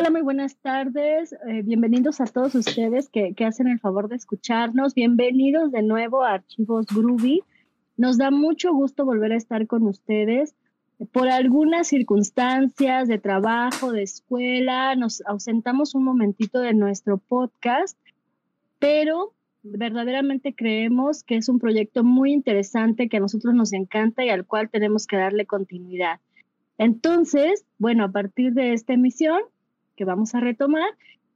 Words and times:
Hola, 0.00 0.08
muy 0.08 0.22
buenas 0.22 0.56
tardes. 0.56 1.34
Eh, 1.46 1.60
bienvenidos 1.62 2.22
a 2.22 2.24
todos 2.24 2.54
ustedes 2.54 3.10
que, 3.10 3.34
que, 3.34 3.44
hacen 3.44 3.68
el 3.68 3.78
favor 3.80 4.08
de 4.08 4.16
escucharnos. 4.16 4.94
Bienvenidos 4.94 5.72
de 5.72 5.82
nuevo 5.82 6.22
a 6.22 6.32
Archivos 6.32 6.86
Groovy. 6.86 7.42
Nos 7.98 8.16
da 8.16 8.30
mucho 8.30 8.72
gusto 8.72 9.04
volver 9.04 9.32
a 9.32 9.36
estar 9.36 9.66
con 9.66 9.82
ustedes. 9.82 10.54
Por 11.12 11.28
algunas 11.28 11.88
circunstancias 11.88 13.08
de 13.08 13.18
trabajo, 13.18 13.92
de 13.92 14.04
escuela, 14.04 14.96
nos 14.96 15.20
ausentamos 15.26 15.94
un 15.94 16.04
momentito 16.04 16.60
de 16.60 16.72
nuestro 16.72 17.18
podcast, 17.18 17.98
pero 18.78 19.34
verdaderamente 19.62 20.54
creemos 20.54 21.24
que 21.24 21.36
es 21.36 21.50
un 21.50 21.58
proyecto 21.58 22.04
muy 22.04 22.32
interesante 22.32 23.10
que 23.10 23.18
a 23.18 23.20
nosotros 23.20 23.52
nos 23.52 23.74
encanta 23.74 24.24
y 24.24 24.30
al 24.30 24.46
cual 24.46 24.70
tenemos 24.70 25.06
que 25.06 25.18
darle 25.18 25.44
continuidad. 25.44 26.20
Entonces, 26.78 27.66
bueno, 27.76 28.04
a 28.04 28.08
partir 28.10 28.54
de 28.54 28.72
esta 28.72 28.94
emisión 28.94 29.40
que 30.00 30.06
vamos 30.06 30.34
a 30.34 30.40
retomar, 30.40 30.88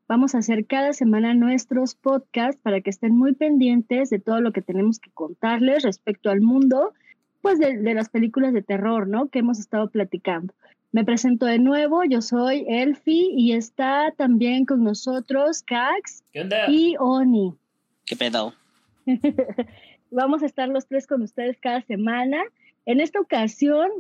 vamos 0.09 0.35
a 0.35 0.39
hacer 0.39 0.65
cada 0.65 0.95
semana 0.95 1.35
nuestros 1.35 1.95
podcasts 1.95 2.59
para 2.63 2.81
que 2.81 2.89
estén 2.89 3.15
muy 3.15 3.35
pendientes 3.35 4.09
de 4.09 4.19
todo 4.19 4.41
lo 4.41 4.53
que 4.53 4.63
tenemos 4.63 4.99
que 4.99 5.11
contarles 5.11 5.83
respecto 5.83 6.31
al 6.31 6.41
mundo, 6.41 6.95
pues 7.43 7.59
de, 7.59 7.93
las 7.93 8.09
películas 8.09 8.55
de 8.55 8.63
terror, 8.63 9.07
¿no? 9.07 9.29
Que 9.29 9.41
hemos 9.41 9.59
estado 9.59 9.91
platicando. 9.91 10.55
Me 10.93 11.05
presento 11.05 11.45
de 11.45 11.59
nuevo, 11.59 12.05
yo 12.05 12.23
soy 12.23 12.65
Elfi 12.67 13.35
y 13.37 13.53
está 13.53 14.15
también 14.17 14.65
con 14.65 14.83
nosotros 14.83 15.63
Cax 15.63 16.23
y 16.69 16.97
Oni. 16.99 17.53
¿Qué 18.07 18.17
pedo? 18.17 18.55
Vamos 20.11 20.43
a 20.43 20.47
estar 20.47 20.71
los 20.71 20.87
tres 20.87 21.07
con 21.07 21.21
ustedes 21.21 21.59
cada 21.61 21.83
semana. 21.83 22.43
En 22.87 23.01
esta 23.01 23.21
ocasión, 23.21 23.91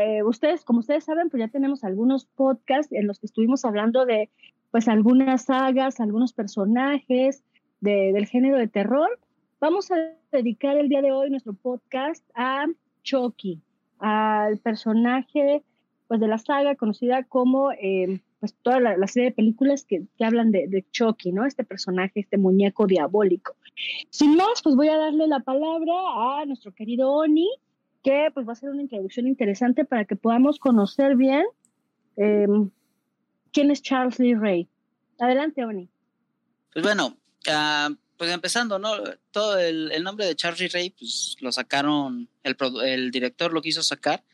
eh, 0.00 0.22
ustedes, 0.24 0.64
como 0.64 0.80
ustedes 0.80 1.04
saben, 1.04 1.30
pues 1.30 1.40
ya 1.40 1.48
tenemos 1.48 1.84
algunos 1.84 2.24
podcasts 2.24 2.92
en 2.92 3.06
los 3.06 3.20
que 3.20 3.26
estuvimos 3.26 3.64
hablando 3.64 4.04
de 4.04 4.30
pues 4.70 4.88
algunas 4.88 5.44
sagas, 5.44 6.00
algunos 6.00 6.32
personajes 6.32 7.44
del 7.80 8.26
género 8.26 8.56
de 8.56 8.68
terror. 8.68 9.18
Vamos 9.60 9.90
a 9.90 9.96
dedicar 10.32 10.76
el 10.76 10.88
día 10.88 11.02
de 11.02 11.12
hoy 11.12 11.30
nuestro 11.30 11.52
podcast 11.52 12.24
a 12.34 12.66
Chucky, 13.02 13.60
al 13.98 14.58
personaje 14.58 15.62
pues 16.08 16.20
de 16.20 16.28
la 16.28 16.38
saga 16.38 16.74
conocida 16.74 17.24
como 17.24 17.70
eh, 17.72 18.20
pues 18.40 18.54
toda 18.62 18.80
la, 18.80 19.06
serie 19.06 19.30
de 19.30 19.34
películas 19.36 19.84
que, 19.84 20.02
que 20.18 20.24
hablan 20.24 20.50
de, 20.50 20.66
de, 20.66 20.84
Chucky, 20.90 21.32
¿no? 21.32 21.46
Este 21.46 21.64
personaje, 21.64 22.20
este 22.20 22.38
muñeco 22.38 22.86
diabólico. 22.86 23.54
Sin 24.10 24.36
más, 24.36 24.62
pues 24.62 24.74
voy 24.74 24.88
a 24.88 24.96
darle 24.96 25.28
la 25.28 25.40
palabra 25.40 25.92
a 26.40 26.44
nuestro 26.44 26.72
querido 26.72 27.12
Oni, 27.12 27.48
que 28.02 28.30
pues 28.34 28.46
va 28.46 28.52
a 28.52 28.56
ser 28.56 28.70
una 28.70 28.82
introducción 28.82 29.26
interesante 29.26 29.84
para 29.84 30.04
que 30.04 30.16
podamos 30.16 30.58
conocer 30.58 31.16
bien 31.16 31.44
em, 32.16 32.70
quién 33.52 33.70
es 33.70 33.82
Charles 33.82 34.18
Lee 34.18 34.34
Ray. 34.34 34.68
Adelante, 35.18 35.64
Oni. 35.64 35.88
Pues 36.72 36.84
bueno, 36.84 37.16
uh, 37.48 37.94
pues 38.16 38.30
empezando, 38.32 38.78
¿no? 38.78 38.92
Todo 39.30 39.58
el, 39.58 39.92
el, 39.92 40.02
nombre 40.02 40.26
de 40.26 40.34
Charles 40.34 40.60
Lee 40.60 40.68
Ray, 40.68 40.90
pues 40.90 41.36
lo 41.40 41.52
sacaron, 41.52 42.28
el, 42.42 42.56
el 42.84 43.10
director 43.10 43.52
lo 43.52 43.62
quiso 43.62 43.82
sacar 43.82 44.24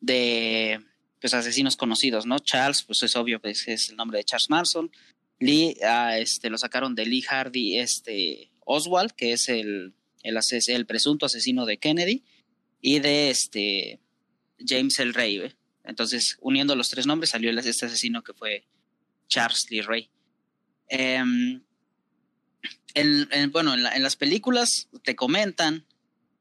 de 0.00 0.80
pues 1.20 1.34
asesinos 1.34 1.76
conocidos, 1.76 2.26
¿no? 2.26 2.38
Charles, 2.40 2.82
pues 2.82 3.02
es 3.04 3.14
obvio, 3.14 3.40
pues 3.40 3.66
es 3.68 3.90
el 3.90 3.96
nombre 3.96 4.18
de 4.18 4.24
Charles 4.24 4.50
Manson. 4.50 4.90
Lee, 5.38 5.76
uh, 5.80 6.10
este, 6.18 6.50
lo 6.50 6.58
sacaron 6.58 6.94
de 6.94 7.06
Lee 7.06 7.22
Hardy, 7.22 7.78
este, 7.78 8.52
Oswald, 8.64 9.12
que 9.12 9.32
es 9.32 9.48
el, 9.48 9.94
el, 10.22 10.38
el 10.66 10.86
presunto 10.86 11.26
asesino 11.26 11.66
de 11.66 11.78
Kennedy 11.78 12.24
y 12.82 12.98
de 12.98 13.30
este 13.30 14.00
James 14.58 14.98
el 14.98 15.14
Rey. 15.14 15.54
Entonces, 15.84 16.36
uniendo 16.40 16.76
los 16.76 16.90
tres 16.90 17.06
nombres, 17.06 17.30
salió 17.30 17.50
este 17.58 17.86
asesino 17.86 18.22
que 18.22 18.34
fue 18.34 18.66
Charles 19.28 19.70
Lee 19.70 19.80
Ray. 19.80 20.10
Em, 20.88 21.62
en, 22.94 23.50
bueno, 23.50 23.74
en, 23.74 24.02
las 24.02 24.16
películas 24.16 24.88
te 25.02 25.16
comentan 25.16 25.86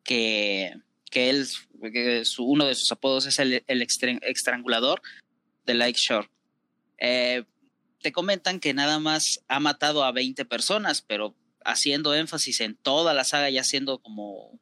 que, 0.03 0.74
que 1.09 1.29
él, 1.29 1.47
su, 2.25 2.44
uno 2.44 2.66
de 2.66 2.75
sus 2.75 2.91
apodos 2.91 3.25
es 3.28 3.40
el, 3.40 3.63
el 3.66 3.88
estrangulador 4.23 5.02
de 5.66 5.73
Lake 5.73 5.97
Shore. 5.97 6.29
Eh, 6.97 7.46
te 8.02 8.12
comentan 8.12 8.59
que 8.59 8.73
nada 8.73 9.00
más 9.00 9.44
ha 9.47 9.59
matado 9.59 10.03
a 10.03 10.12
20 10.12 10.44
personas, 10.46 11.02
pero 11.02 11.35
haciendo 11.63 12.16
énfasis 12.16 12.62
en 12.62 12.75
toda 12.75 13.13
la 13.13 13.23
saga 13.23 13.50
y 13.50 13.58
haciendo 13.58 14.00
como 14.00 14.59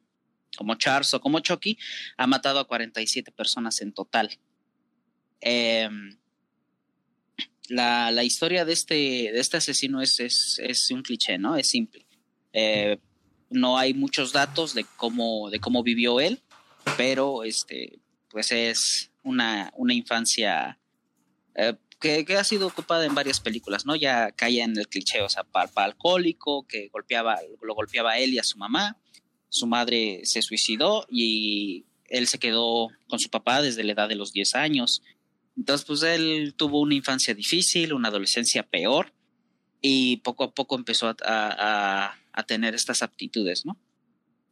como 0.60 0.74
Charles 0.74 1.14
o 1.14 1.22
como 1.22 1.40
Chucky, 1.40 1.78
ha 2.18 2.26
matado 2.26 2.58
a 2.58 2.66
47 2.66 3.32
personas 3.32 3.80
en 3.80 3.94
total. 3.94 4.38
Em, 5.40 6.18
la, 7.70 8.10
la, 8.10 8.24
historia 8.24 8.66
de 8.66 8.74
este, 8.74 8.94
de 8.94 9.40
este 9.40 9.56
asesino 9.56 10.02
es, 10.02 10.20
es, 10.20 10.90
un 10.90 11.00
cliché, 11.00 11.38
¿no? 11.38 11.56
Es 11.56 11.68
simple. 11.68 12.06
Eh, 12.52 12.98
no 13.48 13.78
hay 13.78 13.94
muchos 13.94 14.34
datos 14.34 14.74
de 14.74 14.84
cómo, 14.98 15.48
de 15.48 15.60
cómo 15.60 15.82
vivió 15.82 16.20
él, 16.20 16.42
pero 16.98 17.42
este, 17.42 17.98
pues 18.28 18.52
es 18.52 19.12
una, 19.22 19.72
una 19.78 19.94
infancia 19.94 20.78
eh, 21.54 21.74
que, 21.98 22.36
ha 22.36 22.44
sido 22.44 22.66
ocupada 22.66 23.06
en 23.06 23.14
varias 23.14 23.40
películas, 23.40 23.86
¿no? 23.86 23.96
Ya 23.96 24.30
caía 24.32 24.64
en 24.64 24.76
el 24.76 24.88
cliché, 24.88 25.22
o 25.22 25.30
sea, 25.30 25.44
palpa 25.44 25.84
alcohólico, 25.84 26.66
que 26.66 26.88
golpeaba, 26.88 27.38
lo 27.62 27.74
golpeaba 27.74 28.12
a 28.12 28.18
él 28.18 28.34
y 28.34 28.38
a 28.38 28.44
su 28.44 28.58
mamá, 28.58 28.98
su 29.50 29.66
madre 29.66 30.20
se 30.24 30.40
suicidó 30.42 31.06
y 31.10 31.84
él 32.08 32.26
se 32.28 32.38
quedó 32.38 32.88
con 33.08 33.18
su 33.18 33.28
papá 33.28 33.60
desde 33.60 33.84
la 33.84 33.92
edad 33.92 34.08
de 34.08 34.14
los 34.14 34.32
10 34.32 34.54
años. 34.54 35.02
Entonces, 35.56 35.84
pues 35.84 36.02
él 36.04 36.54
tuvo 36.56 36.80
una 36.80 36.94
infancia 36.94 37.34
difícil, 37.34 37.92
una 37.92 38.08
adolescencia 38.08 38.62
peor 38.62 39.12
y 39.82 40.18
poco 40.18 40.44
a 40.44 40.54
poco 40.54 40.76
empezó 40.76 41.14
a, 41.24 42.16
tener 42.46 42.74
estas 42.74 43.02
aptitudes, 43.02 43.66
¿no? 43.66 43.76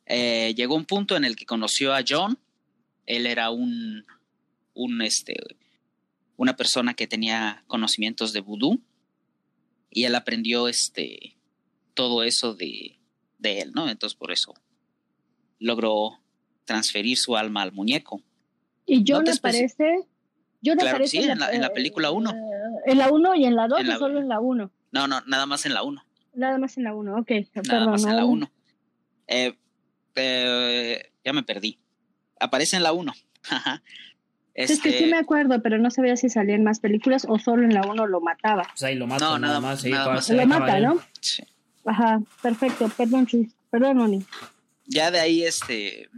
Eh, 0.04 0.52
llegó 0.54 0.74
un 0.74 0.84
punto 0.84 1.16
en 1.16 1.24
el 1.24 1.36
que 1.36 1.46
conoció 1.46 1.94
a 1.94 2.04
John. 2.06 2.38
Él 3.06 3.26
era 3.26 3.50
un, 3.50 4.04
un 4.74 5.00
este, 5.00 5.34
una 6.36 6.54
persona 6.54 6.92
que 6.92 7.06
tenía 7.06 7.64
conocimientos 7.66 8.32
de 8.34 8.40
vudú 8.40 8.82
y 9.90 10.04
él 10.04 10.14
aprendió 10.14 10.68
este, 10.68 11.36
todo 11.94 12.24
eso 12.24 12.54
de, 12.54 12.98
de 13.38 13.60
él, 13.60 13.72
¿no? 13.72 13.88
Entonces 13.88 14.16
por 14.16 14.32
eso 14.32 14.54
logró 15.58 16.18
transferir 16.64 17.16
su 17.16 17.36
alma 17.36 17.62
al 17.62 17.72
muñeco. 17.72 18.22
¿Y 18.86 19.04
John 19.06 19.24
¿No 19.24 19.32
aparece? 19.32 20.06
John 20.64 20.76
claro, 20.76 20.96
aparece 20.96 21.22
sí, 21.22 21.28
en 21.28 21.38
la, 21.38 21.52
en 21.52 21.60
la 21.60 21.72
película 21.72 22.10
1. 22.10 22.34
¿En 22.86 22.98
la 22.98 23.10
1 23.10 23.34
y 23.36 23.44
en 23.44 23.56
la 23.56 23.68
2 23.68 23.80
o 23.80 23.98
solo 23.98 24.20
en 24.20 24.28
la 24.28 24.40
1? 24.40 24.70
No, 24.92 25.06
no, 25.06 25.20
nada 25.26 25.46
más 25.46 25.66
en 25.66 25.74
la 25.74 25.82
1. 25.82 26.04
Nada 26.34 26.58
más 26.58 26.76
en 26.76 26.84
la 26.84 26.94
1, 26.94 27.16
ok. 27.16 27.30
Nada 27.30 27.62
Perdón, 27.62 27.90
más 27.90 28.04
en 28.04 28.16
la 28.16 28.24
1. 28.24 28.50
Eh, 29.28 29.58
eh, 30.14 31.12
ya 31.24 31.32
me 31.32 31.42
perdí. 31.42 31.78
Aparece 32.40 32.76
en 32.76 32.82
la 32.82 32.92
1. 32.92 33.12
este... 34.54 34.72
Es 34.72 34.80
que 34.80 34.90
sí 34.90 34.96
este 34.96 35.10
me 35.10 35.18
acuerdo, 35.18 35.60
pero 35.62 35.78
no 35.78 35.90
sabía 35.90 36.16
si 36.16 36.28
salía 36.28 36.54
en 36.54 36.64
más 36.64 36.80
películas 36.80 37.26
o 37.28 37.38
solo 37.38 37.64
en 37.64 37.74
la 37.74 37.82
1 37.82 38.06
lo 38.06 38.20
mataba. 38.20 38.64
Pues 38.70 38.82
ahí 38.84 38.94
lo 38.94 39.06
mata, 39.06 39.24
no, 39.26 39.38
nada, 39.38 39.60
más. 39.60 39.80
Sí, 39.80 39.90
nada 39.90 40.12
más. 40.14 40.30
Lo 40.30 40.46
mata, 40.46 40.80
¿no? 40.80 40.98
Sí. 41.20 41.44
Ajá, 41.84 42.20
perfecto. 42.42 42.88
Perdón, 42.96 43.26
Chris. 43.26 43.54
Perdón, 43.70 43.98
Moni 43.98 44.24
ya 44.88 45.10
de 45.10 45.20
ahí 45.20 45.44
este, 45.44 46.08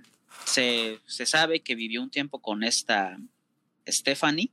se, 0.46 1.00
se, 1.06 1.26
sabe 1.26 1.60
que 1.60 1.74
vivió 1.74 2.00
un 2.02 2.10
tiempo 2.10 2.40
con 2.40 2.62
esta 2.62 3.18
Stephanie, 3.86 4.52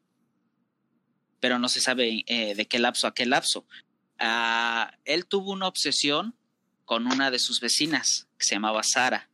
pero 1.39 1.59
no 1.59 1.69
se 1.69 1.79
sabe 1.79 2.23
eh, 2.25 2.56
de 2.56 2.67
qué 2.67 2.79
lapso 2.79 3.07
a 3.07 3.13
qué 3.13 3.25
lapso. 3.25 3.66
Uh, 4.19 4.89
él 5.06 5.27
tuvo 5.27 5.51
una 5.51 5.67
obsesión 5.67 6.35
con 6.83 7.06
una 7.06 7.29
de 7.29 7.38
sus 7.38 7.61
vecinas 7.61 8.27
que 8.39 8.45
se 8.45 8.56
llamaba 8.56 8.81
Sara. 8.81 9.29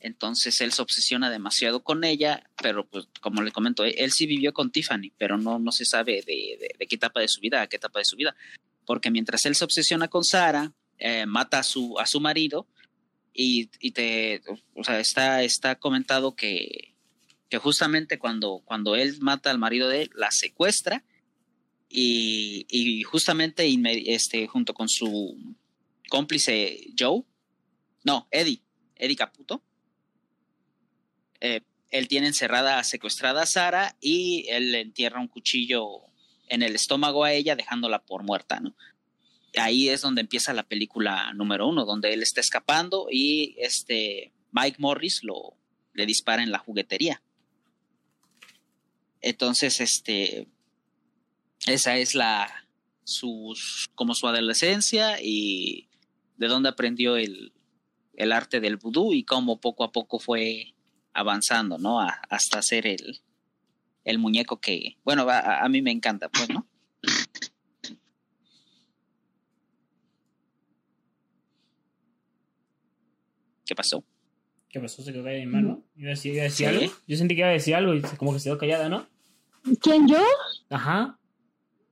Entonces 0.00 0.60
él 0.60 0.72
se 0.72 0.82
obsesiona 0.82 1.30
demasiado 1.30 1.82
con 1.82 2.04
ella, 2.04 2.50
pero 2.62 2.86
pues 2.86 3.08
como 3.22 3.40
le 3.40 3.52
comento, 3.52 3.84
él 3.84 4.12
sí 4.12 4.26
vivió 4.26 4.52
con 4.52 4.70
Tiffany, 4.70 5.12
pero 5.16 5.38
no, 5.38 5.58
no 5.58 5.72
se 5.72 5.86
sabe 5.86 6.22
de 6.22 6.86
qué 6.86 6.96
etapa 6.96 7.20
de 7.20 7.28
su 7.28 7.40
vida 7.40 7.62
a 7.62 7.66
qué 7.68 7.76
etapa 7.76 8.00
de 8.00 8.04
su 8.04 8.16
vida. 8.16 8.36
Porque 8.84 9.10
mientras 9.10 9.46
él 9.46 9.54
se 9.54 9.64
obsesiona 9.64 10.08
con 10.08 10.24
Sara, 10.24 10.74
eh, 11.04 11.26
mata 11.26 11.58
a 11.58 11.62
su, 11.64 11.98
a 11.98 12.06
su 12.06 12.20
marido, 12.20 12.68
y, 13.34 13.66
te, 13.92 14.42
o 14.74 14.84
sea, 14.84 15.00
está, 15.00 15.42
está 15.42 15.76
comentado 15.76 16.34
que, 16.34 16.94
que 17.48 17.58
justamente 17.58 18.18
cuando, 18.18 18.62
cuando 18.64 18.96
él 18.96 19.16
mata 19.20 19.50
al 19.50 19.58
marido 19.58 19.88
de 19.88 20.02
él, 20.02 20.10
la 20.14 20.30
secuestra 20.30 21.04
y, 21.88 22.66
y 22.68 23.02
justamente 23.02 23.68
este, 24.06 24.46
junto 24.46 24.74
con 24.74 24.88
su 24.88 25.36
cómplice 26.08 26.92
Joe, 26.98 27.22
no, 28.04 28.28
Eddie, 28.30 28.62
Eddie 28.96 29.16
Caputo, 29.16 29.62
eh, 31.40 31.60
él 31.90 32.08
tiene 32.08 32.28
encerrada, 32.28 32.82
secuestrada 32.84 33.42
a 33.42 33.46
Sara 33.46 33.96
y 34.00 34.46
él 34.48 34.72
le 34.72 34.80
entierra 34.80 35.20
un 35.20 35.28
cuchillo 35.28 36.00
en 36.48 36.62
el 36.62 36.74
estómago 36.74 37.24
a 37.24 37.32
ella 37.32 37.56
dejándola 37.56 38.02
por 38.02 38.22
muerta, 38.22 38.60
¿no? 38.60 38.74
Ahí 39.56 39.88
es 39.88 40.00
donde 40.00 40.22
empieza 40.22 40.52
la 40.52 40.62
película 40.62 41.32
número 41.34 41.68
uno, 41.68 41.84
donde 41.84 42.12
él 42.12 42.22
está 42.22 42.40
escapando 42.40 43.08
y 43.10 43.54
este 43.58 44.32
Mike 44.52 44.76
Morris 44.78 45.22
lo 45.22 45.56
le 45.94 46.06
dispara 46.06 46.42
en 46.42 46.50
la 46.50 46.58
juguetería. 46.58 47.22
Entonces, 49.20 49.80
este, 49.80 50.48
esa 51.66 51.96
es 51.96 52.14
la 52.14 52.66
como 53.94 54.14
su 54.14 54.26
adolescencia 54.26 55.20
y 55.20 55.88
de 56.36 56.48
dónde 56.48 56.70
aprendió 56.70 57.16
el, 57.16 57.52
el 58.14 58.32
arte 58.32 58.60
del 58.60 58.76
vudú 58.76 59.12
y 59.12 59.24
cómo 59.24 59.60
poco 59.60 59.84
a 59.84 59.92
poco 59.92 60.18
fue 60.18 60.74
avanzando, 61.12 61.78
¿no? 61.78 62.00
hasta 62.00 62.62
ser 62.62 62.86
el, 62.86 63.20
el 64.04 64.18
muñeco 64.18 64.60
que, 64.60 64.96
bueno, 65.04 65.28
a, 65.28 65.62
a, 65.62 65.68
mí 65.68 65.82
me 65.82 65.90
encanta, 65.90 66.28
pues, 66.30 66.48
¿no? 66.48 66.66
¿Qué 73.64 73.74
pasó? 73.74 74.04
¿Qué 74.68 74.80
pasó? 74.80 75.02
Se 75.02 75.12
quedó 75.12 75.24
callada 75.24 75.44
mi 75.44 75.50
mano. 75.50 75.82
¿Iba 75.96 76.08
a 76.08 76.10
decir, 76.10 76.34
iba 76.34 76.42
a 76.42 76.44
decir 76.44 76.66
algo? 76.66 76.92
Yo 77.06 77.16
sentí 77.16 77.34
que 77.34 77.40
iba 77.40 77.48
a 77.48 77.52
decir 77.52 77.74
algo 77.74 77.94
y 77.94 78.02
como 78.16 78.32
que 78.32 78.38
se 78.38 78.48
quedó 78.48 78.58
callada, 78.58 78.88
¿no? 78.88 79.06
¿Quién, 79.80 80.08
yo? 80.08 80.18
Ajá. 80.70 81.18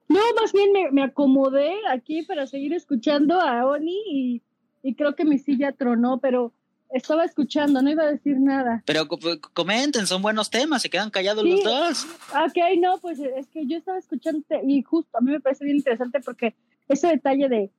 No, 0.08 0.19
más 0.40 0.52
bien 0.52 0.72
me, 0.72 0.90
me 0.90 1.02
acomodé 1.05 1.72
aquí 1.88 2.22
para 2.22 2.46
seguir 2.46 2.72
escuchando 2.72 3.40
a 3.40 3.64
Oni 3.67 4.02
y, 4.11 4.43
y 4.82 4.94
creo 4.94 5.14
que 5.14 5.25
mi 5.25 5.38
silla 5.38 5.72
tronó, 5.72 6.19
pero 6.19 6.52
estaba 6.90 7.25
escuchando, 7.25 7.81
no 7.82 7.90
iba 7.90 8.02
a 8.02 8.11
decir 8.11 8.38
nada. 8.40 8.82
Pero 8.87 9.06
comenten, 9.06 10.06
son 10.06 10.22
buenos 10.22 10.50
temas, 10.50 10.82
se 10.82 10.90
quedan 10.90 11.11
callados 11.11 11.44
los 11.44 11.62
dos. 11.62 12.06
Ok, 12.32 12.56
no, 12.78 12.99
pues 12.99 13.20
es 13.20 13.46
que 13.49 13.67
yo 13.67 13.76
estaba 13.76 13.99
escuchando 13.99 14.44
y 14.67 14.82
justo 14.82 15.17
a 15.17 15.20
mí 15.20 15.31
me 15.31 15.40
parece 15.40 15.64
bien 15.64 15.76
interesante 15.76 16.20
porque 16.20 16.55
ese 16.88 17.08
detalle 17.08 17.49
de 17.49 17.70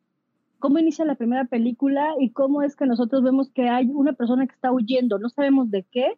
cómo 0.62 0.80
inicia 0.80 1.04
la 1.04 1.16
primera 1.16 1.44
película 1.44 2.14
y 2.18 2.32
cómo 2.32 2.64
es 2.64 2.78
que 2.78 2.86
nosotros 2.86 3.22
vemos 3.22 3.50
que 3.50 3.68
hay 3.68 3.88
una 3.88 4.14
persona 4.14 4.48
que 4.48 4.56
está 4.56 4.72
huyendo, 4.72 5.20
no 5.20 5.28
sabemos 5.28 5.70
de 5.70 5.84
qué, 5.92 6.14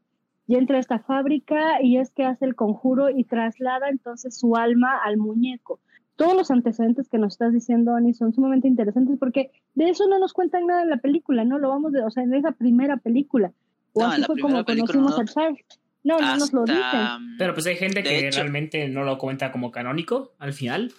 y 0.45 0.57
entra 0.57 0.77
a 0.77 0.79
esta 0.79 0.99
fábrica 0.99 1.81
y 1.81 1.97
es 1.97 2.11
que 2.11 2.25
hace 2.25 2.45
el 2.45 2.53
conjuro 2.53 3.09
y 3.09 3.23
traslada 3.23 3.89
entonces 3.89 4.37
su 4.37 4.55
alma 4.55 4.99
al 5.03 5.17
muñeco 5.17 5.79
todos 6.15 6.35
los 6.35 6.51
antecedentes 6.51 7.09
que 7.09 7.17
nos 7.17 7.33
estás 7.33 7.53
diciendo, 7.53 7.95
Ani, 7.95 8.13
son 8.13 8.33
sumamente 8.33 8.67
interesantes 8.67 9.17
porque 9.19 9.51
de 9.73 9.89
eso 9.89 10.07
no 10.07 10.19
nos 10.19 10.33
cuentan 10.33 10.67
nada 10.67 10.83
en 10.83 10.89
la 10.89 10.97
película, 10.97 11.43
¿no? 11.43 11.57
Lo 11.57 11.69
vamos 11.69 11.91
de, 11.91 12.01
o 12.01 12.09
sea, 12.09 12.23
en 12.23 12.33
esa 12.33 12.51
primera 12.51 12.97
película. 12.97 13.51
O 13.93 14.01
no, 14.01 14.07
así 14.07 14.23
fue 14.23 14.39
como 14.39 14.63
conocimos 14.63 15.17
no. 15.17 15.23
a 15.23 15.25
Charles. 15.25 15.65
No, 16.03 16.19
no 16.19 16.37
nos 16.37 16.51
lo 16.51 16.65
dicen. 16.65 17.37
Pero 17.37 17.53
pues 17.53 17.65
hay 17.65 17.77
gente 17.77 18.03
que 18.03 18.27
hecho, 18.27 18.41
realmente 18.41 18.89
no 18.89 19.03
lo 19.03 19.17
cuenta 19.17 19.51
como 19.51 19.71
canónico 19.71 20.33
al 20.37 20.53
final. 20.53 20.91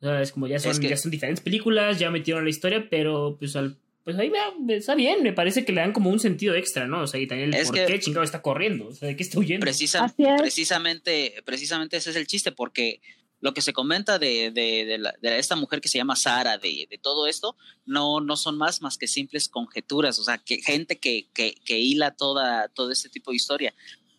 O 0.00 0.06
sea, 0.06 0.20
es 0.20 0.32
como 0.32 0.46
ya 0.46 0.58
son, 0.58 0.72
es 0.72 0.80
que, 0.80 0.88
ya 0.88 0.96
son 0.96 1.10
diferentes 1.10 1.42
películas, 1.42 1.98
ya 1.98 2.10
metieron 2.10 2.44
la 2.44 2.50
historia, 2.50 2.88
pero 2.90 3.36
pues 3.38 3.56
al 3.56 3.78
pues 4.06 4.16
ahí 4.18 4.30
está 4.68 4.94
bien, 4.94 5.24
me 5.24 5.32
parece 5.32 5.64
que 5.64 5.72
le 5.72 5.80
dan 5.80 5.92
como 5.92 6.10
un 6.10 6.20
sentido 6.20 6.54
extra, 6.54 6.86
¿no? 6.86 7.02
O 7.02 7.06
sea, 7.08 7.18
y 7.18 7.26
también 7.26 7.52
el 7.52 7.60
es 7.60 7.66
por 7.66 7.84
qué 7.86 7.98
chingado 7.98 8.22
está 8.22 8.40
corriendo, 8.40 8.86
o 8.86 8.92
sea, 8.92 9.08
de 9.08 9.16
qué 9.16 9.24
está 9.24 9.40
huyendo. 9.40 9.64
Precisa, 9.64 10.14
precisamente, 10.38 11.34
precisamente 11.44 11.96
ese 11.96 12.10
es 12.10 12.16
el 12.16 12.28
chiste, 12.28 12.52
porque 12.52 13.00
lo 13.40 13.52
que 13.52 13.62
se 13.62 13.72
comenta 13.72 14.20
de, 14.20 14.52
de, 14.52 14.84
de, 14.84 14.98
la, 14.98 15.12
de 15.20 15.40
esta 15.40 15.56
mujer 15.56 15.80
que 15.80 15.88
se 15.88 15.98
llama 15.98 16.14
Sara, 16.14 16.56
de, 16.56 16.86
todo 17.02 17.26
esto, 17.26 17.56
no, 17.84 18.20
no 18.20 18.36
son 18.36 18.56
más 18.56 18.80
más 18.80 18.96
que 18.96 19.08
simples 19.08 19.48
conjeturas, 19.48 20.20
o 20.20 20.22
sea, 20.22 20.38
que 20.38 20.62
gente 20.62 21.00
que, 21.00 21.26
que, 21.34 21.56
que 21.64 21.80
hila 21.80 22.12
toda, 22.12 22.68
todo 22.68 22.92
este 22.92 23.08
tipo 23.08 23.32
de 23.32 23.38
historia 23.38 23.74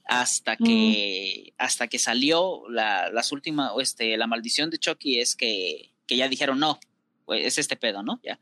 hasta 0.07 0.55
que, 0.55 1.51
mm. 1.51 1.55
hasta 1.57 1.87
que 1.87 1.99
salió 1.99 2.63
la, 2.69 3.09
las 3.11 3.31
últimas, 3.31 3.71
este, 3.79 4.17
la 4.17 4.27
maldición 4.27 4.69
de 4.69 4.77
Chucky 4.77 5.19
es 5.19 5.35
que, 5.35 5.91
que 6.05 6.15
ya 6.15 6.29
dijeron, 6.29 6.59
no, 6.59 6.79
pues 7.25 7.45
es 7.45 7.57
este 7.57 7.75
pedo, 7.75 8.03
¿no? 8.03 8.19
Ya. 8.23 8.39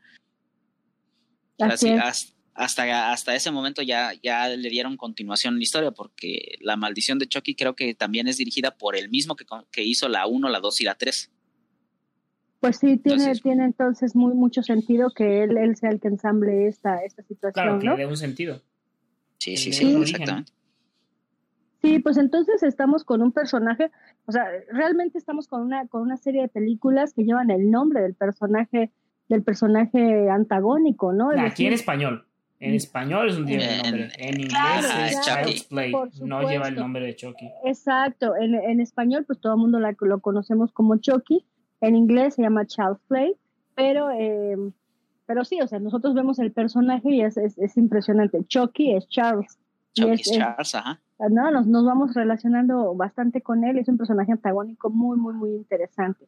Así, 1.58 1.90
hasta, 1.90 2.34
hasta, 2.54 3.12
hasta 3.12 3.34
ese 3.34 3.50
momento 3.50 3.82
ya, 3.82 4.12
ya 4.22 4.48
le 4.48 4.70
dieron 4.70 4.96
continuación 4.96 5.54
a 5.54 5.56
la 5.56 5.62
historia, 5.62 5.90
porque 5.90 6.56
La 6.60 6.76
Maldición 6.76 7.18
de 7.18 7.26
Chucky 7.26 7.54
creo 7.54 7.74
que 7.74 7.94
también 7.94 8.28
es 8.28 8.36
dirigida 8.36 8.76
por 8.76 8.94
el 8.96 9.08
mismo 9.08 9.34
que, 9.34 9.44
que 9.72 9.82
hizo 9.82 10.08
la 10.08 10.26
1, 10.26 10.48
la 10.48 10.60
2 10.60 10.80
y 10.80 10.84
la 10.84 10.94
3. 10.94 11.32
Pues 12.60 12.76
sí, 12.76 12.96
tiene 12.96 13.22
entonces, 13.22 13.42
tiene 13.42 13.64
entonces 13.64 14.14
muy 14.14 14.34
mucho 14.34 14.62
sentido 14.62 15.10
que 15.10 15.42
él, 15.42 15.56
él 15.56 15.76
sea 15.76 15.90
el 15.90 16.00
que 16.00 16.08
ensamble 16.08 16.68
esta, 16.68 17.02
esta 17.04 17.22
situación. 17.22 17.52
Claro, 17.52 17.78
que 17.78 17.86
¿no? 17.86 17.96
le 17.96 18.04
dé 18.04 18.06
un 18.06 18.16
sentido. 18.16 18.62
Sí, 19.38 19.56
sí, 19.56 19.72
sí, 19.72 19.94
exactamente. 19.94 20.52
Sí, 21.82 21.98
pues 21.98 22.16
entonces 22.16 22.62
estamos 22.62 23.04
con 23.04 23.22
un 23.22 23.32
personaje, 23.32 23.90
o 24.26 24.32
sea, 24.32 24.46
realmente 24.72 25.18
estamos 25.18 25.46
con 25.46 25.62
una, 25.62 25.86
con 25.86 26.02
una 26.02 26.16
serie 26.16 26.42
de 26.42 26.48
películas 26.48 27.12
que 27.12 27.24
llevan 27.24 27.50
el 27.50 27.70
nombre 27.70 28.00
del 28.02 28.14
personaje, 28.14 28.90
del 29.28 29.42
personaje 29.42 30.28
antagónico, 30.30 31.12
¿no? 31.12 31.32
Nah, 31.32 31.46
aquí 31.46 31.66
en 31.66 31.72
español. 31.74 32.24
En 32.58 32.74
español 32.74 33.28
es 33.28 33.36
un 33.36 33.48
Eh, 33.48 33.58
nombre. 33.82 34.08
En, 34.16 34.28
en 34.28 34.40
inglés 34.40 34.48
claro, 34.48 34.88
es 35.04 35.20
Child's 35.20 35.64
Play. 35.64 35.92
No 36.22 36.48
lleva 36.48 36.68
el 36.68 36.76
nombre 36.76 37.04
de 37.04 37.14
Chucky. 37.14 37.50
Exacto. 37.66 38.34
En, 38.34 38.54
en 38.54 38.80
español, 38.80 39.24
pues 39.26 39.38
todo 39.40 39.52
el 39.52 39.58
mundo 39.60 39.78
la, 39.78 39.94
lo 40.00 40.20
conocemos 40.20 40.72
como 40.72 40.96
Chucky. 40.96 41.44
En 41.82 41.94
inglés 41.94 42.34
se 42.34 42.42
llama 42.42 42.64
Child's 42.64 43.02
Play. 43.08 43.34
Pero, 43.74 44.10
eh, 44.10 44.56
pero 45.26 45.44
sí, 45.44 45.60
o 45.60 45.66
sea, 45.66 45.80
nosotros 45.80 46.14
vemos 46.14 46.38
el 46.38 46.50
personaje 46.50 47.10
y 47.10 47.20
es, 47.20 47.36
es, 47.36 47.58
es 47.58 47.76
impresionante. 47.76 48.42
Chucky 48.46 48.94
es 48.94 49.06
Charles. 49.08 49.58
Chucky 49.92 50.12
es, 50.12 50.20
es 50.30 50.38
Charles, 50.38 50.74
ajá. 50.74 50.98
No, 51.18 51.50
nos, 51.50 51.66
nos 51.66 51.84
vamos 51.84 52.14
relacionando 52.14 52.94
bastante 52.94 53.40
con 53.40 53.64
él. 53.64 53.78
Es 53.78 53.88
un 53.88 53.96
personaje 53.96 54.32
antagónico 54.32 54.90
muy, 54.90 55.16
muy, 55.16 55.34
muy 55.34 55.50
interesante. 55.50 56.26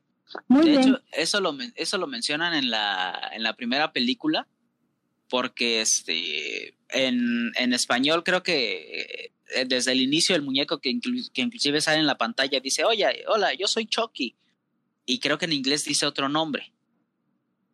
Muy 0.49 0.65
de 0.65 0.71
bien. 0.71 0.81
hecho, 0.81 1.01
eso 1.13 1.41
lo, 1.41 1.55
eso 1.75 1.99
lo 1.99 2.07
mencionan 2.07 2.55
en 2.55 2.71
la, 2.71 3.31
en 3.33 3.43
la 3.43 3.55
primera 3.55 3.93
película 3.93 4.47
porque 5.29 5.83
este 5.83 6.75
en, 6.91 7.53
en 7.57 7.73
español 7.75 8.25
creo 8.25 8.43
que 8.43 9.31
eh, 9.55 9.65
desde 9.67 9.93
el 9.93 10.01
inicio 10.01 10.37
el 10.37 10.43
muñeco 10.43 10.79
que, 10.79 10.91
inclu 10.91 11.21
que, 11.33 11.43
inclusive 11.43 11.81
sale 11.81 11.99
en 11.99 12.07
la 12.07 12.19
pantalla 12.19 12.61
dice, 12.61 12.85
oye, 12.85 13.07
hola, 13.29 13.55
yo 13.55 13.67
soy 13.67 13.87
Chucky. 13.87 14.37
Y 15.07 15.21
creo 15.21 15.39
que 15.39 15.47
en 15.47 15.53
inglés 15.53 15.85
dice 15.85 16.05
otro 16.05 16.29
nombre. 16.29 16.73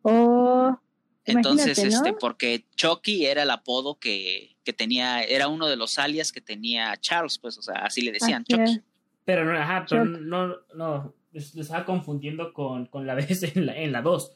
Oh, 0.03 0.79
Entonces, 1.25 1.77
¿no? 1.79 1.83
este, 1.83 2.13
porque 2.13 2.65
Chucky 2.75 3.25
era 3.25 3.43
el 3.43 3.51
apodo 3.51 3.99
que, 3.99 4.54
que, 4.65 4.73
tenía, 4.73 5.23
era 5.23 5.47
uno 5.47 5.67
de 5.67 5.77
los 5.77 5.97
alias 5.97 6.31
que 6.31 6.41
tenía 6.41 6.95
Charles, 6.97 7.37
pues, 7.37 7.57
o 7.57 7.61
sea, 7.61 7.75
así 7.75 8.01
le 8.01 8.11
decían, 8.11 8.43
Chucky. 8.43 8.81
Pero 9.23 9.45
no, 9.45 9.57
ajá, 9.57 9.85
pero 9.89 10.05
no, 10.05 10.55
no, 10.75 11.13
lo 11.31 11.61
estaba 11.61 11.85
confundiendo 11.85 12.53
con, 12.53 12.87
con 12.87 13.07
la 13.07 13.15
vez 13.15 13.43
en 13.43 13.65
la, 13.65 13.77
en 13.77 13.91
la 13.91 14.01
2. 14.01 14.31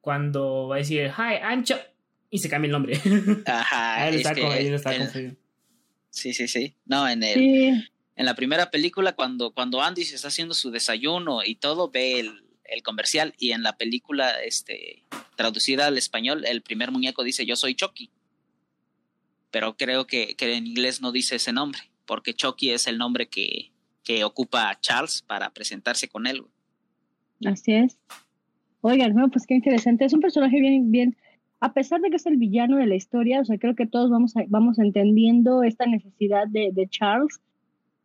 Cuando 0.00 0.68
va 0.68 0.76
a 0.76 0.78
decir, 0.78 1.10
hi, 1.16 1.42
I'm 1.42 1.64
Chucky 1.64 1.92
y 2.32 2.38
se 2.38 2.48
cambia 2.48 2.68
el 2.68 2.72
nombre. 2.72 2.98
Ajá. 3.44 4.08
él 4.08 4.14
es 4.14 4.20
está, 4.22 4.34
que 4.34 4.40
con, 4.40 4.52
él 4.52 4.74
está 4.74 4.94
el-. 4.94 5.36
Sí, 6.08 6.32
sí, 6.32 6.48
sí. 6.48 6.74
No, 6.86 7.06
en 7.06 7.22
el, 7.22 7.34
Sí, 7.34 7.90
en 8.16 8.26
la 8.26 8.34
primera 8.34 8.70
película, 8.70 9.12
cuando, 9.12 9.52
cuando 9.52 9.82
Andy 9.82 10.04
se 10.04 10.16
está 10.16 10.28
haciendo 10.28 10.54
su 10.54 10.70
desayuno 10.70 11.44
y 11.44 11.56
todo, 11.56 11.90
ve 11.90 12.20
el, 12.20 12.42
el 12.64 12.82
comercial. 12.82 13.34
Y 13.38 13.52
en 13.52 13.62
la 13.62 13.76
película, 13.76 14.42
este, 14.42 15.04
traducida 15.36 15.86
al 15.86 15.98
español, 15.98 16.46
el 16.46 16.62
primer 16.62 16.90
muñeco 16.90 17.22
dice 17.22 17.44
yo 17.44 17.54
soy 17.54 17.74
Chucky. 17.74 18.10
Pero 19.52 19.76
creo 19.76 20.06
que, 20.08 20.34
que 20.34 20.56
en 20.56 20.66
inglés 20.66 21.00
no 21.00 21.12
dice 21.12 21.36
ese 21.36 21.52
nombre, 21.52 21.78
porque 22.06 22.34
Chucky 22.34 22.70
es 22.70 22.88
el 22.88 22.98
nombre 22.98 23.28
que, 23.28 23.70
que 24.02 24.24
ocupa 24.24 24.76
Charles 24.80 25.22
para 25.22 25.50
presentarse 25.50 26.08
con 26.08 26.26
él. 26.26 26.42
así 27.46 27.72
es. 27.72 27.96
Oigan, 28.80 29.14
no, 29.14 29.28
pues 29.30 29.46
qué 29.46 29.54
interesante. 29.54 30.04
Es 30.04 30.12
un 30.12 30.20
personaje 30.20 30.58
bien, 30.58 30.90
bien, 30.90 31.16
a 31.60 31.72
pesar 31.72 32.00
de 32.00 32.10
que 32.10 32.16
es 32.16 32.26
el 32.26 32.36
villano 32.36 32.78
de 32.78 32.86
la 32.86 32.96
historia, 32.96 33.40
o 33.40 33.44
sea, 33.44 33.58
creo 33.58 33.76
que 33.76 33.86
todos 33.86 34.10
vamos, 34.10 34.36
a- 34.36 34.44
vamos 34.48 34.80
entendiendo 34.80 35.62
esta 35.62 35.86
necesidad 35.86 36.48
de, 36.48 36.70
de 36.72 36.88
Charles, 36.88 37.40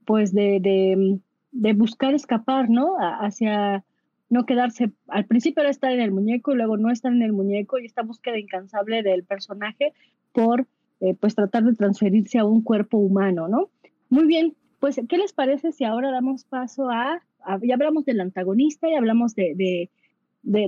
pues 0.05 0.33
de, 0.33 0.59
de, 0.61 1.19
de 1.51 1.73
buscar 1.73 2.13
escapar, 2.13 2.69
¿no? 2.69 2.99
A- 2.99 3.25
hacia 3.25 3.83
no 4.29 4.45
quedarse, 4.45 4.91
al 5.07 5.25
principio 5.25 5.61
era 5.61 5.71
estar 5.71 5.91
en 5.91 6.01
el 6.01 6.11
muñeco, 6.11 6.51
y 6.51 6.57
luego 6.57 6.77
no 6.77 6.91
estar 6.91 7.11
en 7.11 7.21
el 7.23 7.31
muñeco, 7.33 7.79
y 7.79 7.85
esta 7.85 8.03
búsqueda 8.03 8.37
incansable 8.37 9.01
del 9.01 9.23
personaje 9.23 9.93
por, 10.33 10.67
eh, 11.01 11.15
pues, 11.19 11.35
tratar 11.35 11.63
de 11.63 11.73
transferirse 11.73 12.39
a 12.39 12.45
un 12.45 12.61
cuerpo 12.63 12.97
humano, 12.97 13.47
¿no? 13.47 13.69
Muy 14.09 14.25
bien, 14.25 14.55
pues, 14.79 14.99
¿qué 15.09 15.17
les 15.17 15.33
parece 15.33 15.71
si 15.71 15.83
ahora 15.83 16.11
damos 16.11 16.43
paso 16.45 16.89
a, 16.89 17.21
ya 17.63 17.75
hablamos 17.75 18.05
del 18.05 18.21
antagonista 18.21 18.87
y 18.89 18.93
hablamos 18.95 19.33
de, 19.35 19.53
de, 19.55 19.89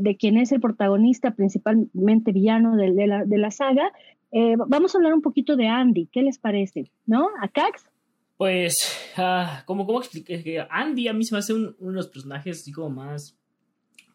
de, 0.02 0.16
quién 0.18 0.38
es 0.38 0.52
el 0.52 0.60
protagonista, 0.62 1.32
principalmente 1.32 2.32
villano 2.32 2.76
de, 2.76 2.92
de 3.26 3.38
la, 3.38 3.52
saga? 3.52 3.92
Eh, 4.32 4.56
vamos 4.68 4.94
a 4.94 4.98
hablar 4.98 5.14
un 5.14 5.22
poquito 5.22 5.56
de 5.56 5.68
Andy, 5.68 6.08
¿qué 6.12 6.22
les 6.22 6.38
parece? 6.40 6.92
¿No? 7.06 7.28
¿A 7.42 7.48
Cax? 7.48 7.90
Pues, 8.38 8.76
ah, 9.18 9.64
como. 9.66 9.86
Que 10.26 10.66
Andy 10.70 11.08
a 11.08 11.14
mí 11.14 11.26
se 11.26 11.36
me 11.36 11.40
hace 11.40 11.54
un- 11.54 11.76
uno 11.80 11.92
de 11.92 11.96
los 11.98 12.08
personajes 12.08 12.62
así 12.62 12.72
como 12.72 12.90
más, 12.90 13.38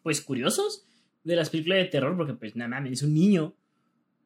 pues, 0.03 0.23
curiosos 0.23 0.87
de 1.25 1.37
las 1.37 1.51
películas 1.51 1.79
de 1.79 1.85
terror, 1.87 2.17
porque, 2.17 2.35
pues, 2.35 2.57
nada 2.57 2.83
es 2.89 3.03
un 3.03 3.13
niño. 3.15 3.53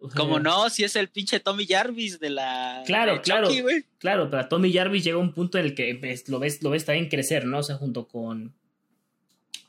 O 0.00 0.08
sea, 0.08 0.16
Como 0.16 0.38
no, 0.38 0.70
si 0.70 0.84
es 0.84 0.94
el 0.96 1.08
pinche 1.08 1.40
Tommy 1.40 1.66
Jarvis 1.66 2.20
de 2.20 2.30
la. 2.30 2.82
Claro, 2.86 3.14
de 3.14 3.20
claro. 3.20 3.48
Chucky. 3.48 3.84
Claro, 3.98 4.30
pero 4.30 4.42
a 4.42 4.48
Tommy 4.48 4.72
Jarvis 4.72 5.04
llega 5.04 5.18
un 5.18 5.32
punto 5.32 5.58
en 5.58 5.66
el 5.66 5.74
que 5.74 5.94
pues, 5.96 6.28
lo 6.28 6.38
ves, 6.38 6.62
lo 6.62 6.70
ves 6.70 6.84
también 6.84 7.08
crecer, 7.08 7.46
¿no? 7.46 7.58
O 7.58 7.62
sea, 7.62 7.76
junto 7.76 8.06
con, 8.06 8.54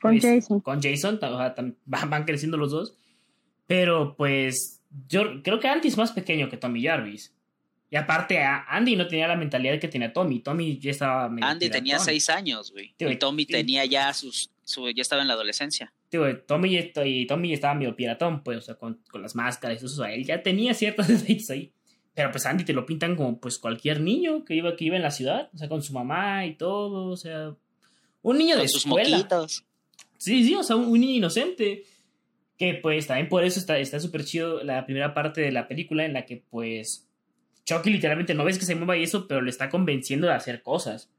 Con 0.00 0.18
pues, 0.18 0.22
Jason. 0.22 0.60
Con 0.60 0.80
Jason, 0.80 1.16
o 1.16 1.38
sea, 1.38 1.54
tam- 1.54 1.74
van, 1.84 2.10
van 2.10 2.24
creciendo 2.24 2.56
los 2.56 2.70
dos. 2.70 2.94
Pero 3.66 4.16
pues 4.16 4.80
yo 5.08 5.42
creo 5.42 5.60
que 5.60 5.68
Andy 5.68 5.88
es 5.88 5.96
más 5.96 6.12
pequeño 6.12 6.48
que 6.48 6.56
Tommy 6.56 6.82
Jarvis. 6.82 7.32
Y 7.90 7.96
aparte, 7.96 8.40
Andy 8.40 8.94
no 8.94 9.08
tenía 9.08 9.26
la 9.26 9.34
mentalidad 9.34 9.80
que 9.80 9.88
tenía 9.88 10.12
Tommy. 10.12 10.38
Tommy 10.38 10.78
ya 10.78 10.92
estaba 10.92 11.24
Andy 11.40 11.70
tenía 11.70 11.98
seis 11.98 12.30
años, 12.30 12.70
güey. 12.70 12.94
Y 12.96 13.16
Tommy 13.16 13.46
tenía 13.46 13.84
ya 13.84 14.12
sus, 14.14 14.50
ya 14.94 15.02
estaba 15.02 15.22
en 15.22 15.28
la 15.28 15.34
adolescencia. 15.34 15.92
Tommy, 16.46 16.92
y 17.04 17.26
Tommy 17.26 17.52
estaba 17.52 17.74
medio 17.74 17.94
piratón, 17.96 18.42
pues, 18.42 18.58
o 18.58 18.60
sea, 18.60 18.74
con, 18.76 19.00
las 19.14 19.34
máscaras 19.34 19.82
eso. 19.82 20.04
él 20.04 20.24
ya 20.24 20.42
tenía 20.42 20.74
ciertos 20.74 21.08
defectos 21.08 21.50
ahí. 21.50 21.72
Pero 22.14 22.32
pues 22.32 22.44
Andy 22.44 22.64
te 22.64 22.72
lo 22.72 22.84
pintan 22.84 23.16
como 23.16 23.38
pues 23.40 23.58
cualquier 23.58 24.00
niño 24.00 24.44
que 24.44 24.54
iba, 24.54 24.74
que 24.76 24.84
iba 24.84 24.96
en 24.96 25.02
la 25.02 25.10
ciudad, 25.10 25.48
o 25.54 25.58
sea, 25.58 25.68
con 25.68 25.82
su 25.82 25.92
mamá 25.92 26.44
y 26.44 26.54
todo, 26.54 27.06
o 27.06 27.16
sea, 27.16 27.54
un 28.22 28.38
niño 28.38 28.56
de 28.56 28.68
sus 28.68 28.84
escuela. 28.84 29.26
Sí, 30.18 30.44
sí, 30.44 30.54
o 30.54 30.62
sea, 30.62 30.76
un, 30.76 31.00
niño 31.00 31.14
inocente. 31.14 31.84
Que 32.58 32.74
pues 32.74 33.06
también 33.06 33.30
por 33.30 33.42
eso 33.42 33.58
está 33.58 34.00
súper 34.00 34.24
chido 34.24 34.62
la 34.62 34.84
primera 34.84 35.14
parte 35.14 35.40
de 35.40 35.50
la 35.50 35.66
película 35.66 36.04
en 36.04 36.12
la 36.12 36.26
que 36.26 36.44
pues 36.50 37.08
Chucky 37.64 37.88
literalmente 37.88 38.34
no 38.34 38.44
ves 38.44 38.58
que 38.58 38.66
se 38.66 38.74
mueva 38.74 38.98
y 38.98 39.04
eso, 39.04 39.26
pero 39.26 39.40
le 39.40 39.48
está 39.48 39.70
convenciendo 39.70 40.26
de 40.26 40.34
hacer 40.34 40.62
cosas. 40.62 41.10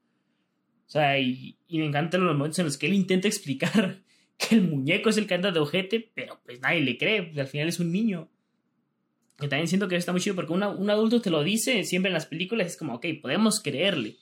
O 0.92 0.94
sea, 0.94 1.18
y, 1.18 1.56
me 1.70 1.86
encantan 1.86 2.26
los 2.26 2.36
momentos 2.36 2.60
en 2.60 2.66
los 2.66 2.78
que 2.78 2.88
él 2.88 2.94
intenta 2.94 3.30
explicar 3.30 4.02
que 4.38 4.56
el 4.56 4.64
muñeco 4.64 5.10
es 5.10 5.16
el 5.16 5.26
que 5.26 5.36
anda 5.36 5.52
de 5.52 5.60
ojete, 5.60 6.12
pero 6.14 6.42
pues 6.44 6.60
nadie 6.60 6.82
le 6.82 6.98
cree, 6.98 7.24
pues, 7.24 7.38
al 7.38 7.48
final 7.48 7.70
es 7.70 7.80
un 7.80 7.94
niño. 7.94 8.30
Que 9.38 9.48
también 9.48 9.70
siento 9.70 9.88
que 9.88 9.96
está 9.96 10.12
muy 10.12 10.20
chido 10.20 10.36
porque 10.36 10.52
un 10.52 10.90
adulto 10.90 11.22
te 11.22 11.30
lo 11.30 11.44
dice 11.44 11.86
siempre 11.86 12.10
en 12.10 12.14
las 12.14 12.26
películas, 12.26 12.68
es 12.68 12.78
como, 12.78 12.96
ok, 12.96 13.06
podemos 13.22 13.62
creerle 13.62 14.18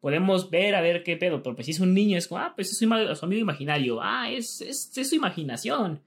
podemos 0.00 0.50
ver 0.50 0.74
a 0.74 0.80
ver 0.80 1.02
qué 1.02 1.16
pedo, 1.16 1.42
pero 1.42 1.54
pues 1.54 1.66
si 1.66 1.72
es 1.72 1.80
un 1.80 1.94
niño 1.94 2.18
es 2.18 2.26
como, 2.26 2.40
ah, 2.40 2.52
pues 2.54 2.70
es 2.70 2.78
su, 2.78 2.84
amigo 3.24 3.40
imaginario, 3.40 4.00
ah, 4.02 4.30
es, 4.30 4.60
es, 4.60 4.90
su 5.08 5.14
imaginación. 5.14 6.02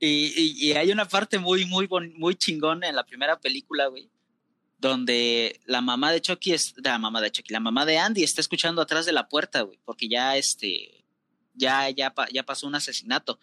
Y, 0.00 0.72
hay 0.72 0.90
una 0.90 1.06
parte 1.06 1.38
muy, 1.38 1.64
muy, 1.66 1.88
muy 2.16 2.34
chingona 2.34 2.88
en 2.88 2.96
la 2.96 3.04
primera 3.04 3.38
película, 3.38 3.86
güey, 3.86 4.08
donde 4.80 5.60
la 5.66 5.80
mamá 5.80 6.10
de 6.12 6.20
Chucky 6.20 6.52
es, 6.52 6.74
la 6.76 6.98
mamá 6.98 7.20
de 7.20 7.30
Chucky, 7.30 7.52
la 7.52 7.60
mamá 7.60 7.84
de 7.84 7.98
Andy 7.98 8.22
está 8.22 8.40
escuchando 8.40 8.80
atrás 8.82 9.06
de 9.06 9.12
la 9.12 9.28
puerta, 9.28 9.62
güey, 9.62 9.78
porque 9.84 10.08
ya, 10.08 10.36
este, 10.36 11.04
ya, 11.54 11.90
ya, 11.90 12.12
ya 12.32 12.42
pasó 12.44 12.66
un 12.66 12.74
asesinato. 12.74 13.38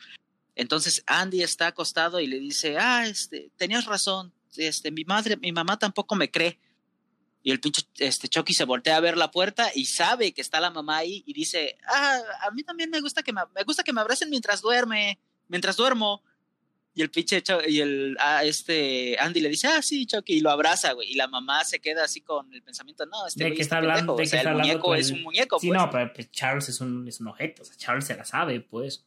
Entonces 0.55 1.03
Andy 1.05 1.43
está 1.43 1.67
acostado 1.67 2.19
y 2.19 2.27
le 2.27 2.39
dice, 2.39 2.77
ah, 2.79 3.05
este, 3.07 3.51
tenías 3.57 3.85
razón, 3.85 4.33
este, 4.55 4.91
mi 4.91 5.03
madre, 5.05 5.37
mi 5.37 5.51
mamá 5.51 5.77
tampoco 5.77 6.15
me 6.15 6.31
cree 6.31 6.59
y 7.47 7.51
el 7.51 7.61
pinche 7.61 7.83
este, 7.99 8.27
Chucky 8.27 8.53
se 8.53 8.65
voltea 8.65 8.97
a 8.97 8.99
ver 8.99 9.15
la 9.15 9.31
puerta 9.31 9.71
y 9.73 9.85
sabe 9.85 10.33
que 10.33 10.41
está 10.41 10.59
la 10.59 10.69
mamá 10.69 10.97
ahí 10.97 11.23
y 11.25 11.31
dice, 11.31 11.77
ah, 11.87 12.19
a 12.41 12.51
mí 12.51 12.61
también 12.61 12.89
me 12.89 12.99
gusta 12.99 13.23
que 13.23 13.31
me, 13.31 13.41
me 13.55 13.63
gusta 13.63 13.83
que 13.83 13.93
me 13.93 14.01
abracen 14.01 14.29
mientras 14.29 14.59
duerme, 14.59 15.17
mientras 15.47 15.77
duermo. 15.77 16.21
Y 16.97 17.03
el 17.03 17.11
pinche 17.11 17.43
y 17.67 17.79
el 17.79 18.17
ah, 18.19 18.43
este 18.43 19.15
Andy 19.19 19.39
le 19.39 19.49
dice, 19.49 19.67
ah, 19.67 19.83
sí, 19.83 20.07
Chucky, 20.07 20.37
y 20.37 20.41
lo 20.41 20.49
abraza, 20.49 20.93
güey. 20.93 21.11
Y 21.11 21.13
la 21.13 21.27
mamá 21.27 21.63
se 21.63 21.77
queda 21.77 22.03
así 22.05 22.21
con 22.21 22.51
el 22.51 22.63
pensamiento, 22.63 23.05
no, 23.05 23.27
este 23.27 23.43
de 23.43 23.53
que 23.53 23.61
está 23.61 23.77
hablando, 23.77 24.15
de 24.15 24.27
que 24.27 24.35
el 24.35 24.55
muñeco 24.55 24.95
es 24.95 25.11
un 25.11 25.21
muñeco. 25.21 25.59
Sí, 25.59 25.67
pues". 25.67 25.79
no, 25.79 25.91
pero 25.91 26.11
pues, 26.11 26.31
Charles 26.31 26.67
es 26.69 26.81
un, 26.81 27.07
es 27.07 27.21
un 27.21 27.27
objeto, 27.27 27.61
o 27.61 27.65
sea, 27.65 27.75
Charles 27.77 28.05
se 28.05 28.15
la 28.15 28.25
sabe, 28.25 28.61
pues. 28.61 29.05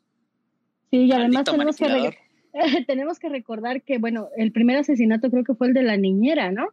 Sí, 0.92 0.98
y 0.98 1.10
además 1.10 1.42
tenemos 1.42 1.76
que, 1.76 2.16
tenemos 2.86 3.18
que 3.18 3.28
recordar 3.28 3.82
que, 3.82 3.98
bueno, 3.98 4.28
el 4.36 4.52
primer 4.52 4.76
asesinato 4.76 5.28
creo 5.28 5.42
que 5.42 5.56
fue 5.56 5.66
el 5.66 5.74
de 5.74 5.82
la 5.82 5.96
niñera, 5.96 6.52
¿no? 6.52 6.68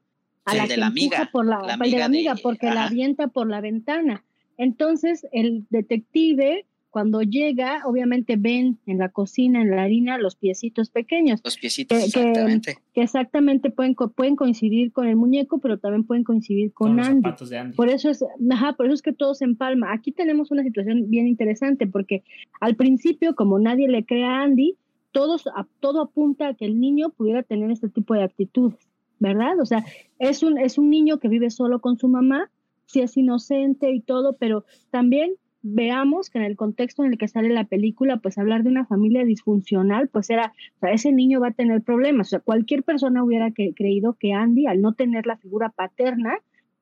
a 0.45 0.53
la 0.53 0.67
que 0.67 0.81
amiga, 0.81 1.29
por 1.31 1.47
la, 1.47 1.57
amiga 1.57 1.77
de 1.77 1.97
la 1.97 2.05
amiga 2.05 2.36
porque 2.41 2.67
la 2.67 2.86
avienta 2.86 3.27
por 3.27 3.50
la 3.50 3.59
ventana. 3.59 4.24
Entonces 4.57 5.27
el 5.31 5.65
detective 5.71 6.65
cuando 6.89 7.22
llega, 7.22 7.82
obviamente 7.86 8.36
ven 8.38 8.79
en 8.86 8.98
la 8.98 9.10
cocina, 9.10 9.62
en 9.62 9.72
la 9.72 9.84
harina, 9.84 10.17
los 10.17 10.36
piecitos 10.36 10.89
pequeños. 10.89 11.41
Los 11.44 11.58
piecitos, 11.58 12.03
exactamente. 12.03 12.77
Que, 12.94 13.01
exactamente 13.01 13.70
pueden, 13.70 13.96
pueden 13.96 14.36
coincidir 14.36 14.91
con 14.91 15.08
el 15.08 15.15
muñeco, 15.15 15.60
pero 15.60 15.77
también 15.77 16.06
pueden 16.06 16.24
coincidir 16.24 16.72
con, 16.74 17.00
Andy. 17.00 17.29
Por 17.75 17.89
eso 17.89 18.10
es, 18.10 18.24
ajá, 18.51 18.74
por 18.74 18.88
eso 18.88 18.96
es 18.96 19.01
que 19.01 19.13
todo 19.13 19.34
se 19.36 19.46
empalma. 19.46 19.94
Aquí 19.94 20.12
tenemos 20.12 20.51
una 20.51 20.63
situación 20.63 21.10
bien 21.10 21.27
interesante, 21.27 21.88
porque 21.88 22.24
al 22.60 22.75
principio, 22.75 23.36
como 23.36 23.60
nadie 23.60 23.88
le 23.88 24.06
cree 24.06 24.24
a 24.24 24.41
Andy, 24.41 24.75
todos, 25.12 25.46
todo 25.79 26.01
apunta 26.01 26.50
a 26.50 26.53
que 26.53 26.65
el 26.65 26.79
niño 26.79 27.10
pudiera 27.10 27.44
tener 27.44 27.72
este 27.72 27.89
tipo 27.89 28.13
de 28.13 28.24
actitudes. 28.24 28.88
¿verdad? 29.20 29.60
O 29.60 29.65
sea, 29.65 29.84
es 30.20 30.44
un, 30.44 30.58
es 30.58 30.77
un 30.77 30.89
niño 30.89 31.20
que 31.20 31.27
vive 31.27 31.50
solo 31.50 31.79
con 31.79 31.98
su 31.98 32.08
mamá, 32.08 32.51
sí 32.86 33.01
es 33.01 33.17
inocente 33.17 33.91
y 33.91 34.01
todo, 34.01 34.38
pero 34.38 34.65
también 34.91 35.34
veamos 35.62 36.30
que 36.30 36.38
en 36.38 36.46
el 36.46 36.56
contexto 36.56 37.04
en 37.04 37.12
el 37.12 37.18
que 37.18 37.28
sale 37.28 37.50
la 37.50 37.66
película, 37.66 38.18
pues 38.18 38.38
hablar 38.38 38.64
de 38.64 38.70
una 38.70 38.86
familia 38.86 39.26
disfuncional, 39.26 40.08
pues 40.08 40.30
era, 40.30 40.54
o 40.78 40.80
sea, 40.80 40.92
ese 40.92 41.12
niño 41.12 41.40
va 41.40 41.50
a 41.50 41.52
tener 41.52 41.82
problemas. 41.82 42.28
O 42.28 42.30
sea, 42.30 42.40
cualquier 42.40 42.84
persona 42.84 43.24
hubiera 43.24 43.52
creído 43.52 44.14
que 44.20 44.34
Andy, 44.34 44.68
al 44.68 44.82
no 44.82 44.94
tener 44.94 45.26
la 45.26 45.38
figura 45.38 45.70
paterna, 45.70 46.38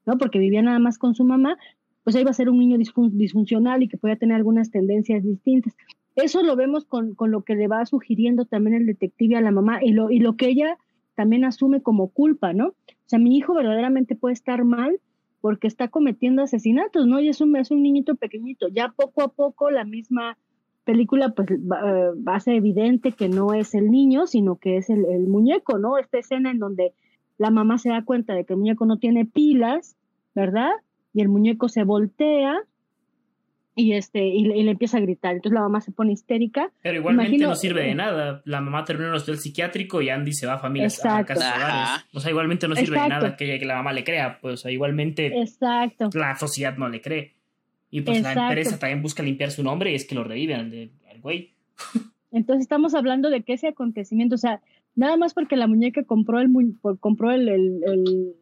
¿no? 0.06 0.18
Porque 0.18 0.40
vivía 0.40 0.62
nada 0.62 0.80
más 0.80 0.98
con 0.98 1.16
su 1.16 1.24
mamá, 1.24 1.58
pues 2.04 2.16
va 2.16 2.30
a 2.30 2.34
ser 2.34 2.50
un 2.50 2.60
niño 2.60 2.78
disfuncional 2.78 3.82
y 3.82 3.88
que 3.88 3.98
pueda 3.98 4.16
tener 4.16 4.36
algunas 4.36 4.70
tendencias 4.70 5.24
distintas. 5.24 5.76
Eso 6.16 6.44
lo 6.44 6.56
vemos 6.56 6.86
con, 6.86 7.16
con, 7.16 7.32
lo 7.32 7.44
que 7.44 7.56
le 7.56 7.68
va 7.68 7.86
sugiriendo 7.86 8.46
también 8.46 8.76
el 8.76 8.86
detective 8.86 9.36
a 9.36 9.42
la 9.42 9.52
mamá 9.52 9.84
y 9.84 9.92
lo, 9.92 10.12
y 10.12 10.20
lo 10.20 10.38
que 10.38 10.48
ella 10.48 10.78
también 11.16 11.44
asume 11.46 11.82
como 11.82 12.10
culpa, 12.10 12.54
¿no? 12.54 12.68
O 12.68 13.08
sea, 13.08 13.20
mi 13.20 13.36
hijo 13.36 13.54
verdaderamente 13.54 14.16
puede 14.16 14.34
estar 14.34 14.64
mal 14.64 15.00
porque 15.46 15.68
está 15.68 15.90
cometiendo 15.90 16.42
asesinatos, 16.42 17.06
¿no? 17.06 17.20
Y 17.20 17.30
es 17.30 17.40
un, 17.40 17.56
es 17.56 17.70
un 17.70 17.84
niñito 17.84 18.16
pequeñito. 18.16 18.68
Ya 18.68 18.90
poco 18.90 19.22
a 19.22 19.28
poco 19.28 19.70
la 19.70 19.84
misma 19.84 20.40
película 20.86 21.36
pues 21.36 21.48
va, 21.52 22.36
a 22.36 22.40
ser 22.40 22.56
evidente 22.56 23.12
que 23.12 23.30
no 23.30 23.54
es 23.54 23.76
el 23.76 23.92
niño, 23.92 24.26
sino 24.26 24.56
que 24.56 24.78
es 24.78 24.90
el, 24.90 25.06
el, 25.06 25.28
muñeco, 25.28 25.78
¿no? 25.78 26.00
Esta 26.00 26.18
escena 26.18 26.50
en 26.50 26.58
donde 26.58 26.96
la 27.38 27.52
mamá 27.52 27.78
se 27.78 27.90
da 27.90 28.04
cuenta 28.04 28.34
de 28.34 28.44
que 28.44 28.54
el 28.54 28.60
muñeco 28.60 28.88
no 28.88 28.98
tiene 28.98 29.24
pilas, 29.24 29.96
¿verdad? 30.34 30.72
Y 31.14 31.22
el 31.22 31.30
muñeco 31.30 31.70
se 31.70 31.84
voltea 31.84 32.64
y 33.76 33.94
este 33.94 34.26
y, 34.26 34.46
le 34.46 34.72
empieza 34.72 34.98
a 34.98 35.02
gritar. 35.02 35.36
Entonces 35.36 35.54
la 35.54 35.62
mamá 35.62 35.82
se 35.82 35.92
pone 35.92 36.14
histérica. 36.14 36.72
Pero 36.82 36.96
igualmente 36.96 37.38
no 37.38 37.56
sirve 37.56 37.84
de 37.84 37.96
nada. 37.96 38.42
La 38.46 38.62
mamá 38.62 38.86
termina 38.86 39.08
en 39.08 39.12
el 39.12 39.18
hospital 39.18 39.40
psiquiátrico 39.40 40.02
y 40.02 40.10
Andy 40.10 40.34
se 40.34 40.48
va 40.48 40.54
a 40.54 40.60
familias 40.60 41.04
a 41.06 41.26
casa 41.26 42.06
O 42.14 42.20
sea, 42.20 42.32
igualmente 42.32 42.68
no 42.68 42.76
sirve 42.76 43.00
de 43.00 43.10
nada 43.10 43.36
que, 43.36 43.60
la 43.66 43.76
mamá 43.76 43.92
le 43.92 44.04
crea. 44.04 44.40
Pues 44.40 44.54
o 44.54 44.58
sea, 44.58 44.72
igualmente 44.72 45.28
Exacto. 45.40 46.10
la 46.14 46.36
sociedad 46.36 46.78
no 46.78 46.88
le 46.88 47.02
cree. 47.02 47.34
Y 47.92 48.02
pues 48.02 48.22
la 48.22 48.34
empresa 48.34 48.80
también 48.80 49.02
busca 49.02 49.24
limpiar 49.24 49.52
su 49.52 49.64
nombre 49.64 49.92
y 49.92 49.96
es 49.96 50.06
que 50.06 50.16
lo 50.16 50.24
reviven 50.24 50.92
al, 51.10 51.22
güey. 51.22 51.52
Entonces 52.32 52.64
estamos 52.64 52.96
hablando 52.96 53.30
de 53.30 53.44
que 53.44 53.54
ese 53.54 53.70
acontecimiento, 53.70 54.36
o 54.36 54.38
sea, 54.38 54.60
nada 54.96 55.16
más 55.16 55.34
porque 55.34 55.56
la 55.56 55.68
muñeca 55.68 56.04
compró 56.04 56.40
el 56.40 56.50
compró 57.00 57.32
el, 57.32 57.48
el 57.48 58.36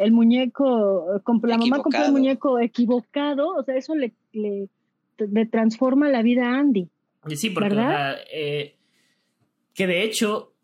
el 0.00 0.12
muñeco, 0.12 1.20
la 1.42 1.58
mamá 1.58 1.82
compró 1.82 2.06
el 2.06 2.12
muñeco 2.12 2.58
equivocado, 2.58 3.54
o 3.54 3.62
sea, 3.62 3.76
eso 3.76 3.94
le, 3.94 4.14
le, 4.32 4.68
transforma 5.50 6.08
la 6.08 6.22
vida 6.22 6.50
a 6.50 6.58
Andy. 6.58 6.88
Sí, 7.34 7.50
porque 7.50 7.76
eh, 8.32 8.76
que 9.74 9.86
de 9.86 10.02
hecho 10.02 10.54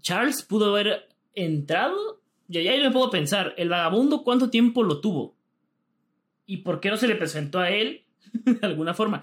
Charles 0.00 0.42
pudo 0.42 0.74
haber 0.74 1.08
entrado, 1.34 2.20
ya, 2.48 2.60
ya 2.60 2.76
me 2.76 2.90
puedo 2.90 3.10
pensar, 3.10 3.54
el 3.56 3.68
vagabundo 3.68 4.22
cuánto 4.22 4.50
tiempo 4.50 4.82
lo 4.82 5.00
tuvo 5.00 5.36
y 6.46 6.58
por 6.58 6.80
qué 6.80 6.90
no 6.90 6.96
se 6.96 7.08
le 7.08 7.16
presentó 7.16 7.60
a 7.60 7.70
él 7.70 8.04
de 8.32 8.66
alguna 8.66 8.94
forma. 8.94 9.22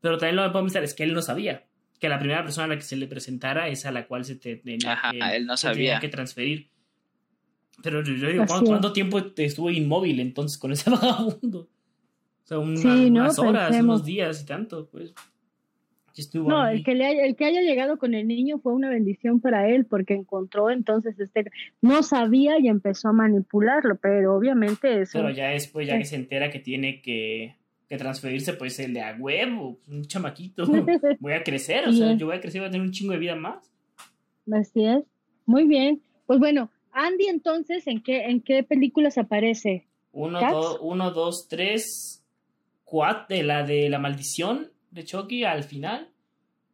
Pero 0.00 0.16
también 0.16 0.36
lo 0.36 0.44
que 0.44 0.50
puedo 0.50 0.64
pensar 0.64 0.84
es 0.84 0.94
que 0.94 1.02
él 1.02 1.12
no 1.12 1.22
sabía 1.22 1.64
que 1.98 2.08
la 2.08 2.18
primera 2.18 2.44
persona 2.44 2.66
a 2.66 2.68
la 2.68 2.76
que 2.76 2.82
se 2.82 2.96
le 2.96 3.06
presentara 3.06 3.68
es 3.68 3.84
a 3.84 3.92
la 3.92 4.06
cual 4.06 4.24
se 4.24 4.36
te 4.36 4.56
tenía, 4.56 5.00
él 5.34 5.46
no 5.46 5.56
sabía. 5.56 5.98
que 5.98 6.08
transferir. 6.08 6.70
Pero 7.82 8.02
yo 8.02 8.28
digo, 8.28 8.44
¿cuánto, 8.46 8.92
tiempo 8.92 9.18
estuvo 9.36 9.70
inmóvil 9.70 10.20
entonces 10.20 10.58
con 10.58 10.72
ese 10.72 10.90
vagabundo? 10.90 11.68
O 12.50 12.76
sea, 12.76 12.94
unas 12.94 13.38
horas, 13.38 13.76
unos 13.80 14.04
días 14.04 14.42
y 14.42 14.46
tanto, 14.46 14.88
pues. 14.90 15.14
no, 16.34 16.66
el 16.66 16.82
que, 16.82 16.94
le 16.94 17.26
el 17.26 17.36
que 17.36 17.44
haya 17.44 17.60
llegado 17.60 17.98
con 17.98 18.14
el 18.14 18.26
niño 18.26 18.58
fue 18.58 18.72
una 18.72 18.88
bendición 18.88 19.40
para 19.40 19.68
él 19.68 19.84
porque 19.84 20.14
encontró 20.14 20.70
entonces 20.70 21.18
este, 21.20 21.50
no 21.82 22.02
sabía 22.02 22.58
y 22.58 22.68
empezó 22.68 23.08
a 23.08 23.12
manipularlo, 23.12 23.96
pero 23.96 24.34
obviamente 24.34 25.02
eso. 25.02 25.18
Pero 25.18 25.30
ya 25.30 25.48
después, 25.48 25.86
ya 25.86 25.98
que 25.98 26.04
se 26.04 26.16
entera 26.16 26.50
que 26.50 26.58
tiene 26.58 27.02
que, 27.02 27.56
que 27.88 27.96
transferirse, 27.96 28.54
pues 28.54 28.78
el 28.80 28.94
de 28.94 29.02
a 29.02 29.16
huevo, 29.18 29.78
un 29.86 30.04
chamaquito, 30.04 30.64
voy 31.20 31.32
a 31.32 31.42
crecer, 31.42 31.88
o 31.88 31.92
sea, 31.92 32.14
yo 32.14 32.26
voy 32.26 32.36
a 32.36 32.40
crecer, 32.40 32.60
voy 32.60 32.68
a 32.68 32.70
tener 32.70 32.86
un 32.86 32.92
chingo 32.92 33.12
de 33.12 33.18
vida 33.18 33.36
más. 33.36 33.70
Así 34.50 34.84
es, 34.84 35.04
muy 35.44 35.66
bien, 35.66 36.00
pues 36.26 36.38
bueno, 36.38 36.70
Andy, 36.92 37.26
entonces, 37.26 37.86
¿en 37.86 38.02
qué, 38.02 38.24
en 38.24 38.40
qué 38.40 38.62
películas 38.62 39.18
aparece? 39.18 39.86
Uno, 40.12 40.40
dos, 40.40 40.78
uno, 40.80 41.10
dos, 41.12 41.46
tres, 41.48 42.24
cuatro, 42.88 43.26
de 43.28 43.42
la 43.42 43.62
de 43.64 43.88
la 43.88 43.98
maldición 43.98 44.70
de 44.90 45.04
Chucky 45.04 45.44
al 45.44 45.64
final 45.64 46.08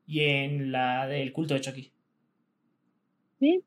y 0.06 0.20
en 0.20 0.72
la 0.72 1.06
del 1.06 1.32
culto 1.32 1.54
de 1.54 1.60
Chucky. 1.60 1.92
Sí. 3.40 3.62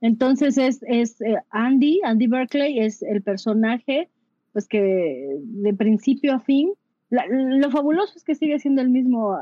Entonces 0.00 0.58
es, 0.58 0.82
es 0.86 1.20
eh, 1.22 1.36
Andy, 1.50 2.00
Andy 2.04 2.26
Berkeley 2.26 2.80
es 2.80 3.02
el 3.02 3.22
personaje, 3.22 4.10
pues 4.52 4.68
que 4.68 5.38
de 5.40 5.74
principio 5.74 6.34
a 6.34 6.40
fin 6.40 6.72
lo 7.08 7.70
fabuloso 7.70 8.12
es 8.16 8.24
que 8.24 8.34
sigue 8.34 8.58
siendo 8.58 8.82
el 8.82 8.88
mismo, 8.88 9.38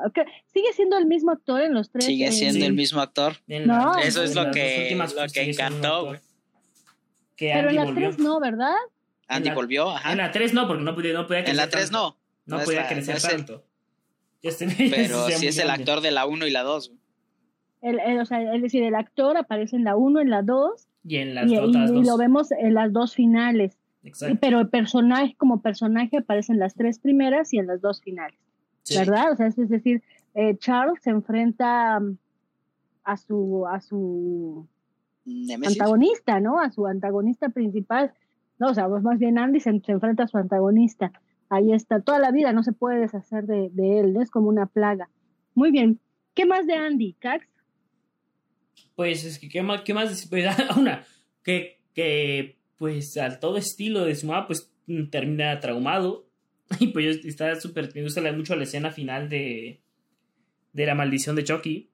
sigue 0.52 0.73
siendo 0.75 0.99
el 0.99 1.06
mismo 1.06 1.30
actor 1.30 1.62
en 1.62 1.73
los 1.73 1.90
tres. 1.90 2.04
Sigue 2.04 2.30
siendo 2.30 2.66
el 2.66 2.75
mismo 2.75 3.00
actor. 3.00 3.37
No, 3.46 3.99
eso 3.99 4.23
es 4.23 4.34
lo 4.34 4.50
que, 4.50 4.94
lo 4.94 5.26
que 5.32 5.50
encantó. 5.50 6.14
Pero 7.37 7.70
en 7.70 7.76
la 7.76 7.94
3 7.94 8.18
no, 8.18 8.38
¿verdad? 8.38 8.75
Andy 9.28 9.50
volvió, 9.50 9.90
ajá. 9.90 10.12
En 10.12 10.18
la 10.18 10.30
3 10.30 10.52
no, 10.52 10.68
porque 10.68 10.84
no 10.84 10.94
podía, 10.94 11.14
no 11.14 11.26
podía 11.26 11.44
En 11.44 11.56
la 11.56 11.68
3 11.68 11.90
no. 11.90 12.16
No, 12.46 12.58
podía 12.60 12.88
crecer 12.88 13.20
tanto. 13.20 13.64
Pero 14.42 15.28
sí 15.28 15.46
es 15.46 15.58
el 15.58 15.70
actor 15.70 16.00
de 16.00 16.10
la 16.10 16.26
1 16.26 16.46
y 16.46 16.50
la 16.50 16.62
2. 16.62 16.92
El, 17.82 18.20
o 18.20 18.24
sea, 18.24 18.54
es 18.54 18.62
decir, 18.62 18.82
el 18.82 18.94
actor 18.94 19.36
aparece 19.36 19.76
en 19.76 19.84
la 19.84 19.96
1, 19.96 20.20
en 20.20 20.30
la 20.30 20.42
2. 20.42 20.88
Y 21.04 21.16
en 21.16 21.34
las 21.34 21.50
otras 21.50 21.90
dos. 21.90 22.02
Y 22.02 22.06
lo 22.06 22.16
vemos 22.16 22.50
en 22.52 22.74
las 22.74 22.92
dos 22.92 23.14
finales. 23.14 23.78
Exacto. 24.02 24.38
Pero 24.40 24.60
el 24.60 24.68
personaje, 24.68 25.34
como 25.36 25.60
personaje, 25.60 26.18
aparece 26.18 26.52
en 26.52 26.58
las 26.58 26.74
tres 26.74 26.98
primeras 26.98 27.52
y 27.52 27.58
en 27.58 27.66
las 27.66 27.80
dos 27.80 28.00
finales. 28.00 28.38
¿Verdad? 28.94 29.32
O 29.32 29.36
sea, 29.36 29.46
es, 29.46 29.56
decir, 29.56 30.02
eh, 30.34 30.56
Charles 30.58 31.02
se 31.02 31.10
enfrenta 31.10 32.00
mm, 32.00 32.18
a 33.04 33.16
su, 33.16 33.66
a 33.66 33.80
su 33.80 34.66
antagonista, 35.66 36.40
¿no? 36.40 36.60
A 36.60 36.70
su 36.70 36.86
antagonista 36.86 37.48
principal. 37.48 38.12
No, 38.58 38.68
o 38.68 38.74
sea, 38.74 38.88
pues 38.88 39.02
más 39.02 39.18
bien 39.18 39.38
Andy 39.38 39.60
se, 39.60 39.70
enfrenta 39.70 40.24
a 40.24 40.28
su 40.28 40.36
antagonista. 40.36 41.12
Ahí 41.48 41.72
está, 41.72 42.00
toda 42.00 42.18
la 42.18 42.32
vida 42.32 42.52
no 42.52 42.62
se 42.62 42.72
puede 42.72 43.00
deshacer 43.00 43.44
de, 43.44 43.70
él, 43.76 44.16
es 44.20 44.30
como 44.30 44.48
una 44.48 44.66
plaga. 44.66 45.10
Muy 45.54 45.70
bien. 45.70 46.00
¿Qué 46.34 46.46
más 46.46 46.66
de 46.66 46.74
Andy, 46.74 47.14
Cax? 47.14 47.46
Pues 48.96 49.24
es 49.24 49.38
que, 49.38 49.48
¿qué 49.48 49.62
más? 49.62 49.82
Qué 49.82 49.94
más 49.94 50.26
pues, 50.28 50.46
una, 50.76 51.04
que, 51.42 51.80
que, 51.94 52.58
pues, 52.76 53.16
al 53.16 53.38
todo 53.38 53.56
estilo 53.56 54.04
de 54.04 54.14
su 54.14 54.26
mamá, 54.26 54.46
pues, 54.46 54.72
termina 55.10 55.58
traumado. 55.60 56.26
Y 56.80 56.88
pues 56.88 57.24
está 57.24 57.54
súper, 57.60 57.94
me 57.94 58.02
gusta 58.02 58.20
mucho 58.32 58.56
la 58.56 58.64
escena 58.64 58.90
final 58.90 59.28
de, 59.28 59.82
de 60.72 60.86
la 60.86 60.94
maldición 60.94 61.36
de 61.36 61.44
Chucky 61.44 61.90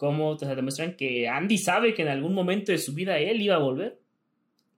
cómo 0.00 0.34
te 0.38 0.46
demuestran 0.46 0.96
que 0.96 1.28
Andy 1.28 1.58
sabe 1.58 1.92
que 1.92 2.00
en 2.00 2.08
algún 2.08 2.32
momento 2.32 2.72
de 2.72 2.78
su 2.78 2.94
vida 2.94 3.18
él 3.18 3.42
iba 3.42 3.56
a 3.56 3.58
volver. 3.58 4.00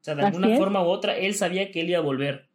O 0.00 0.05
sea, 0.05 0.17
de 0.17 0.25
alguna 0.25 0.57
forma 0.57 0.83
u 0.83 0.87
otra, 0.87 1.17
él 1.17 1.35
sabía 1.35 1.71
que 1.71 1.81
él 1.81 1.91
iba 1.91 2.00
a 2.00 2.02
volver. 2.02 2.49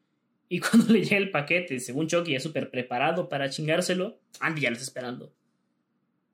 Y 0.50 0.60
cuando 0.62 0.94
le 0.94 1.04
llega 1.04 1.18
el 1.18 1.30
paquete, 1.30 1.78
según 1.82 2.08
Chucky, 2.08 2.32
ya 2.32 2.40
súper 2.40 2.72
preparado 2.72 3.28
para 3.28 3.50
chingárselo, 3.50 4.18
Andy 4.40 4.62
ya 4.62 4.70
lo 4.70 4.76
está 4.76 4.86
esperando. 4.86 5.34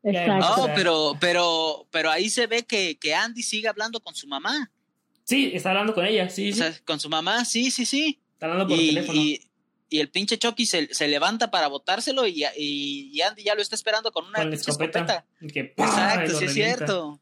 No, 0.03 0.69
pero, 0.75 1.13
pero, 1.19 1.87
pero 1.89 2.11
ahí 2.11 2.29
se 2.29 2.45
ve 2.45 2.63
que, 2.63 2.99
que, 2.99 3.15
Andy 3.15 3.41
sigue 3.41 3.67
hablando 3.69 4.01
con 4.01 4.13
su 4.13 4.27
mamá. 4.27 4.71
Sí, 5.23 5.49
está 5.53 5.69
hablando 5.71 5.95
con 5.95 6.05
ella, 6.05 6.29
sí. 6.29 6.53
con 6.85 6.99
su 6.99 7.09
mamá, 7.09 7.43
sí, 7.43 7.71
sí, 7.71 7.87
sí. 7.87 8.19
Está 8.33 8.45
hablando 8.45 8.67
por 8.67 8.77
teléfono 8.77 9.19
y 9.93 9.99
el 9.99 10.09
pinche 10.09 10.39
Chucky 10.39 10.65
se, 10.65 10.91
se 10.91 11.07
levanta 11.07 11.51
para 11.51 11.67
botárselo 11.67 12.25
y, 12.25 12.43
y, 12.57 13.21
Andy 13.21 13.43
ya 13.43 13.53
lo 13.53 13.61
está 13.61 13.75
esperando 13.75 14.11
con 14.11 14.25
una 14.25 14.41
escopeta. 14.41 15.23
Exacto, 15.39 16.39
sí 16.39 16.45
es 16.45 16.53
cierto. 16.53 17.21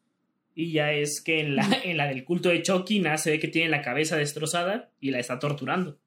Y 0.56 0.72
ya 0.72 0.94
es 0.94 1.20
que 1.20 1.42
en 1.42 1.58
la, 1.58 1.68
en 1.84 1.98
la 1.98 2.08
del 2.08 2.24
culto 2.24 2.48
de 2.48 2.62
Chucky 2.62 3.00
nace 3.00 3.40
que 3.40 3.50
tiene 3.50 3.68
la 3.68 3.82
cabeza 3.82 4.16
destrozada 4.16 4.90
y 5.02 5.12
la 5.12 5.20
está 5.20 5.38
torturando. 5.38 6.00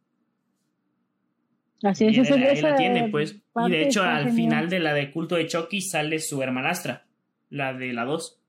Así 1.82 2.06
es, 2.06 2.16
eso 2.16 2.36
la 2.36 2.76
tiene, 2.76 3.08
pues. 3.08 3.42
Y 3.66 3.70
de 3.70 3.82
hecho, 3.82 4.02
al 4.02 4.32
final 4.32 4.70
de 4.70 4.80
la 4.80 4.94
de 4.94 5.10
culto 5.10 5.34
de 5.34 5.46
Chucky 5.46 5.80
sale 5.80 6.18
su 6.18 6.42
hermanastra, 6.42 7.06
la 7.50 7.74
de 7.74 7.92
la 7.92 8.04
2. 8.04 8.40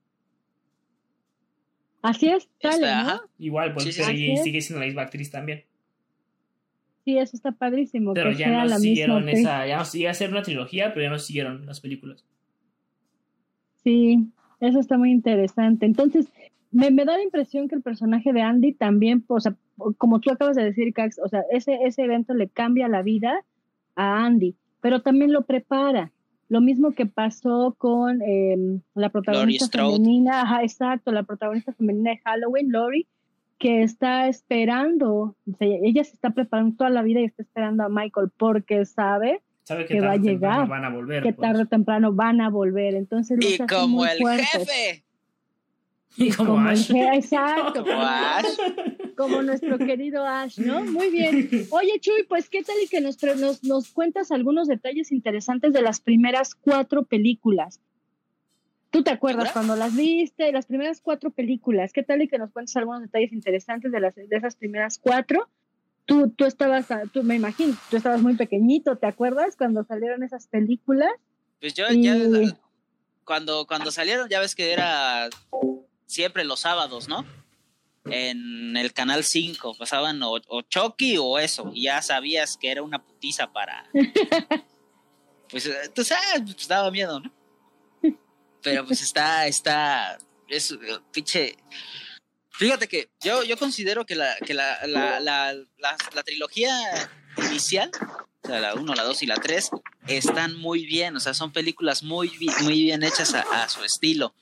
Así 2.02 2.28
es, 2.28 2.48
sale, 2.60 2.86
Igual, 3.38 3.74
pues 3.74 3.94
sigue, 3.94 4.36
sigue 4.36 4.60
siendo 4.60 4.80
la 4.80 4.86
misma 4.86 5.02
actriz 5.02 5.30
también. 5.30 5.64
Sí, 7.04 7.18
eso 7.18 7.36
está 7.36 7.52
padrísimo. 7.52 8.14
Pero 8.14 8.32
ya 8.32 8.64
no 8.64 8.78
siguieron 8.78 9.28
esa, 9.28 9.66
ya 9.66 9.78
no 9.78 9.84
sigue 9.84 10.08
a 10.08 10.14
ser 10.14 10.30
una 10.30 10.42
trilogía, 10.42 10.92
pero 10.92 11.02
ya 11.02 11.10
no 11.10 11.18
siguieron 11.18 11.64
las 11.66 11.80
películas. 11.80 12.24
Sí, 13.84 14.26
eso 14.60 14.80
está 14.80 14.98
muy 14.98 15.12
interesante. 15.12 15.86
Entonces, 15.86 16.26
me, 16.72 16.90
me, 16.90 17.04
da 17.04 17.16
la 17.16 17.22
impresión 17.22 17.68
que 17.68 17.76
el 17.76 17.82
personaje 17.82 18.32
de 18.32 18.42
Andy 18.42 18.72
también, 18.72 19.24
o 19.28 19.38
sea, 19.38 19.54
como 19.98 20.20
tú 20.20 20.30
acabas 20.30 20.56
de 20.56 20.64
decir, 20.64 20.92
Cax, 20.92 21.18
o 21.18 21.28
sea, 21.28 21.42
ese, 21.50 21.78
ese 21.84 22.02
evento 22.02 22.34
le 22.34 22.48
cambia 22.48 22.88
la 22.88 23.02
vida 23.02 23.44
a 23.94 24.24
Andy, 24.24 24.54
pero 24.80 25.02
también 25.02 25.32
lo 25.32 25.42
prepara. 25.42 26.12
Lo 26.48 26.60
mismo 26.60 26.92
que 26.92 27.06
pasó 27.06 27.74
con 27.76 28.22
em, 28.22 28.80
la 28.94 29.08
protagonista 29.08 29.66
femenina, 29.68 30.42
ajá, 30.42 30.62
exacto, 30.62 31.10
la 31.10 31.24
protagonista 31.24 31.72
femenina 31.72 32.12
de 32.12 32.18
Halloween, 32.18 32.70
Lori, 32.70 33.06
que 33.58 33.82
está 33.82 34.28
esperando, 34.28 35.34
ella 35.58 36.04
se 36.04 36.12
está 36.12 36.30
preparando 36.30 36.76
toda 36.76 36.90
la 36.90 37.02
vida 37.02 37.20
y 37.20 37.24
está 37.24 37.42
esperando 37.42 37.82
a 37.82 37.88
Michael 37.88 38.30
porque 38.36 38.84
sabe, 38.84 39.40
que, 39.88 40.00
va 40.00 40.12
a 40.12 40.16
llegar, 40.16 40.68
van 40.68 40.84
a 40.84 40.90
volver, 40.90 41.22
que 41.24 41.32
tarde 41.32 41.62
o 41.62 41.66
temprano 41.66 42.12
van 42.12 42.40
a 42.40 42.50
volver. 42.50 42.94
Entonces, 42.94 43.38
y 43.40 43.58
como 43.66 44.06
el 44.06 44.18
jefe. 44.40 45.02
Y 46.16 46.30
como, 46.30 46.58
Ash. 46.58 46.90
exacto. 46.90 47.84
Como 47.84 48.00
Ash. 48.00 48.46
Como 49.16 49.42
nuestro 49.42 49.78
querido 49.78 50.26
Ash, 50.26 50.58
¿no? 50.58 50.84
Muy 50.84 51.10
bien. 51.10 51.48
Oye, 51.70 51.98
Chuy, 52.00 52.24
pues, 52.28 52.48
¿qué 52.48 52.62
tal 52.62 52.76
y 52.82 52.88
que 52.88 53.00
nos, 53.00 53.22
nos, 53.22 53.64
nos 53.64 53.90
cuentas 53.90 54.30
algunos 54.30 54.68
detalles 54.68 55.10
interesantes 55.12 55.72
de 55.72 55.82
las 55.82 56.00
primeras 56.00 56.54
cuatro 56.54 57.04
películas? 57.04 57.80
¿Tú 58.90 59.02
te 59.02 59.10
acuerdas 59.10 59.52
cuando 59.52 59.76
las 59.76 59.94
viste, 59.94 60.52
las 60.52 60.66
primeras 60.66 61.00
cuatro 61.00 61.30
películas? 61.30 61.92
¿Qué 61.92 62.02
tal 62.02 62.22
y 62.22 62.28
que 62.28 62.38
nos 62.38 62.50
cuentes 62.50 62.76
algunos 62.76 63.02
detalles 63.02 63.32
interesantes 63.32 63.92
de, 63.92 64.00
las, 64.00 64.14
de 64.14 64.28
esas 64.30 64.56
primeras 64.56 64.98
cuatro? 64.98 65.48
Tú, 66.06 66.30
tú 66.30 66.44
estabas, 66.44 66.86
tú 67.12 67.22
me 67.22 67.34
imagino, 67.34 67.76
tú 67.90 67.96
estabas 67.96 68.22
muy 68.22 68.36
pequeñito, 68.36 68.96
¿te 68.96 69.06
acuerdas 69.06 69.56
cuando 69.56 69.84
salieron 69.84 70.22
esas 70.22 70.46
películas? 70.46 71.10
Pues 71.60 71.74
yo 71.74 71.84
ya, 71.90 72.16
cuando, 73.24 73.66
cuando 73.66 73.90
salieron, 73.90 74.28
ya 74.28 74.40
ves 74.40 74.54
que 74.54 74.72
era 74.72 75.28
siempre 76.06 76.44
los 76.44 76.60
sábados, 76.60 77.08
¿no? 77.08 77.26
En 78.10 78.76
el 78.76 78.92
canal 78.92 79.24
5 79.24 79.76
pasaban 79.78 80.22
o, 80.22 80.34
o 80.48 80.62
Chucky 80.62 81.16
o 81.18 81.38
eso, 81.38 81.70
y 81.74 81.84
ya 81.84 82.02
sabías 82.02 82.56
que 82.56 82.70
era 82.70 82.82
una 82.82 83.02
putiza 83.02 83.52
para. 83.52 83.88
pues 85.50 85.70
tú 85.94 86.04
sabes, 86.04 86.42
pues 86.44 86.68
daba 86.68 86.90
miedo, 86.90 87.20
¿no? 87.20 87.36
pero 88.66 88.84
pues 88.84 89.00
está, 89.00 89.46
está, 89.46 90.18
es 90.48 90.72
eh, 90.72 90.76
pinche... 91.12 91.56
Fíjate 92.50 92.88
que 92.88 93.10
yo, 93.22 93.44
yo 93.44 93.56
considero 93.56 94.04
que 94.04 94.16
la, 94.16 94.34
que 94.44 94.54
la, 94.54 94.84
la, 94.88 95.20
la, 95.20 95.54
la, 95.78 96.22
trilogía 96.24 96.72
inicial, 97.36 97.92
o 98.42 98.48
sea, 98.48 98.58
la 98.58 98.74
1, 98.74 98.94
la 98.94 99.04
2 99.04 99.22
y 99.22 99.26
la 99.26 99.36
3, 99.36 99.70
están 100.08 100.56
muy 100.56 100.84
bien, 100.84 101.14
o 101.14 101.20
sea, 101.20 101.32
son 101.32 101.52
películas 101.52 102.02
muy, 102.02 102.32
muy 102.62 102.82
bien 102.82 103.04
hechas 103.04 103.34
a, 103.34 103.68
su 103.68 103.84
estilo. 103.84 104.34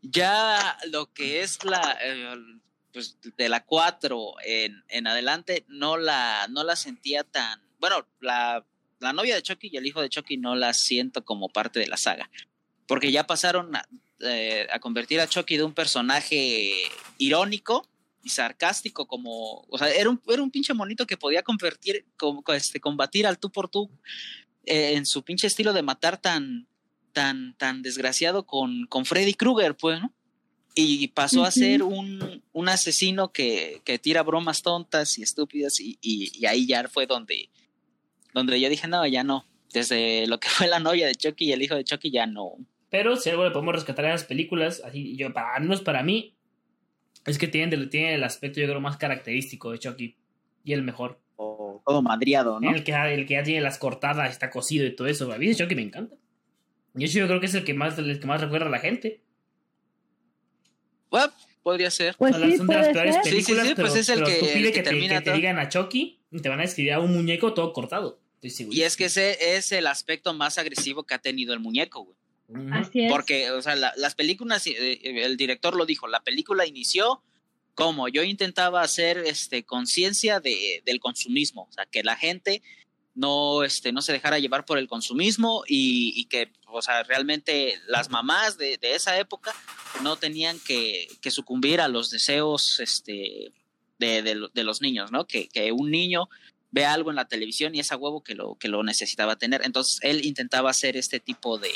Ya 0.00 0.78
lo 0.90 1.12
que 1.12 1.42
es 1.42 1.62
la, 1.64 1.98
eh, 2.00 2.34
pues 2.92 3.18
de 3.36 3.48
la 3.48 3.64
4 3.64 4.34
en, 4.44 4.84
en 4.88 5.06
adelante, 5.06 5.64
no 5.68 5.96
la, 5.96 6.46
no 6.50 6.64
la 6.64 6.76
sentía 6.76 7.24
tan, 7.24 7.60
bueno, 7.78 8.06
la, 8.20 8.64
la 8.98 9.12
novia 9.12 9.34
de 9.34 9.42
Chucky 9.42 9.70
y 9.72 9.76
el 9.76 9.86
hijo 9.86 10.02
de 10.02 10.08
Chucky 10.08 10.36
no 10.36 10.54
la 10.56 10.74
siento 10.74 11.24
como 11.24 11.48
parte 11.48 11.80
de 11.80 11.86
la 11.86 11.96
saga 11.96 12.30
porque 12.90 13.12
ya 13.12 13.24
pasaron 13.24 13.70
eh, 14.18 14.66
a, 14.68 14.80
convertir 14.80 15.20
a 15.20 15.28
Chucky 15.28 15.56
de 15.56 15.62
un 15.62 15.74
personaje 15.74 16.72
irónico 17.18 17.88
y 18.24 18.30
sarcástico 18.30 19.06
como, 19.06 19.64
o 19.68 19.78
sea, 19.78 19.90
era 19.90 20.10
un, 20.10 20.20
era 20.26 20.42
un 20.42 20.50
pinche 20.50 20.74
monito 20.74 21.06
que 21.06 21.16
podía 21.16 21.44
convertir, 21.44 22.04
como, 22.16 22.42
este, 22.48 22.80
combatir 22.80 23.28
al 23.28 23.38
tú 23.38 23.52
por 23.52 23.68
tú 23.68 23.88
eh, 24.66 24.94
en 24.96 25.06
su 25.06 25.22
pinche 25.22 25.46
estilo 25.46 25.72
de 25.72 25.84
matar 25.84 26.20
tan, 26.20 26.66
tan, 27.12 27.56
tan 27.58 27.80
desgraciado 27.82 28.44
con, 28.44 28.86
con 28.86 29.04
Freddy 29.04 29.34
Krueger, 29.34 29.76
pues, 29.76 30.00
¿no? 30.00 30.12
Y 30.74 31.08
pasó 31.08 31.44
a 31.44 31.50
ser 31.50 31.82
un, 31.82 32.42
un 32.52 32.68
asesino 32.68 33.32
que, 33.32 33.82
que, 33.84 33.98
tira 33.98 34.22
bromas 34.22 34.62
tontas 34.62 35.18
y 35.18 35.22
estúpidas 35.22 35.80
y, 35.80 35.98
y, 36.00 36.46
ahí 36.46 36.66
ya 36.66 36.88
fue 36.88 37.06
donde, 37.06 37.50
donde 38.32 38.60
yo 38.60 38.68
dije, 38.68 38.86
no, 38.86 39.04
ya 39.06 39.24
no. 39.24 39.44
Desde 39.72 40.26
lo 40.28 40.38
que 40.38 40.48
fue 40.48 40.68
la 40.68 40.78
novia 40.78 41.06
de 41.06 41.14
Chucky 41.16 41.46
y 41.46 41.52
el 41.52 41.62
hijo 41.62 41.74
de 41.74 41.84
Chucky 41.84 42.10
ya 42.10 42.26
no, 42.26 42.56
pero 42.90 43.16
si 43.16 43.30
algo 43.30 43.44
le 43.44 43.52
podemos 43.52 43.74
rescatar 43.74 44.04
en 44.04 44.10
las 44.10 44.24
películas, 44.24 44.82
así 44.84 45.16
yo, 45.16 45.32
para, 45.32 45.54
al 45.54 45.62
menos 45.62 45.80
para 45.80 46.02
mí, 46.02 46.36
es 47.24 47.38
que 47.38 47.46
tienen, 47.46 47.88
tienen 47.88 48.14
el 48.14 48.24
aspecto, 48.24 48.60
yo 48.60 48.66
creo, 48.66 48.80
más 48.80 48.96
característico 48.96 49.70
de 49.70 49.78
Chucky. 49.78 50.16
Y 50.64 50.72
el 50.72 50.82
mejor. 50.82 51.20
O 51.36 51.80
todo 51.86 52.02
madriado, 52.02 52.60
¿no? 52.60 52.74
El 52.74 52.84
que, 52.84 52.92
el 52.92 53.26
que 53.26 53.34
ya 53.34 53.42
tiene 53.42 53.60
las 53.60 53.78
cortadas, 53.78 54.30
está 54.30 54.50
cocido 54.50 54.86
y 54.86 54.94
todo 54.94 55.06
eso. 55.06 55.32
A 55.32 55.38
mí 55.38 55.46
de 55.46 55.54
Chucky 55.54 55.74
me 55.74 55.82
encanta. 55.82 56.16
Y 56.96 57.04
eso 57.04 57.20
yo 57.20 57.28
creo 57.28 57.40
que 57.40 57.46
es 57.46 57.54
el 57.54 57.64
que 57.64 57.72
más, 57.72 57.96
el 57.96 58.18
que 58.18 58.26
más 58.26 58.40
recuerda 58.40 58.66
a 58.66 58.70
la 58.70 58.80
gente. 58.80 59.22
Bueno, 61.10 61.32
podría 61.62 61.90
ser. 61.90 62.14
Pues 62.16 62.36
sí, 62.36 62.56
son 62.56 62.66
de 62.66 62.74
las 62.74 62.88
peores 62.88 63.16
películas, 63.18 63.68
sí, 63.68 63.74
pues 63.74 63.96
es 63.96 64.08
el 64.08 64.24
que, 64.24 64.72
que, 64.72 64.82
te, 64.82 65.32
digan 65.32 65.58
a 65.58 65.68
Chucky 65.68 66.20
y 66.30 66.40
te 66.40 66.48
van 66.48 66.60
a 66.60 66.64
escribir 66.64 66.92
a 66.92 67.00
un 67.00 67.12
muñeco 67.12 67.54
todo 67.54 67.72
cortado. 67.72 68.20
y 68.42 68.82
es 68.82 68.96
que 68.96 69.06
ese 69.06 69.56
es 69.56 69.72
el 69.72 69.86
aspecto 69.86 70.32
más 70.34 70.58
agresivo 70.58 71.04
que 71.04 71.14
ha 71.14 71.18
tenido 71.18 71.52
el 71.52 71.60
muñeco, 71.60 72.04
güey. 72.04 72.16
Así 72.72 73.04
es. 73.04 73.12
Porque, 73.12 73.50
o 73.52 73.62
sea, 73.62 73.76
las 73.76 74.14
películas, 74.14 74.66
eh, 74.66 74.72
eh, 74.76 75.24
el 75.24 75.36
director 75.36 75.76
lo 75.76 75.86
dijo, 75.86 76.08
la 76.08 76.20
película 76.20 76.66
inició 76.66 77.22
como 77.74 78.08
yo 78.08 78.22
intentaba 78.22 78.82
hacer 78.82 79.18
este, 79.18 79.64
conciencia 79.64 80.40
de, 80.40 80.82
del 80.84 81.00
consumismo, 81.00 81.66
o 81.70 81.72
sea, 81.72 81.86
que 81.86 82.02
la 82.02 82.16
gente 82.16 82.62
no, 83.14 83.64
este, 83.64 83.92
no 83.92 84.02
se 84.02 84.12
dejara 84.12 84.38
llevar 84.38 84.64
por 84.64 84.78
el 84.78 84.88
consumismo 84.88 85.64
y, 85.66 86.26
que, 86.26 86.52
o 86.66 86.82
sea, 86.82 87.02
realmente 87.02 87.80
las 87.86 88.10
mamás 88.10 88.58
de, 88.58 88.78
esa 88.82 89.18
época 89.18 89.54
no 90.02 90.16
tenían 90.16 90.58
que, 90.60 91.08
sucumbir 91.30 91.80
a 91.80 91.88
los 91.88 92.10
deseos 92.10 92.80
este, 92.80 93.52
de, 93.98 94.22
de, 94.22 94.64
los 94.64 94.82
niños, 94.82 95.12
¿no? 95.12 95.26
Que, 95.26 95.48
que 95.48 95.72
un 95.72 95.90
niño 95.90 96.28
ve 96.70 96.84
algo 96.84 97.10
en 97.10 97.16
la 97.16 97.26
televisión 97.26 97.74
y 97.74 97.80
es 97.80 97.92
a 97.92 97.96
huevo 97.96 98.22
que 98.22 98.34
lo, 98.34 98.56
que 98.56 98.68
lo 98.68 98.82
necesitaba 98.82 99.36
tener. 99.36 99.62
Entonces 99.64 99.98
él 100.02 100.24
intentaba 100.24 100.70
hacer 100.70 100.96
este 100.96 101.20
tipo 101.20 101.58
de, 101.58 101.72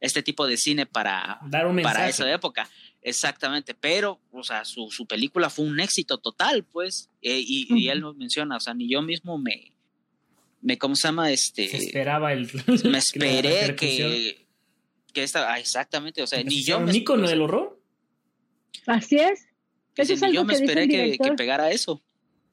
este 0.00 0.22
tipo 0.22 0.46
de 0.46 0.56
cine 0.56 0.86
para, 0.86 1.38
Dar 1.46 1.66
para 1.82 2.08
esa 2.08 2.30
época. 2.32 2.68
Exactamente, 3.02 3.74
pero, 3.74 4.20
o 4.30 4.42
sea, 4.42 4.64
su, 4.64 4.90
su 4.90 5.06
película 5.06 5.48
fue 5.48 5.64
un 5.64 5.80
éxito 5.80 6.18
total, 6.18 6.64
pues, 6.64 7.08
eh, 7.22 7.42
y, 7.42 7.66
y, 7.70 7.88
él 7.88 8.02
nos 8.02 8.14
menciona, 8.14 8.56
o 8.56 8.60
sea, 8.60 8.74
ni 8.74 8.90
yo 8.90 9.00
mismo 9.00 9.38
me, 9.38 9.72
me 10.60 10.76
¿cómo 10.76 10.94
se 10.96 11.08
llama? 11.08 11.30
Este, 11.30 11.66
se 11.68 11.78
esperaba 11.78 12.34
el... 12.34 12.50
Me 12.84 12.98
esperé 12.98 13.74
que, 13.74 14.39
que 15.12 15.22
esta, 15.22 15.52
ah, 15.52 15.58
exactamente, 15.58 16.22
o 16.22 16.26
sea, 16.26 16.42
ni 16.42 16.62
yo... 16.62 16.78
¿Un 16.78 16.94
ícono 16.94 17.28
del 17.28 17.42
horror? 17.42 17.78
Así 18.86 19.16
es. 19.16 19.46
Eso 19.96 20.14
es 20.14 20.32
yo 20.32 20.44
me 20.44 20.54
esperé 20.54 20.88
que, 20.88 21.18
que, 21.18 21.32
pegara 21.32 21.70
eso. 21.70 22.02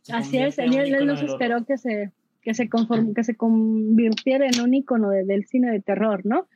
Así 0.09 0.37
es, 0.37 0.57
él, 0.57 0.73
él 0.75 1.05
nos 1.05 1.21
esperó 1.21 1.65
que 1.65 1.77
se, 1.77 2.11
que 2.41 2.53
se, 2.53 2.69
conform, 2.69 3.13
que 3.13 3.23
se 3.23 3.35
convirtiera 3.35 4.47
en 4.47 4.61
un 4.61 4.73
ícono 4.73 5.09
del 5.09 5.45
cine 5.45 5.71
de 5.71 5.81
terror, 5.81 6.25
¿no? 6.25 6.47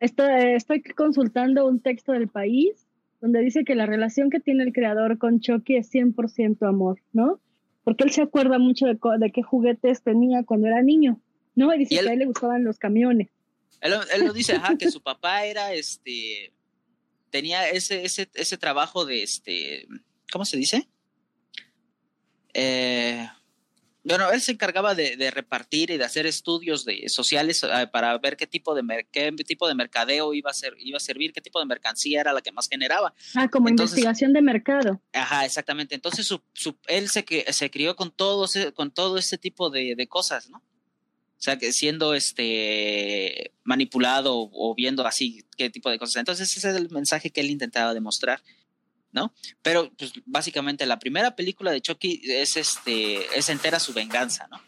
Estoy, 0.00 0.54
estoy 0.54 0.82
consultando 0.82 1.66
un 1.66 1.80
texto 1.80 2.12
del 2.12 2.28
país 2.28 2.86
donde 3.20 3.40
dice 3.40 3.64
que 3.64 3.74
la 3.74 3.86
relación 3.86 4.30
que 4.30 4.40
tiene 4.40 4.62
el 4.62 4.72
creador 4.72 5.18
con 5.18 5.40
Chucky 5.40 5.76
es 5.76 5.92
100% 5.92 6.68
amor, 6.68 7.00
¿no? 7.12 7.40
Porque 7.82 8.04
él 8.04 8.10
se 8.10 8.22
acuerda 8.22 8.58
mucho 8.58 8.86
de, 8.86 8.98
de, 9.18 9.32
qué 9.32 9.42
juguetes 9.42 10.02
tenía 10.02 10.44
cuando 10.44 10.68
era 10.68 10.82
niño, 10.82 11.20
¿no? 11.56 11.74
Y 11.74 11.78
dice 11.78 12.00
que 12.00 12.08
a 12.08 12.12
él 12.12 12.20
le 12.20 12.26
gustaban 12.26 12.64
los 12.64 12.78
camiones. 12.78 13.28
Él, 13.80 13.94
él 14.12 14.24
lo 14.24 14.32
dice, 14.32 14.54
ajá, 14.54 14.76
que 14.76 14.90
su 14.90 15.02
papá 15.02 15.44
era, 15.44 15.72
este, 15.72 16.52
tenía 17.30 17.68
ese, 17.70 18.04
ese, 18.04 18.28
ese 18.34 18.58
trabajo 18.58 19.04
de, 19.04 19.22
este, 19.22 19.86
¿cómo 20.30 20.44
se 20.44 20.56
dice? 20.56 20.88
Eh, 22.54 23.28
bueno, 24.08 24.30
él 24.32 24.40
se 24.40 24.52
encargaba 24.52 24.94
de, 24.94 25.30
repartir 25.30 25.90
y 25.90 25.98
de 25.98 26.04
hacer 26.04 26.24
estudios 26.24 26.84
de, 26.84 27.08
sociales 27.08 27.62
eh, 27.62 27.86
para 27.92 28.16
ver 28.18 28.36
qué 28.36 28.46
tipo 28.46 28.74
de 28.74 29.06
qué 29.12 29.30
tipo 29.46 29.68
de 29.68 29.74
mercadeo 29.74 30.32
iba 30.32 30.50
a 30.50 30.54
ser, 30.54 30.74
iba 30.78 30.96
a 30.96 31.00
servir, 31.00 31.32
qué 31.32 31.42
tipo 31.42 31.60
de 31.60 31.66
mercancía 31.66 32.22
era 32.22 32.32
la 32.32 32.40
que 32.40 32.50
más 32.50 32.68
generaba. 32.68 33.12
Ah, 33.34 33.48
como 33.48 33.68
investigación 33.68 34.32
de 34.32 34.40
mercado. 34.40 35.00
Ajá, 35.12 35.44
exactamente. 35.44 35.94
Entonces 35.94 36.26
su, 36.26 36.40
él 36.86 37.10
se, 37.10 37.24
se 37.52 37.70
crió 37.70 37.96
con 37.96 38.10
todo, 38.10 38.48
con 38.74 38.90
todo 38.90 39.18
ese 39.18 39.36
tipo 39.36 39.68
de, 39.68 40.06
cosas, 40.08 40.48
¿no? 40.48 40.62
O 41.38 41.40
sea, 41.40 41.56
que 41.56 41.72
siendo 41.72 42.14
este 42.14 43.54
manipulado 43.62 44.50
o 44.52 44.74
viendo 44.74 45.06
así 45.06 45.44
qué 45.56 45.70
tipo 45.70 45.88
de 45.88 45.98
cosas. 45.98 46.16
Entonces 46.16 46.56
ese 46.56 46.70
es 46.70 46.76
el 46.76 46.90
mensaje 46.90 47.30
que 47.30 47.40
él 47.40 47.50
intentaba 47.50 47.94
demostrar. 47.94 48.42
¿no? 49.12 49.32
Pero 49.62 49.90
pues 49.96 50.12
básicamente 50.26 50.84
la 50.86 50.98
primera 50.98 51.34
película 51.34 51.70
de 51.70 51.80
Chucky 51.80 52.20
es 52.24 52.56
este 52.56 53.38
es 53.38 53.48
entera 53.48 53.80
su 53.80 53.92
venganza, 53.92 54.46
¿no? 54.50 54.60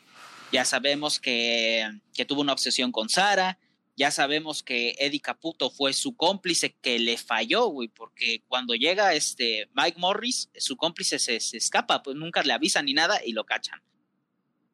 Ya 0.52 0.64
sabemos 0.64 1.20
que, 1.20 1.88
que 2.14 2.24
tuvo 2.24 2.40
una 2.40 2.52
obsesión 2.52 2.90
con 2.90 3.08
Sara, 3.08 3.58
ya 3.96 4.10
sabemos 4.10 4.62
que 4.62 4.96
Eddie 4.98 5.20
Caputo 5.20 5.70
fue 5.70 5.92
su 5.92 6.16
cómplice 6.16 6.74
que 6.80 6.98
le 6.98 7.16
falló, 7.18 7.66
güey, 7.66 7.88
porque 7.88 8.42
cuando 8.48 8.74
llega 8.74 9.14
este 9.14 9.68
Mike 9.74 9.98
Morris, 9.98 10.50
su 10.56 10.76
cómplice 10.76 11.18
se, 11.18 11.38
se, 11.38 11.58
escapa, 11.58 12.02
pues 12.02 12.16
nunca 12.16 12.42
le 12.42 12.52
avisan 12.52 12.86
ni 12.86 12.94
nada 12.94 13.20
y 13.24 13.32
lo 13.32 13.44
cachan. 13.44 13.80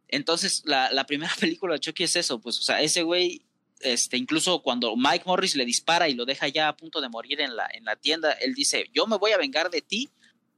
Entonces, 0.08 0.62
la, 0.64 0.90
la 0.90 1.04
primera 1.06 1.34
película 1.40 1.74
de 1.74 1.80
Chucky 1.80 2.04
es 2.04 2.16
eso, 2.16 2.40
pues, 2.40 2.58
o 2.58 2.62
sea, 2.62 2.80
ese 2.80 3.02
güey 3.02 3.42
este, 3.80 4.16
incluso 4.16 4.62
cuando 4.62 4.96
Mike 4.96 5.24
Morris 5.26 5.54
le 5.54 5.64
dispara 5.64 6.08
y 6.08 6.14
lo 6.14 6.24
deja 6.24 6.48
ya 6.48 6.68
a 6.68 6.76
punto 6.76 7.00
de 7.00 7.08
morir 7.08 7.40
en 7.40 7.56
la, 7.56 7.68
en 7.72 7.84
la 7.84 7.96
tienda, 7.96 8.32
él 8.32 8.54
dice, 8.54 8.86
yo 8.94 9.06
me 9.06 9.18
voy 9.18 9.32
a 9.32 9.38
vengar 9.38 9.70
de 9.70 9.82
ti 9.82 10.08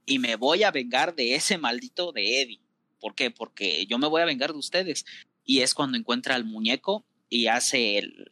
y 0.05 0.19
me 0.19 0.35
voy 0.35 0.63
a 0.63 0.71
vengar 0.71 1.15
de 1.15 1.35
ese 1.35 1.57
maldito 1.57 2.11
de 2.11 2.41
Eddie. 2.41 2.61
¿Por 2.99 3.15
qué? 3.15 3.29
Porque 3.31 3.85
yo 3.87 3.97
me 3.97 4.07
voy 4.07 4.21
a 4.21 4.25
vengar 4.25 4.51
de 4.53 4.57
ustedes. 4.57 5.05
Y 5.45 5.61
es 5.61 5.73
cuando 5.73 5.97
encuentra 5.97 6.35
al 6.35 6.45
muñeco 6.45 7.05
y 7.29 7.47
hace 7.47 7.97
el, 7.97 8.29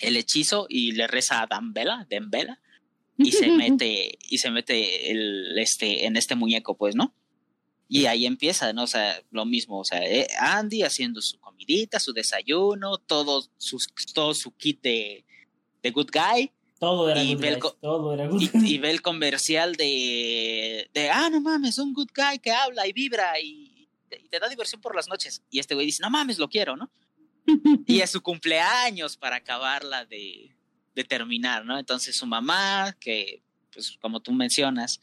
el 0.00 0.16
hechizo 0.16 0.66
y 0.68 0.92
le 0.92 1.06
reza 1.06 1.42
a 1.42 1.46
Dambela, 1.46 2.06
Dembela, 2.08 2.60
y 3.16 3.32
se 3.32 3.48
mete, 3.50 4.18
y 4.28 4.38
se 4.38 4.50
mete 4.50 5.10
el, 5.10 5.58
este, 5.58 6.06
en 6.06 6.16
este 6.16 6.34
muñeco, 6.36 6.76
pues, 6.76 6.94
¿no? 6.94 7.14
Y 7.88 8.04
ahí 8.06 8.26
empieza, 8.26 8.72
¿no? 8.72 8.82
O 8.82 8.86
sea, 8.86 9.22
lo 9.30 9.46
mismo, 9.46 9.78
o 9.78 9.84
sea, 9.84 10.04
eh, 10.04 10.28
Andy 10.38 10.82
haciendo 10.82 11.22
su 11.22 11.40
comidita, 11.40 11.98
su 11.98 12.12
desayuno, 12.12 12.98
todo, 12.98 13.44
sus, 13.56 13.88
todo 14.12 14.34
su 14.34 14.54
kit 14.56 14.82
de, 14.82 15.24
de 15.82 15.90
Good 15.90 16.10
Guy. 16.12 16.52
Todo 16.78 17.10
era, 17.10 17.20
y 17.24 17.34
good 17.34 17.42
guy, 17.42 17.58
todo 17.80 18.14
era 18.14 18.28
good 18.28 18.40
y, 18.40 18.74
y, 18.74 18.78
ve 18.78 18.90
el 18.90 19.02
comercial 19.02 19.74
de, 19.74 20.88
de, 20.94 21.10
ah, 21.10 21.28
no 21.28 21.40
mames, 21.40 21.78
un 21.78 21.92
good 21.92 22.10
guy 22.14 22.38
que 22.38 22.52
habla 22.52 22.86
y 22.86 22.92
vibra 22.92 23.40
y, 23.40 23.88
y 24.12 24.28
te 24.28 24.38
da 24.38 24.48
diversión 24.48 24.80
por 24.80 24.94
las 24.94 25.08
noches. 25.08 25.42
Y 25.50 25.58
este 25.58 25.74
güey 25.74 25.86
dice, 25.86 26.02
no 26.02 26.10
mames, 26.10 26.38
lo 26.38 26.48
quiero, 26.48 26.76
¿no? 26.76 26.88
y 27.86 28.00
es 28.00 28.10
su 28.10 28.22
cumpleaños 28.22 29.16
para 29.16 29.36
acabarla 29.36 30.04
de, 30.04 30.54
de 30.94 31.04
terminar, 31.04 31.64
¿no? 31.64 31.78
Entonces 31.78 32.16
su 32.16 32.26
mamá, 32.26 32.96
que, 33.00 33.42
pues 33.72 33.96
como 34.00 34.20
tú 34.20 34.32
mencionas, 34.32 35.00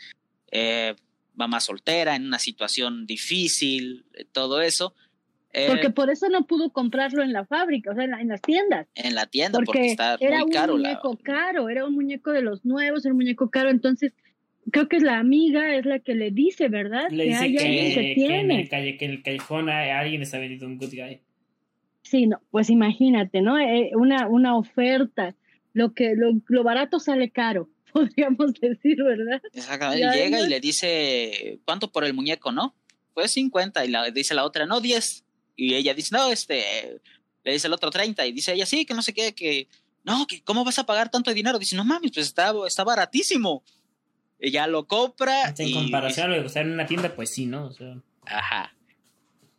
eh, 0.52 0.96
mamá 1.36 1.60
soltera, 1.60 2.16
en 2.16 2.26
una 2.26 2.40
situación 2.40 3.06
difícil, 3.06 4.06
eh, 4.14 4.26
todo 4.32 4.62
eso. 4.62 4.94
Eh, 5.54 5.68
porque 5.68 5.90
por 5.90 6.10
eso 6.10 6.28
no 6.30 6.46
pudo 6.46 6.72
comprarlo 6.72 7.24
en 7.24 7.32
la 7.32 7.46
fábrica, 7.46 7.92
o 7.92 7.96
sea, 7.96 8.04
en, 8.04 8.28
las 8.28 8.42
tiendas. 8.42 8.88
En 8.96 9.16
la 9.16 9.26
tienda, 9.26 9.60
porque, 9.64 9.88
está 9.88 10.18
era 10.20 10.40
muy 10.40 10.52
caro. 10.52 10.64
Era 10.64 10.74
un 10.74 10.82
muñeco 10.82 11.20
caro, 11.24 11.70
era 11.70 11.86
un 11.86 11.94
muñeco 11.94 12.32
de 12.32 12.42
los 12.42 12.66
nuevos, 12.66 13.06
era 13.06 13.14
un 13.14 13.20
muñeco 13.20 13.50
caro, 13.50 13.70
entonces 13.70 14.14
creo 14.72 14.90
que 14.90 14.98
es 14.98 15.04
la 15.04 15.18
amiga, 15.18 15.76
es 15.76 15.86
la 15.86 16.00
que 16.00 16.14
le 16.14 16.32
dice, 16.32 16.68
¿verdad? 16.68 17.10
Le 17.10 17.26
dice 17.26 17.48
que, 17.48 17.58
que, 17.58 18.16
que, 18.16 18.40
en 18.40 18.52
el 18.52 18.68
calle, 18.68 18.98
que 18.98 19.06
en 19.06 19.12
el 19.12 19.24
callejón 19.24 19.70
alguien 19.70 20.22
está 20.22 20.40
vendiendo 20.40 20.68
un 20.68 20.78
good 20.78 20.92
guy. 20.92 21.22
Sí, 22.02 22.28
no, 22.28 22.42
pues 22.52 22.70
imagínate, 22.70 23.42
¿no? 23.42 23.58
Eh, 23.58 23.92
una, 23.96 24.28
una 24.28 24.58
oferta, 24.58 25.36
lo 25.74 25.94
que 25.94 26.16
lo, 26.16 26.34
lo 26.48 26.64
barato 26.64 27.00
sale 27.00 27.30
caro 27.30 27.70
podríamos 27.96 28.54
decir, 28.60 29.02
¿verdad? 29.02 29.42
Exactamente. 29.54 30.06
Y 30.06 30.22
llega 30.22 30.42
y 30.42 30.50
le 30.50 30.60
dice, 30.60 31.60
¿cuánto 31.64 31.92
por 31.92 32.04
el 32.04 32.14
muñeco, 32.14 32.52
no? 32.52 32.76
Pues 33.14 33.32
50. 33.32 33.86
Y 33.86 33.88
la, 33.90 34.12
dice 34.12 34.34
la 34.34 34.44
otra, 34.44 34.66
no, 34.66 34.82
10. 34.82 35.24
Y 35.56 35.76
ella 35.76 35.94
dice, 35.94 36.14
no, 36.14 36.30
este, 36.30 37.00
le 37.46 37.54
dice 37.54 37.68
el 37.68 37.74
otro 37.74 37.90
30. 37.90 38.26
Y 38.26 38.34
dice 38.34 38.52
ella, 38.52 38.66
sí, 38.66 38.86
que 38.86 38.94
no 38.94 39.02
sé 39.02 39.14
qué, 39.14 39.34
que, 39.34 39.70
no, 40.04 40.28
que 40.28 40.44
¿cómo 40.44 40.66
vas 40.66 40.78
a 40.78 40.86
pagar 40.86 41.10
tanto 41.10 41.34
dinero? 41.34 41.58
Dice, 41.58 41.78
no 41.78 41.86
mames, 41.86 42.12
pues 42.14 42.28
está, 42.28 42.54
está 42.68 42.84
baratísimo. 42.84 43.64
Ella 44.40 44.68
lo 44.68 44.86
compra. 44.86 45.54
En 45.58 45.74
comparación 45.74 46.26
a 46.26 46.30
lo 46.30 46.36
que 46.36 46.44
costaba 46.44 46.66
en 46.66 46.74
una 46.74 46.86
tienda, 46.86 47.16
pues 47.16 47.30
sí, 47.30 47.46
¿no? 47.46 47.68
O 47.68 47.72
sea... 47.72 47.96
Ajá 48.26 48.76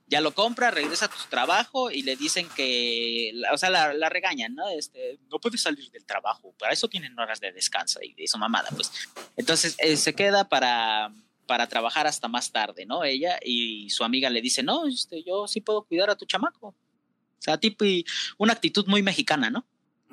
ya 0.07 0.21
lo 0.21 0.33
compra, 0.33 0.71
regresa 0.71 1.07
a 1.07 1.09
tu 1.09 1.17
trabajo 1.29 1.91
y 1.91 2.03
le 2.03 2.17
dicen 2.17 2.49
que, 2.55 3.33
o 3.53 3.59
sea, 3.59 3.71
la, 3.71 3.93
la, 3.93 4.09
regañan, 4.09 4.55
¿no? 4.55 4.69
Este, 4.69 5.19
no 5.31 5.41
puedes 5.41 5.63
salir 5.63 5.91
del 5.91 6.05
trabajo, 6.05 6.55
para 6.59 6.73
eso 6.73 6.89
tienen 6.89 7.19
horas 7.19 7.41
de 7.41 7.53
descanso 7.53 8.01
y 8.03 8.15
de 8.15 8.29
su 8.29 8.39
mamada, 8.39 8.69
pues. 8.75 8.93
Entonces 9.37 9.75
eh, 9.79 9.97
se 9.97 10.15
queda 10.15 10.49
para, 10.49 11.13
para 11.47 11.67
trabajar 11.67 12.07
hasta 12.07 12.29
más 12.29 12.53
tarde, 12.53 12.87
¿no? 12.87 13.05
Ella 13.05 13.39
y 13.45 13.91
su 13.91 14.05
amiga 14.05 14.31
le 14.31 14.41
dice, 14.41 14.63
no, 14.63 14.87
este, 14.87 15.25
yo 15.25 15.49
sí 15.49 15.61
puedo 15.61 15.83
cuidar 15.83 16.11
a 16.11 16.17
tu 16.17 16.25
chamaco. 16.25 16.69
O 16.69 17.43
sea, 17.47 17.59
tipo, 17.59 17.85
y 17.85 18.05
una 18.39 18.53
actitud 18.53 18.87
muy 18.87 19.03
mexicana, 19.03 19.51
¿no? 19.51 19.67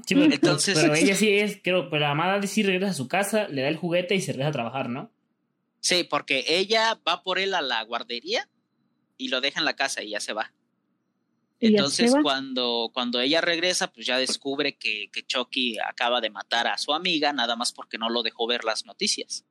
Sí, 0.05 0.15
pero, 0.15 0.33
Entonces, 0.33 0.77
pero 0.79 0.95
ella 0.95 1.15
sí 1.15 1.29
es, 1.37 1.59
creo, 1.63 1.89
pero 1.89 2.01
la 2.01 2.11
amada 2.11 2.41
sí 2.47 2.63
regresa 2.63 2.91
a 2.91 2.95
su 2.95 3.07
casa, 3.07 3.47
le 3.47 3.61
da 3.61 3.67
el 3.67 3.77
juguete 3.77 4.15
y 4.15 4.21
se 4.21 4.31
regresa 4.31 4.49
a 4.49 4.53
trabajar, 4.53 4.89
¿no? 4.89 5.11
Sí, 5.79 6.03
porque 6.03 6.45
ella 6.47 6.99
va 7.07 7.23
por 7.23 7.39
él 7.39 7.53
a 7.53 7.61
la 7.61 7.83
guardería 7.83 8.49
y 9.23 9.29
lo 9.29 9.41
deja 9.41 9.59
en 9.59 9.65
la 9.65 9.75
casa 9.75 10.03
y 10.03 10.09
ya 10.09 10.19
se 10.19 10.33
va. 10.33 10.51
Entonces, 11.59 12.13
cuando, 12.21 12.91
cuando 12.93 13.21
ella 13.21 13.39
regresa, 13.39 13.87
pues 13.87 14.05
ya 14.05 14.17
descubre 14.17 14.75
que, 14.75 15.09
que, 15.13 15.23
Chucky 15.23 15.77
acaba 15.79 16.19
de 16.19 16.29
matar 16.29 16.67
a 16.67 16.77
su 16.77 16.93
amiga, 16.93 17.31
nada 17.31 17.55
más 17.55 17.71
porque 17.71 17.97
no 17.97 18.09
lo 18.09 18.21
dejó 18.21 18.45
ver 18.47 18.65
las 18.65 18.85
noticias. 18.85 19.45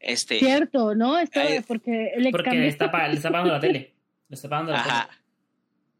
Este, 0.00 0.38
Cierto, 0.38 0.94
¿no? 0.94 1.18
Está, 1.18 1.42
porque 1.66 2.12
le, 2.16 2.30
porque 2.30 2.52
le 2.52 2.68
está, 2.68 2.86
le 3.08 3.16
está 3.16 3.30
pagando 3.30 3.52
la 3.52 3.60
tele. 3.60 3.94
Le 4.28 4.34
está 4.34 4.48
pagando 4.48 4.72
la 4.72 4.80
Ajá. 4.80 5.08
tele. 5.08 5.24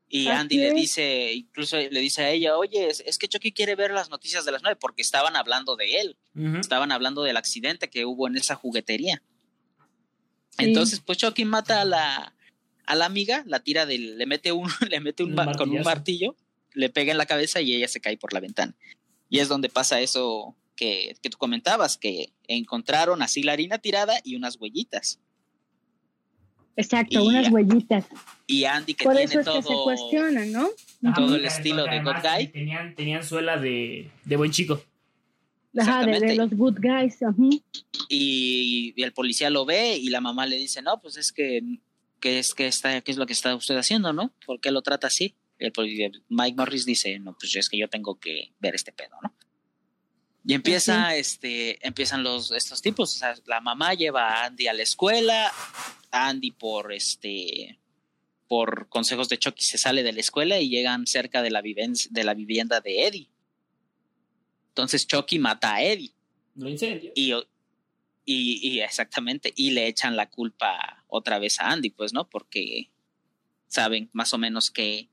Y 0.08 0.28
Andy 0.28 0.58
le 0.58 0.72
dice, 0.72 1.32
incluso 1.34 1.76
le 1.76 2.00
dice 2.00 2.22
a 2.22 2.30
ella, 2.30 2.56
oye, 2.56 2.88
es, 2.88 3.02
es, 3.04 3.18
que 3.18 3.26
Chucky 3.26 3.52
quiere 3.52 3.74
ver 3.74 3.90
las 3.90 4.10
noticias 4.10 4.44
de 4.44 4.52
las 4.52 4.62
nueve, 4.62 4.78
porque 4.80 5.02
estaban 5.02 5.36
hablando 5.36 5.76
de 5.76 6.00
él. 6.00 6.16
Estaban 6.60 6.92
hablando 6.92 7.22
del 7.24 7.36
accidente 7.36 7.90
que 7.90 8.04
hubo 8.04 8.28
en 8.28 8.36
esa 8.36 8.54
juguetería. 8.54 9.22
Entonces, 10.56 11.00
pues 11.00 11.18
Chucky 11.18 11.44
mata 11.44 11.80
a 11.80 11.84
la, 11.84 12.33
a 12.86 12.94
la 12.94 13.06
amiga, 13.06 13.42
la 13.46 13.60
tira 13.60 13.86
del, 13.86 14.18
le 14.18 14.26
mete 14.26 14.52
un, 14.52 14.68
le 14.90 15.00
mete 15.00 15.22
un, 15.22 15.38
un 15.38 15.54
con 15.54 15.70
un 15.70 15.82
martillo, 15.82 16.36
le 16.72 16.90
pega 16.90 17.12
en 17.12 17.18
la 17.18 17.26
cabeza 17.26 17.60
y 17.60 17.74
ella 17.74 17.88
se 17.88 18.00
cae 18.00 18.16
por 18.16 18.32
la 18.32 18.40
ventana. 18.40 18.74
Y 19.28 19.38
es 19.38 19.48
donde 19.48 19.68
pasa 19.68 20.00
eso 20.00 20.54
que, 20.76 21.16
que 21.22 21.30
tú 21.30 21.38
comentabas, 21.38 21.96
que 21.96 22.32
encontraron 22.46 23.22
así 23.22 23.42
la 23.42 23.52
harina 23.52 23.78
tirada 23.78 24.14
y 24.24 24.36
unas 24.36 24.60
huellitas. 24.60 25.20
Exacto, 26.76 27.24
unas 27.24 27.50
huellitas. 27.50 28.04
Y 28.46 28.64
Andy 28.64 28.94
que 28.94 29.04
Por 29.04 29.14
tiene 29.14 29.30
eso 29.30 29.40
es 29.40 29.46
todo, 29.46 29.56
que 29.56 29.62
se 29.62 29.74
cuestiona, 29.74 30.44
¿no? 30.46 30.68
Todo 31.14 31.36
el 31.36 31.44
estilo 31.44 31.84
de 31.84 32.02
Good 32.02 32.16
Guy. 32.22 32.48
Tenían, 32.48 32.94
tenían 32.94 33.24
suela 33.24 33.56
de, 33.56 34.10
de 34.24 34.36
buen 34.36 34.50
chico. 34.50 34.82
Ajá, 35.76 36.04
de, 36.06 36.20
de, 36.20 36.36
los 36.36 36.50
good 36.50 36.78
guys. 36.80 37.16
Uh 37.20 37.26
-huh. 37.26 37.62
y, 38.08 38.92
y, 38.96 39.02
el 39.02 39.12
policía 39.12 39.50
lo 39.50 39.64
ve 39.64 39.96
y 39.96 40.08
la 40.08 40.20
mamá 40.20 40.46
le 40.46 40.56
dice, 40.56 40.82
no, 40.82 41.00
pues 41.00 41.16
es 41.16 41.32
que 41.32 41.62
¿qué 42.24 42.38
es, 42.38 42.54
qué 42.54 42.66
está, 42.66 43.02
qué 43.02 43.10
es 43.10 43.18
lo 43.18 43.26
que 43.26 43.34
está 43.34 43.54
usted 43.54 43.76
haciendo, 43.76 44.14
no? 44.14 44.32
¿Por 44.46 44.58
qué 44.58 44.70
lo 44.70 44.80
trata 44.80 45.08
así? 45.08 45.34
El, 45.58 45.72
Mike 46.30 46.56
Morris 46.56 46.86
dice, 46.86 47.18
no, 47.18 47.36
pues 47.38 47.54
es 47.54 47.68
que 47.68 47.76
yo 47.76 47.86
tengo 47.88 48.18
que 48.18 48.54
ver 48.60 48.74
este 48.74 48.92
pedo, 48.92 49.14
¿no? 49.22 49.34
Y 50.46 50.54
empieza, 50.54 51.16
este, 51.16 51.86
empiezan 51.86 52.22
los, 52.22 52.50
estos 52.52 52.80
tipos, 52.80 53.14
o 53.14 53.18
sea, 53.18 53.34
la 53.44 53.60
mamá 53.60 53.92
lleva 53.92 54.28
a 54.28 54.46
Andy 54.46 54.68
a 54.68 54.72
la 54.72 54.82
escuela, 54.82 55.52
Andy 56.10 56.52
por, 56.52 56.94
este, 56.94 57.78
por 58.48 58.88
consejos 58.88 59.28
de 59.28 59.36
Chucky 59.36 59.62
se 59.62 59.76
sale 59.76 60.02
de 60.02 60.14
la 60.14 60.20
escuela 60.20 60.58
y 60.58 60.70
llegan 60.70 61.06
cerca 61.06 61.42
de 61.42 61.50
la, 61.50 61.60
de 61.60 62.24
la 62.24 62.32
vivienda 62.32 62.80
de 62.80 63.06
Eddie. 63.06 63.28
Entonces 64.68 65.06
Chucky 65.06 65.38
mata 65.38 65.74
a 65.74 65.82
Eddie. 65.82 66.14
Lo 66.54 66.70
incendia. 66.70 67.12
Y, 67.14 67.34
y, 68.24 68.80
exactamente, 68.80 69.52
y 69.54 69.72
le 69.72 69.86
echan 69.88 70.16
la 70.16 70.30
culpa 70.30 71.03
otra 71.14 71.38
vez 71.38 71.60
a 71.60 71.70
Andy, 71.70 71.90
pues, 71.90 72.12
¿no? 72.12 72.28
Porque 72.28 72.90
saben 73.68 74.10
más 74.12 74.34
o 74.34 74.38
menos 74.38 74.70
qué, 74.70 75.08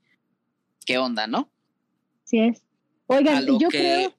qué 0.85 0.97
onda, 0.97 1.27
¿no? 1.27 1.51
Sí 2.23 2.39
es. 2.39 2.63
Oigan, 3.05 3.45
yo 3.45 3.69
creo... 3.69 4.15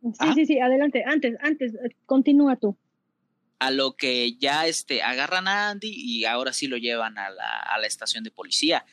Sí, 0.00 0.32
sí, 0.34 0.46
sí, 0.46 0.60
adelante, 0.60 1.04
antes, 1.04 1.36
antes, 1.42 1.74
continúa 2.06 2.56
tú. 2.56 2.78
A 3.58 3.70
lo 3.70 3.96
que 3.96 4.36
ya 4.38 4.66
este, 4.66 5.02
agarran 5.02 5.48
a 5.48 5.70
Andy 5.70 5.92
y 5.92 6.24
ahora 6.24 6.52
sí 6.52 6.68
lo 6.68 6.76
llevan 6.76 7.18
a 7.18 7.30
la, 7.30 7.58
a 7.58 7.78
la 7.78 7.86
estación 7.86 8.22
de 8.24 8.30
policía, 8.30 8.86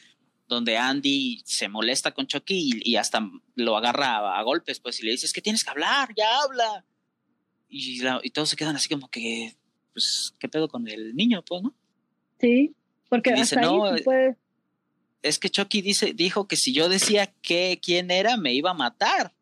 donde 0.47 0.77
Andy 0.77 1.41
se 1.45 1.69
molesta 1.69 2.11
con 2.11 2.27
Chucky 2.27 2.81
y, 2.83 2.95
hasta 2.95 3.21
lo 3.53 3.77
agarra 3.77 4.37
a, 4.37 4.41
golpes, 4.41 4.79
pues, 4.79 4.99
y 4.99 5.05
le 5.05 5.11
dices 5.11 5.31
que 5.31 5.41
tienes 5.41 5.63
que 5.63 5.69
hablar, 5.69 6.09
ya 6.17 6.41
habla. 6.41 6.85
Y, 7.69 8.01
y 8.23 8.29
todos 8.31 8.49
se 8.49 8.55
quedan 8.55 8.75
así 8.75 8.89
como 8.89 9.09
que, 9.09 9.55
pues, 9.93 10.33
¿qué 10.39 10.49
pedo 10.49 10.67
con 10.67 10.87
el 10.87 11.15
niño, 11.15 11.45
pues, 11.45 11.61
no? 11.61 11.75
Sí, 12.39 12.73
porque 13.09 13.31
hasta 13.31 13.59
ahí 13.61 14.03
puede... 14.03 14.35
Es 15.21 15.39
que 15.39 15.49
Chucky 15.49 15.81
dice, 15.81 16.13
dijo 16.13 16.47
que 16.47 16.55
si 16.55 16.71
yo 16.71 16.87
decía 16.87 17.33
que 17.41 17.79
quién 17.81 18.11
era, 18.11 18.37
me 18.37 18.53
iba 18.53 18.71
a 18.71 18.75
matar 18.75 19.33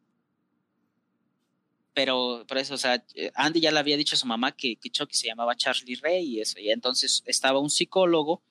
pero 1.93 2.43
por 2.47 2.58
eso, 2.58 2.73
o 2.73 2.77
sea, 2.77 3.03
Andy 3.36 3.62
ya 3.62 3.71
le 3.71 3.79
había 3.79 3.97
dicho 3.97 4.15
a 4.15 4.19
su 4.19 4.25
mamá 4.25 4.51
que, 4.51 4.75
que 4.77 4.89
Chucky 4.89 5.15
se 5.15 5.27
llamaba 5.27 5.56
Charlie 5.56 5.95
Ray 5.95 6.25
y 6.25 6.41
eso, 6.41 6.60
y 6.60 6.71
entonces 6.71 7.23
estaba 7.25 7.60
un 7.60 7.69
psicólogo 7.69 8.41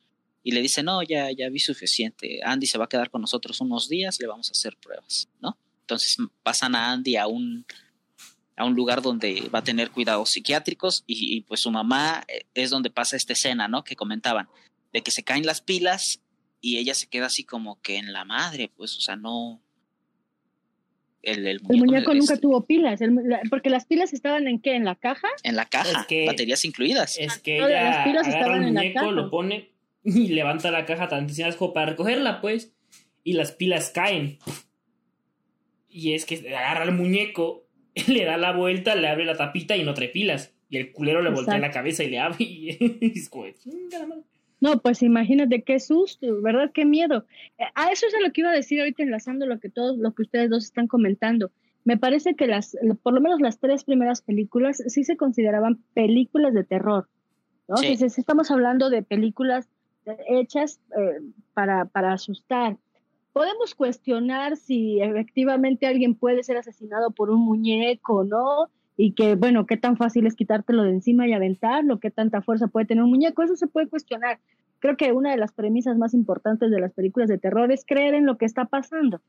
y 0.45 0.53
le 0.53 0.61
dice, 0.61 0.83
no, 0.83 1.03
ya, 1.03 1.31
ya 1.31 1.49
vi 1.49 1.59
suficiente, 1.59 2.41
Andy 2.45 2.67
se 2.67 2.79
va 2.79 2.85
a 2.85 2.89
quedar 2.89 3.11
con 3.11 3.21
nosotros 3.21 3.61
unos 3.61 3.89
días, 3.89 4.19
le 4.21 4.27
vamos 4.27 4.49
a 4.49 4.53
hacer 4.53 4.77
pruebas, 4.77 5.29
¿no? 5.41 5.57
Entonces 5.81 6.17
pasan 6.43 6.75
a 6.75 6.93
Andy 6.93 7.17
a 7.17 7.27
un, 7.27 7.67
a 8.57 8.65
un 8.65 8.75
lugar 8.75 9.03
donde 9.03 9.49
va 9.55 9.61
a 9.61 9.65
tener 9.65 9.91
cuidados 9.91 10.31
psiquiátricos 10.31 11.05
y, 11.07 11.37
y 11.37 11.41
pues 11.43 11.61
su 11.61 11.71
mamá 11.71 12.25
eh, 12.29 12.43
es 12.55 12.71
donde 12.71 12.91
pasa 12.91 13.17
esta 13.17 13.33
escena, 13.33 13.69
¿no? 13.69 13.85
Que 13.85 13.97
comentaban, 13.97 14.49
de 14.93 15.03
que 15.03 15.11
se 15.11 15.23
caen 15.23 15.47
las 15.47 15.61
pilas 15.61 16.21
y 16.61 16.79
ella 16.79 16.95
se 16.95 17.09
queda 17.09 17.27
así 17.27 17.45
como 17.45 17.81
que 17.81 17.97
en 17.97 18.13
la 18.13 18.25
madre, 18.25 18.71
pues, 18.77 18.97
o 18.97 19.01
sea, 19.01 19.17
no, 19.17 19.61
el, 21.23 21.61
muñeco, 21.63 22.15
nunca 22.15 22.37
tuvo 22.37 22.67
pilas, 22.67 23.01
porque 23.49 23.71
las 23.71 23.87
pilas 23.87 24.13
estaban 24.13 24.49
en 24.49 24.61
qué, 24.61 24.75
en 24.75 24.85
la 24.85 24.97
caja. 24.97 25.29
En 25.45 25.55
la 25.55 25.67
caja, 25.67 26.07
baterías 26.27 26.65
incluidas. 26.65 27.17
Es 27.19 27.39
que 27.39 27.59
ella 27.59 27.85
las 27.85 28.05
pilas 28.05 28.27
agarra 28.27 28.57
el 28.57 28.73
muñeco, 28.73 29.13
lo 29.13 29.31
pone 29.31 29.71
y 30.05 30.29
levanta 30.35 30.71
la 30.71 30.85
caja 30.85 31.09
tan 31.09 31.29
como 31.59 31.73
para 31.73 31.91
recogerla, 31.91 32.41
pues, 32.41 32.73
y 33.23 33.35
las 33.35 33.53
pilas 33.53 33.91
caen. 33.91 34.39
Y 35.89 36.15
es 36.15 36.25
que 36.25 36.57
agarra 36.57 36.85
el 36.85 36.93
muñeco, 36.93 37.69
le 38.09 38.25
da 38.25 38.37
la 38.37 38.53
vuelta, 38.53 38.95
le 38.95 39.09
abre 39.09 39.25
la 39.25 39.37
tapita 39.37 39.77
y 39.77 39.85
no 39.85 39.95
trae 39.95 40.09
pilas. 40.09 40.55
Y 40.69 40.79
el 40.79 40.93
culero 40.93 41.21
le 41.21 41.31
voltea 41.31 41.59
la 41.59 41.71
cabeza 41.71 42.03
y 42.03 42.11
le 42.11 42.19
abre 42.19 42.37
y, 42.45 42.79
es 43.15 43.29
como, 43.29 43.45
no, 44.63 44.79
pues 44.79 45.03
imagínate 45.03 45.65
qué 45.65 45.81
susto, 45.81 46.41
¿verdad? 46.41 46.71
Qué 46.73 46.85
miedo. 46.85 47.27
Eh, 47.59 47.65
a 47.75 47.91
eso 47.91 48.07
es 48.07 48.15
a 48.15 48.21
lo 48.21 48.33
que 48.33 48.43
iba 48.43 48.51
a 48.51 48.55
decir 48.55 48.79
ahorita 48.79 49.03
enlazando 49.03 49.45
lo 49.45 49.59
que 49.59 49.69
todos, 49.69 49.99
lo 49.99 50.15
que 50.15 50.23
ustedes 50.23 50.49
dos 50.51 50.63
están 50.63 50.87
comentando. 50.87 51.51
Me 51.85 51.99
parece 51.99 52.37
que 52.37 52.47
las, 52.47 52.77
por 53.03 53.13
lo 53.13 53.21
menos 53.21 53.41
las 53.41 53.59
tres 53.59 53.83
primeras 53.83 54.23
películas 54.23 54.81
sí 54.87 55.03
se 55.03 55.17
consideraban 55.17 55.83
películas 55.95 56.55
de 56.55 56.63
terror, 56.63 57.09
¿no? 57.67 57.77
Sí. 57.79 57.97
estamos 58.01 58.53
hablando 58.53 58.89
de 58.89 59.03
películas 59.03 59.69
hechas 60.29 60.81
eh, 60.97 61.19
para, 61.55 61.87
para 61.87 62.13
asustar. 62.13 62.77
Podemos 63.33 63.75
cuestionar 63.75 64.57
si 64.57 65.01
efectivamente 65.01 65.87
alguien 65.87 66.15
puede 66.15 66.43
ser 66.43 66.59
asesinado 66.59 67.11
por 67.11 67.31
un 67.31 67.41
muñeco, 67.41 68.25
¿no? 68.25 68.69
y 68.97 69.13
que, 69.13 69.35
bueno, 69.35 69.67
qué 69.67 69.77
tan 69.77 69.97
fácil 69.97 70.27
es 70.27 70.35
quitártelo 70.35 70.83
de 70.83 70.91
encima 70.91 71.27
y 71.27 71.33
aventarlo, 71.33 71.99
qué 71.99 72.11
tanta 72.11 72.43
fuerza 72.43 72.69
puede 72.69 72.87
tener 72.87 73.03
un 73.03 73.11
muñeco, 73.11 73.43
eso 73.43 73.57
se 73.57 73.67
puede 73.67 73.89
cuestionar. 73.89 74.39
Creo 74.81 74.97
que 74.97 75.13
una 75.13 75.31
de 75.31 75.39
las 75.39 75.53
premisas 75.53 75.97
más 75.97 76.15
importantes 76.15 76.71
de 76.71 76.81
las 76.81 76.93
películas 76.93 77.29
de 77.29 77.39
terror 77.39 77.73
es 77.73 77.85
creer 77.87 78.15
en 78.15 78.27
lo 78.27 78.37
que 78.37 78.45
está 78.45 78.67
pasando. 78.67 79.21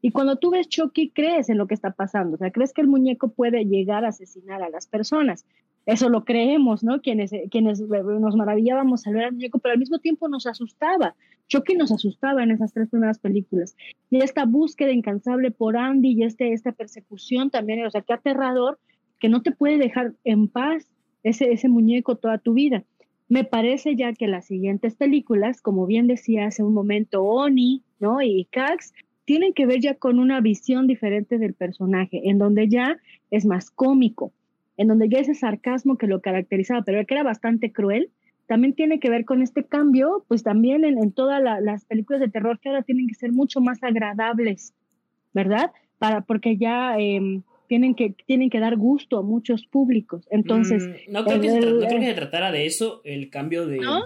Y 0.00 0.12
cuando 0.12 0.36
tú 0.36 0.50
ves 0.50 0.68
Chucky, 0.68 1.10
crees 1.10 1.48
en 1.48 1.58
lo 1.58 1.66
que 1.66 1.74
está 1.74 1.90
pasando, 1.90 2.36
o 2.36 2.38
sea, 2.38 2.52
crees 2.52 2.72
que 2.72 2.82
el 2.82 2.88
muñeco 2.88 3.28
puede 3.28 3.64
llegar 3.64 4.04
a 4.04 4.08
asesinar 4.08 4.62
a 4.62 4.70
las 4.70 4.86
personas. 4.86 5.44
Eso 5.88 6.10
lo 6.10 6.26
creemos, 6.26 6.84
¿no? 6.84 7.00
Quienes, 7.00 7.30
quienes 7.50 7.80
nos 7.80 8.36
maravillábamos 8.36 9.06
al 9.06 9.14
ver 9.14 9.24
al 9.24 9.32
muñeco, 9.32 9.58
pero 9.58 9.72
al 9.72 9.78
mismo 9.78 9.98
tiempo 10.00 10.28
nos 10.28 10.46
asustaba. 10.46 11.16
Chucky 11.46 11.76
nos 11.76 11.90
asustaba 11.90 12.42
en 12.42 12.50
esas 12.50 12.74
tres 12.74 12.90
primeras 12.90 13.18
películas. 13.18 13.74
Y 14.10 14.22
esta 14.22 14.44
búsqueda 14.44 14.92
incansable 14.92 15.50
por 15.50 15.78
Andy 15.78 16.10
y 16.10 16.24
este, 16.24 16.52
esta 16.52 16.72
persecución 16.72 17.48
también, 17.48 17.86
o 17.86 17.90
sea, 17.90 18.02
qué 18.02 18.12
aterrador, 18.12 18.78
que 19.18 19.30
no 19.30 19.40
te 19.40 19.50
puede 19.50 19.78
dejar 19.78 20.12
en 20.24 20.48
paz 20.48 20.86
ese, 21.22 21.52
ese 21.52 21.70
muñeco 21.70 22.16
toda 22.16 22.36
tu 22.36 22.52
vida. 22.52 22.84
Me 23.30 23.44
parece 23.44 23.96
ya 23.96 24.12
que 24.12 24.26
las 24.26 24.44
siguientes 24.44 24.94
películas, 24.94 25.62
como 25.62 25.86
bien 25.86 26.06
decía 26.06 26.48
hace 26.48 26.62
un 26.62 26.74
momento 26.74 27.24
Oni, 27.24 27.82
¿no? 27.98 28.20
Y 28.20 28.46
Cax, 28.50 28.92
tienen 29.24 29.54
que 29.54 29.64
ver 29.64 29.80
ya 29.80 29.94
con 29.94 30.18
una 30.18 30.42
visión 30.42 30.86
diferente 30.86 31.38
del 31.38 31.54
personaje, 31.54 32.28
en 32.28 32.36
donde 32.36 32.68
ya 32.68 32.98
es 33.30 33.46
más 33.46 33.70
cómico, 33.70 34.34
en 34.78 34.88
donde 34.88 35.08
ya 35.08 35.18
ese 35.18 35.34
sarcasmo 35.34 35.98
que 35.98 36.06
lo 36.06 36.20
caracterizaba, 36.20 36.82
pero 36.82 37.04
que 37.04 37.14
era 37.14 37.24
bastante 37.24 37.72
cruel, 37.72 38.10
también 38.46 38.74
tiene 38.74 38.98
que 38.98 39.10
ver 39.10 39.26
con 39.26 39.42
este 39.42 39.64
cambio, 39.64 40.24
pues 40.26 40.42
también 40.42 40.84
en, 40.84 41.12
todas 41.12 41.42
las 41.42 41.84
películas 41.84 42.20
de 42.20 42.28
terror 42.28 42.58
que 42.58 42.70
ahora 42.70 42.82
tienen 42.82 43.06
que 43.06 43.14
ser 43.14 43.32
mucho 43.32 43.60
más 43.60 43.82
agradables, 43.82 44.72
¿verdad? 45.34 45.70
Para, 45.98 46.22
porque 46.22 46.56
ya 46.56 46.96
em, 46.98 47.42
tienen 47.66 47.94
que, 47.94 48.14
tienen 48.24 48.48
que 48.48 48.60
dar 48.60 48.76
gusto 48.76 49.18
a 49.18 49.22
muchos 49.22 49.66
públicos. 49.66 50.26
Entonces. 50.30 50.86
Mm, 50.86 51.12
no, 51.12 51.24
creo 51.24 51.40
que 51.40 51.50
se 51.50 51.60
no, 51.60 51.78
creo 51.80 52.00
que 52.00 52.06
se 52.06 52.14
tratara 52.14 52.50
de 52.50 52.64
eso, 52.64 53.02
el 53.04 53.28
cambio 53.28 53.66
de. 53.66 53.78
¿No? 53.78 54.04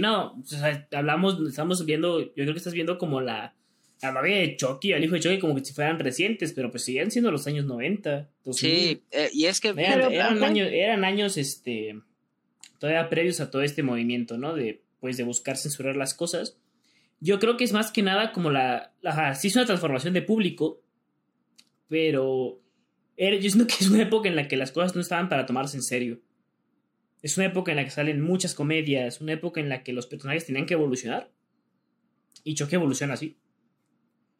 No, 0.00 0.32
o 0.34 0.42
sea, 0.44 0.86
hablamos, 0.92 1.40
estamos 1.48 1.84
viendo, 1.86 2.20
yo 2.20 2.32
creo 2.34 2.52
que 2.52 2.58
estás 2.58 2.74
viendo 2.74 2.98
como 2.98 3.22
la, 3.22 3.54
la 4.02 4.12
novia 4.12 4.36
de 4.36 4.56
Chucky, 4.56 4.92
el 4.92 5.04
hijo 5.04 5.14
de 5.14 5.20
Chucky, 5.20 5.38
como 5.38 5.54
que 5.54 5.64
si 5.64 5.74
fueran 5.74 5.98
recientes, 5.98 6.52
pero 6.52 6.70
pues 6.70 6.84
siguen 6.84 7.10
siendo 7.10 7.30
los 7.30 7.46
años 7.46 7.66
90. 7.66 8.30
sí, 8.52 9.02
eh, 9.10 9.30
y 9.32 9.46
es 9.46 9.60
que. 9.60 9.68
Eran, 9.76 10.42
años, 10.42 10.68
eran 10.72 11.04
años, 11.04 11.36
este. 11.36 12.00
Todavía 12.78 13.10
previos 13.10 13.40
a 13.40 13.50
todo 13.50 13.62
este 13.62 13.82
movimiento, 13.82 14.38
¿no? 14.38 14.54
De, 14.54 14.82
pues, 15.00 15.18
de 15.18 15.24
buscar 15.24 15.56
censurar 15.58 15.96
las 15.96 16.14
cosas. 16.14 16.56
Yo 17.20 17.38
creo 17.38 17.58
que 17.58 17.64
es 17.64 17.72
más 17.72 17.90
que 17.90 18.02
nada 18.02 18.32
como 18.32 18.50
la. 18.50 18.94
la 19.02 19.34
sí, 19.34 19.48
es 19.48 19.56
una 19.56 19.66
transformación 19.66 20.14
de 20.14 20.22
público, 20.22 20.82
pero 21.88 22.62
yo 23.18 23.50
siento 23.50 23.66
que 23.66 23.84
es 23.84 23.90
una 23.90 24.02
época 24.02 24.28
en 24.28 24.36
la 24.36 24.48
que 24.48 24.56
las 24.56 24.72
cosas 24.72 24.94
no 24.94 25.02
estaban 25.02 25.28
para 25.28 25.44
tomarse 25.44 25.76
en 25.76 25.82
serio. 25.82 26.20
Es 27.20 27.36
una 27.36 27.46
época 27.46 27.70
en 27.70 27.76
la 27.76 27.84
que 27.84 27.90
salen 27.90 28.22
muchas 28.22 28.54
comedias, 28.54 29.20
una 29.20 29.34
época 29.34 29.60
en 29.60 29.68
la 29.68 29.82
que 29.82 29.92
los 29.92 30.06
personajes 30.06 30.46
tenían 30.46 30.64
que 30.64 30.72
evolucionar. 30.72 31.30
Y 32.44 32.54
Chucky 32.54 32.76
evoluciona 32.76 33.12
así. 33.12 33.36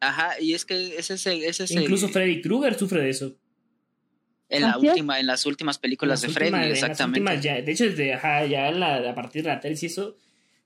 Ajá, 0.01 0.33
y 0.41 0.53
es 0.53 0.65
que 0.65 0.97
ese 0.97 1.13
es 1.13 1.25
el... 1.27 1.43
Ese 1.43 1.73
Incluso 1.73 2.09
Freddy 2.09 2.41
Krueger 2.41 2.77
sufre 2.77 3.01
de 3.01 3.09
eso. 3.09 3.35
En, 4.49 4.63
la 4.63 4.77
última, 4.77 5.17
en 5.19 5.27
las 5.27 5.45
últimas 5.45 5.77
películas 5.77 6.21
de 6.21 6.27
Freddy, 6.27 6.71
exactamente. 6.71 7.21
de 7.21 7.71
hecho, 7.71 7.85
desde, 7.85 8.07
ya 8.49 8.67
a 9.09 9.15
partir 9.15 9.43
de 9.43 9.47
la 9.47 9.61
tele 9.61 9.77
y 9.81 9.85
eso, 9.85 10.17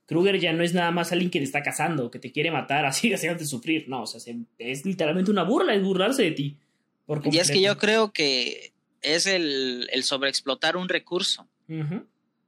Krueger 0.07 0.39
ya 0.39 0.53
no 0.53 0.63
es 0.63 0.73
nada 0.73 0.89
más 0.89 1.11
alguien 1.11 1.29
que 1.29 1.37
te 1.37 1.45
está 1.45 1.61
cazando, 1.61 2.09
que 2.09 2.17
te 2.17 2.31
quiere 2.31 2.49
matar 2.49 2.83
así, 2.87 3.13
haciéndote 3.13 3.45
sufrir. 3.45 3.87
No, 3.87 4.01
o 4.01 4.07
sea, 4.07 4.19
es 4.57 4.85
literalmente 4.85 5.29
una 5.29 5.43
burla, 5.43 5.75
es 5.75 5.83
burlarse 5.83 6.23
de 6.23 6.31
ti 6.31 6.57
y 7.31 7.37
es 7.37 7.51
que 7.51 7.61
yo 7.61 7.77
creo 7.77 8.11
que 8.11 8.73
es 9.01 9.27
el, 9.27 9.87
el 9.91 10.03
sobreexplotar 10.03 10.75
un 10.77 10.89
recurso. 10.89 11.47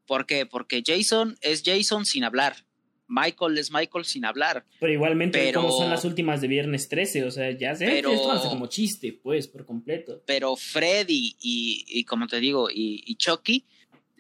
¿Por 0.06 0.26
qué? 0.26 0.46
Porque 0.46 0.84
Jason 0.86 1.38
es 1.42 1.64
Jason 1.66 2.06
sin 2.06 2.24
hablar. 2.24 2.66
Michael 3.08 3.58
es 3.58 3.72
Michael 3.72 4.06
sin 4.06 4.26
hablar. 4.26 4.66
Pero 4.80 4.92
igualmente, 4.92 5.52
como 5.54 5.72
son 5.72 5.90
las 5.90 6.06
últimas 6.06 6.42
de 6.42 6.48
Viernes 6.48 6.90
13, 6.90 7.24
o 7.24 7.32
sea, 7.32 7.52
ya 7.52 7.76
sé, 7.76 7.86
pero, 7.86 8.12
esto 8.12 8.32
hace 8.32 8.50
como 8.50 8.68
chiste, 8.68 9.14
pues, 9.14 9.48
por 9.48 9.66
completo. 9.66 10.22
Pero 10.26 10.56
Freddy 10.56 11.36
y, 11.40 11.86
y 11.88 12.04
como 12.04 12.28
te 12.28 12.40
digo, 12.40 12.70
y, 12.70 13.04
y 13.06 13.16
Chucky, 13.16 13.66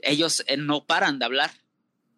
ellos 0.01 0.43
eh, 0.47 0.57
no 0.57 0.85
paran 0.85 1.19
de 1.19 1.25
hablar, 1.25 1.51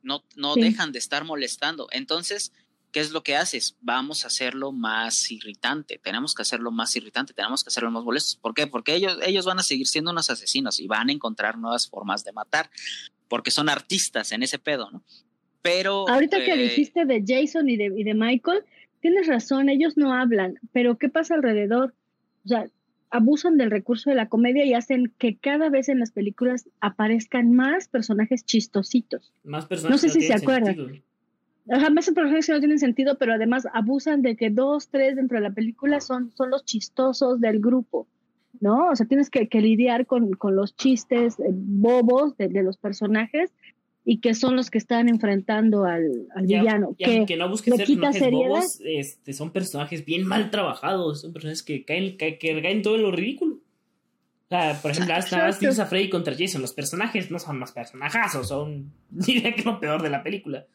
no, 0.01 0.23
no 0.35 0.55
dejan 0.55 0.91
de 0.91 0.99
estar 0.99 1.23
molestando. 1.23 1.87
Entonces, 1.91 2.53
¿qué 2.91 2.99
es 2.99 3.11
lo 3.11 3.23
que 3.23 3.35
haces? 3.35 3.75
Vamos 3.81 4.23
a 4.23 4.27
hacerlo 4.27 4.71
más 4.71 5.31
irritante, 5.31 5.97
tenemos 5.97 6.33
que 6.33 6.41
hacerlo 6.41 6.71
más 6.71 6.95
irritante, 6.95 7.33
tenemos 7.33 7.63
que 7.63 7.69
hacerlo 7.69 7.91
más 7.91 8.03
molesto. 8.03 8.39
¿Por 8.41 8.53
qué? 8.53 8.67
Porque 8.67 8.95
ellos, 8.95 9.17
ellos 9.23 9.45
van 9.45 9.59
a 9.59 9.63
seguir 9.63 9.87
siendo 9.87 10.11
unos 10.11 10.29
asesinos 10.29 10.79
y 10.79 10.87
van 10.87 11.09
a 11.09 11.13
encontrar 11.13 11.57
nuevas 11.57 11.87
formas 11.87 12.23
de 12.23 12.31
matar, 12.31 12.69
porque 13.27 13.51
son 13.51 13.69
artistas 13.69 14.31
en 14.31 14.43
ese 14.43 14.59
pedo, 14.59 14.89
¿no? 14.91 15.03
Pero. 15.61 16.07
Ahorita 16.09 16.37
que 16.43 16.53
eh, 16.53 16.57
dijiste 16.57 17.05
de 17.05 17.23
Jason 17.25 17.69
y 17.69 17.77
de, 17.77 17.91
y 17.95 18.03
de 18.03 18.13
Michael, 18.13 18.63
tienes 19.01 19.27
razón, 19.27 19.69
ellos 19.69 19.97
no 19.97 20.13
hablan, 20.13 20.55
pero 20.71 20.97
¿qué 20.97 21.09
pasa 21.09 21.35
alrededor? 21.35 21.93
O 22.45 22.47
sea, 22.47 22.67
abusan 23.11 23.57
del 23.57 23.71
recurso 23.71 24.09
de 24.09 24.15
la 24.15 24.29
comedia 24.29 24.65
y 24.65 24.73
hacen 24.73 25.11
que 25.17 25.37
cada 25.37 25.69
vez 25.69 25.89
en 25.89 25.99
las 25.99 26.11
películas 26.11 26.69
aparezcan 26.79 27.53
más 27.53 27.87
personajes 27.87 28.45
chistositos. 28.45 29.33
Más 29.43 29.65
personajes. 29.65 30.03
No 30.03 30.09
sé 30.09 30.09
si 30.09 30.25
se 30.25 30.33
acuerdan. 30.33 31.01
Ajá, 31.71 31.89
más 31.89 32.05
personajes 32.05 32.47
que 32.47 32.53
no 32.53 32.59
tienen 32.59 32.79
sentido, 32.79 33.17
pero 33.17 33.33
además 33.33 33.67
abusan 33.73 34.21
de 34.21 34.35
que 34.35 34.49
dos, 34.49 34.89
tres 34.89 35.15
dentro 35.15 35.37
de 35.37 35.43
la 35.43 35.53
película 35.53 36.01
son, 36.01 36.31
son 36.35 36.49
los 36.49 36.65
chistosos 36.65 37.39
del 37.39 37.59
grupo, 37.59 38.07
¿no? 38.59 38.89
O 38.89 38.95
sea, 38.95 39.05
tienes 39.05 39.29
que, 39.29 39.47
que 39.47 39.61
lidiar 39.61 40.07
con, 40.07 40.31
con, 40.31 40.55
los 40.55 40.75
chistes 40.75 41.39
eh, 41.39 41.43
bobos 41.51 42.35
de, 42.37 42.47
de, 42.47 42.63
los 42.63 42.77
personajes 42.77 43.51
y 44.11 44.21
que 44.21 44.33
son 44.33 44.55
los 44.55 44.71
que 44.71 44.79
están 44.79 45.07
enfrentando 45.07 45.85
al, 45.85 46.29
al 46.33 46.47
ya, 46.47 46.61
villano. 46.61 46.95
Ya, 46.97 47.05
que 47.05 47.25
que 47.27 47.37
no 47.37 47.47
busquen 47.47 47.77
ser 47.77 47.85
personajes 47.85 48.31
bobos, 48.31 48.81
este, 48.83 49.33
son 49.33 49.51
personajes 49.51 50.03
bien 50.03 50.25
mal 50.25 50.49
trabajados, 50.49 51.21
son 51.21 51.31
personajes 51.31 51.61
que 51.61 51.85
caen, 51.85 52.17
que, 52.17 52.39
que 52.39 52.59
caen 52.59 52.81
todo 52.81 52.95
en 52.95 53.03
lo 53.03 53.11
ridículo. 53.11 53.57
O 53.57 54.49
sea, 54.49 54.79
por 54.81 54.89
ejemplo, 54.89 55.13
hasta 55.13 55.37
más 55.37 55.59
tienes 55.59 55.77
a 55.77 55.85
Freddy 55.85 56.09
contra 56.09 56.33
Jason. 56.35 56.59
Los 56.59 56.73
personajes 56.73 57.29
no 57.29 57.37
son 57.37 57.59
más 57.59 57.71
personajazos, 57.71 58.47
son 58.47 58.91
diría 59.11 59.53
que 59.53 59.61
lo 59.61 59.79
peor 59.79 60.01
de 60.01 60.09
la 60.09 60.23
película. 60.23 60.65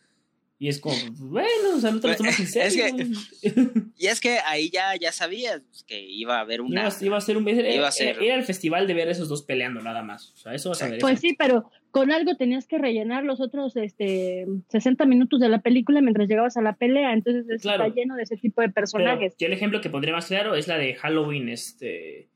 Y 0.60 0.68
es 0.68 0.78
como, 0.78 0.94
bueno, 1.16 1.76
o 1.76 1.80
sea, 1.80 1.90
no 1.90 1.98
te 1.98 2.06
lo 2.06 2.14
tomas 2.14 2.38
en 2.38 2.46
serio. 2.46 2.86
Es 2.86 2.94
que, 3.42 3.50
y 3.98 4.06
es 4.06 4.20
que 4.20 4.38
ahí 4.46 4.70
ya, 4.70 4.94
ya 4.94 5.10
sabías 5.10 5.60
que 5.88 6.00
iba 6.00 6.36
a 6.36 6.40
haber 6.42 6.60
una. 6.60 6.82
Iba, 6.82 6.96
iba 7.00 7.16
a 7.16 7.20
ser 7.20 7.36
un. 7.36 7.48
Era, 7.48 7.74
iba 7.74 7.88
a 7.88 7.90
ser, 7.90 8.22
era, 8.22 8.36
el 8.36 8.44
festival 8.44 8.86
de 8.86 8.94
ver 8.94 9.08
a 9.08 9.10
esos 9.10 9.28
dos 9.28 9.42
peleando, 9.42 9.80
nada 9.80 10.04
más. 10.04 10.30
O 10.30 10.36
sea, 10.36 10.54
eso 10.54 10.68
vas 10.68 10.80
a 10.82 10.88
ver. 10.88 11.00
Pues 11.00 11.18
sí, 11.18 11.34
pero 11.36 11.68
con 11.94 12.10
algo 12.10 12.34
tenías 12.34 12.66
que 12.66 12.76
rellenar 12.76 13.22
los 13.22 13.40
otros 13.40 13.76
este, 13.76 14.46
60 14.68 15.06
minutos 15.06 15.38
de 15.38 15.48
la 15.48 15.60
película 15.62 16.00
mientras 16.00 16.28
llegabas 16.28 16.56
a 16.56 16.60
la 16.60 16.74
pelea. 16.74 17.12
Entonces 17.12 17.62
claro. 17.62 17.84
está 17.84 17.94
lleno 17.94 18.16
de 18.16 18.24
ese 18.24 18.36
tipo 18.36 18.62
de 18.62 18.68
personajes. 18.68 19.34
Pero 19.38 19.38
yo 19.38 19.46
el 19.46 19.52
ejemplo 19.52 19.80
que 19.80 19.90
pondré 19.90 20.10
más 20.10 20.26
claro 20.26 20.56
es 20.56 20.66
la 20.66 20.76
de 20.76 20.96
Halloween, 20.96 21.48
este. 21.48 22.30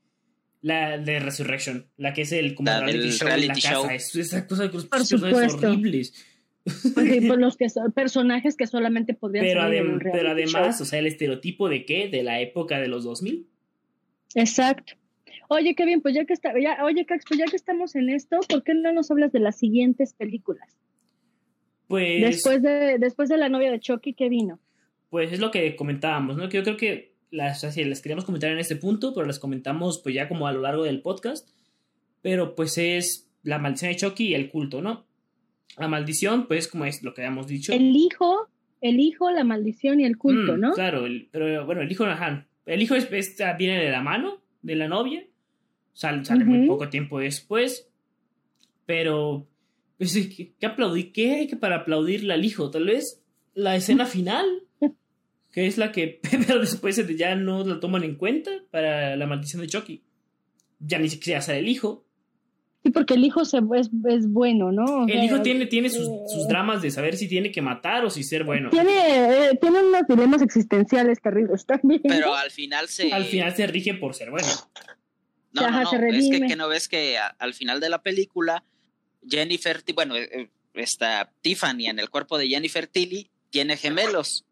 La 0.61 0.97
de 0.97 1.19
Resurrection, 1.19 1.87
la 1.97 2.13
que 2.13 2.21
es 2.21 2.31
el 2.31 2.55
como 2.55 2.71
la 2.71 2.79
reality 2.79 3.11
show 3.11 3.27
reality 3.27 3.47
la 3.47 3.55
show. 3.55 3.83
casa. 3.85 4.69
Los 4.71 4.85
personajes 4.85 5.51
supuesto. 5.51 5.67
horribles. 5.67 6.25
Porque, 6.95 7.19
los 7.37 7.57
que 7.57 7.67
son 7.67 7.91
personajes 7.91 8.55
que 8.55 8.65
solamente 8.65 9.13
podrían 9.13 9.43
Pero, 9.43 9.59
salir 9.59 9.79
en 9.79 9.83
adem 9.87 9.93
un 9.95 9.99
pero 9.99 10.29
además, 10.29 10.77
show. 10.77 10.83
o 10.83 10.85
sea, 10.85 10.99
el 10.99 11.07
estereotipo 11.07 11.67
de 11.67 11.83
qué? 11.83 12.07
De 12.07 12.23
la 12.23 12.39
época 12.39 12.79
de 12.79 12.87
los 12.87 13.03
2000. 13.03 13.45
Exacto. 14.35 14.93
Oye, 15.49 15.75
qué 15.75 15.83
bien, 15.85 16.01
pues 16.01 16.15
ya 16.15 16.25
que 16.25 16.33
está, 16.33 16.53
ya, 16.59 16.83
oye, 16.85 17.05
Cax, 17.05 17.25
pues 17.27 17.39
ya 17.39 17.45
que 17.45 17.55
estamos 17.55 17.95
en 17.95 18.09
esto, 18.09 18.39
¿por 18.47 18.63
qué 18.63 18.73
no 18.75 18.93
nos 18.93 19.09
hablas 19.11 19.31
de 19.31 19.39
las 19.39 19.57
siguientes 19.57 20.13
películas? 20.13 20.77
Pues, 21.87 22.21
Después 22.21 22.61
de, 22.61 22.97
después 22.99 23.29
de 23.29 23.37
la 23.37 23.49
novia 23.49 23.71
de 23.71 23.79
Chucky, 23.79 24.13
¿qué 24.13 24.29
vino? 24.29 24.59
pues 25.09 25.31
es 25.33 25.39
lo 25.39 25.49
que 25.49 25.75
comentábamos, 25.75 26.37
¿no? 26.37 26.47
Que 26.49 26.57
yo 26.57 26.63
creo 26.63 26.77
que 26.77 27.15
las, 27.31 27.63
así, 27.63 27.83
las 27.83 27.99
queríamos 28.03 28.25
comentar 28.25 28.51
en 28.51 28.59
este 28.59 28.75
punto, 28.75 29.11
pero 29.15 29.25
las 29.25 29.39
comentamos 29.39 30.01
pues 30.03 30.13
ya 30.13 30.27
como 30.29 30.45
a 30.45 30.51
lo 30.53 30.61
largo 30.61 30.83
del 30.83 31.01
podcast. 31.01 31.49
Pero 32.21 32.53
pues 32.53 32.77
es 32.77 33.27
la 33.41 33.57
maldición 33.57 33.91
de 33.91 33.95
Chucky 33.97 34.27
y 34.27 34.33
el 34.35 34.49
culto, 34.51 34.83
¿no? 34.83 35.07
La 35.79 35.87
maldición, 35.87 36.45
pues 36.47 36.67
como 36.67 36.85
es 36.85 37.01
lo 37.01 37.15
que 37.15 37.21
habíamos 37.21 37.47
dicho. 37.47 37.73
El 37.73 37.95
hijo, 37.95 38.49
el 38.81 38.99
hijo, 38.99 39.31
la 39.31 39.43
maldición 39.43 39.99
y 39.99 40.05
el 40.05 40.15
culto, 40.15 40.57
Mm, 40.57 40.59
¿no? 40.59 40.73
Claro, 40.73 41.07
el- 41.07 41.27
pero 41.31 41.65
bueno, 41.65 41.81
el 41.81 41.91
hijo, 41.91 42.03
ajá, 42.05 42.45
el 42.67 42.81
hijo 42.83 42.93
es, 42.93 43.11
es- 43.11 43.35
viene 43.57 43.83
de 43.83 43.89
la 43.89 44.01
mano 44.03 44.43
de 44.61 44.75
la 44.75 44.87
novia, 44.87 45.25
sale, 45.99 46.23
sale 46.23 46.45
muy 46.45 46.65
poco 46.65 46.87
tiempo 46.87 47.19
después, 47.19 47.89
pero 48.85 49.45
pues, 49.97 50.13
¿qué, 50.13 50.53
qué 51.11 51.31
hay 51.33 51.47
que 51.47 51.57
para 51.57 51.77
aplaudirle 51.77 52.33
al 52.33 52.45
hijo? 52.45 52.71
Tal 52.71 52.85
vez 52.85 53.21
la 53.53 53.75
escena 53.75 54.05
final, 54.05 54.45
que 55.51 55.67
es 55.67 55.77
la 55.77 55.91
que, 55.91 56.21
pero 56.47 56.59
después 56.59 57.05
ya 57.17 57.35
no 57.35 57.65
la 57.65 57.81
toman 57.81 58.05
en 58.05 58.15
cuenta 58.15 58.49
para 58.71 59.17
la 59.17 59.27
maldición 59.27 59.61
de 59.61 59.67
Chucky. 59.67 60.03
Ya 60.79 60.99
ni 60.99 61.09
siquiera 61.09 61.41
sale 61.41 61.59
el 61.59 61.67
hijo. 61.67 62.05
Sí, 62.81 62.91
porque 62.91 63.15
el 63.15 63.25
hijo 63.25 63.43
se, 63.43 63.57
es, 63.75 63.89
es 64.07 64.31
bueno, 64.31 64.71
¿no? 64.71 64.85
O 64.85 65.03
El 65.03 65.11
sea, 65.11 65.25
hijo 65.25 65.41
tiene, 65.41 65.65
tiene 65.65 65.89
sus, 65.89 66.07
eh, 66.07 66.23
sus 66.27 66.47
dramas 66.47 66.81
de 66.81 66.91
saber 66.91 67.17
si 67.17 67.27
tiene 67.27 67.51
que 67.51 67.61
matar 67.61 68.05
o 68.05 68.09
si 68.09 68.23
ser 68.23 68.45
bueno. 68.45 68.69
Tiene, 68.69 69.49
eh, 69.49 69.57
tiene 69.59 69.83
unos 69.83 70.07
dilemas 70.07 70.41
existenciales 70.41 71.19
terribles 71.19 71.65
también. 71.65 71.99
Pero 72.03 72.33
al 72.33 72.51
final 72.51 72.87
se. 72.87 73.11
Al 73.11 73.25
final 73.25 73.53
se 73.53 73.67
rige 73.67 73.95
por 73.95 74.13
ser 74.15 74.31
bueno. 74.31 74.47
No, 75.51 75.61
Ajá, 75.65 75.83
no, 75.83 75.89
se 75.89 75.97
no. 75.99 76.07
Es 76.07 76.29
que, 76.47 76.55
no 76.55 76.67
ves 76.67 76.87
que 76.87 77.17
a- 77.17 77.35
al 77.39 77.53
final 77.53 77.79
de 77.79 77.89
la 77.89 78.01
película, 78.01 78.63
Jennifer, 79.27 79.83
bueno, 79.95 80.15
eh, 80.15 80.29
eh, 80.31 80.49
esta 80.73 81.31
Tiffany 81.41 81.87
en 81.87 81.99
el 81.99 82.09
cuerpo 82.09 82.37
de 82.37 82.47
Jennifer 82.47 82.87
Tilly 82.87 83.31
tiene 83.49 83.77
gemelos. 83.77 84.45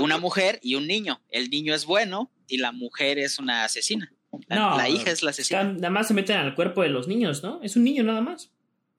Una 0.00 0.18
mujer 0.18 0.58
y 0.62 0.74
un 0.74 0.86
niño. 0.86 1.22
El 1.28 1.50
niño 1.50 1.74
es 1.74 1.84
bueno 1.84 2.30
y 2.48 2.58
la 2.58 2.72
mujer 2.72 3.18
es 3.18 3.38
una 3.38 3.64
asesina. 3.64 4.12
La, 4.48 4.56
No, 4.56 4.76
la 4.78 4.88
hija 4.88 5.10
es 5.10 5.22
la 5.22 5.30
asesina. 5.30 5.64
Nada 5.64 5.90
más 5.90 6.08
se 6.08 6.14
meten 6.14 6.38
al 6.38 6.54
cuerpo 6.54 6.82
de 6.82 6.88
los 6.88 7.06
niños, 7.06 7.42
¿no? 7.42 7.60
Es 7.62 7.76
un 7.76 7.84
niño 7.84 8.02
nada 8.02 8.20
más. 8.22 8.50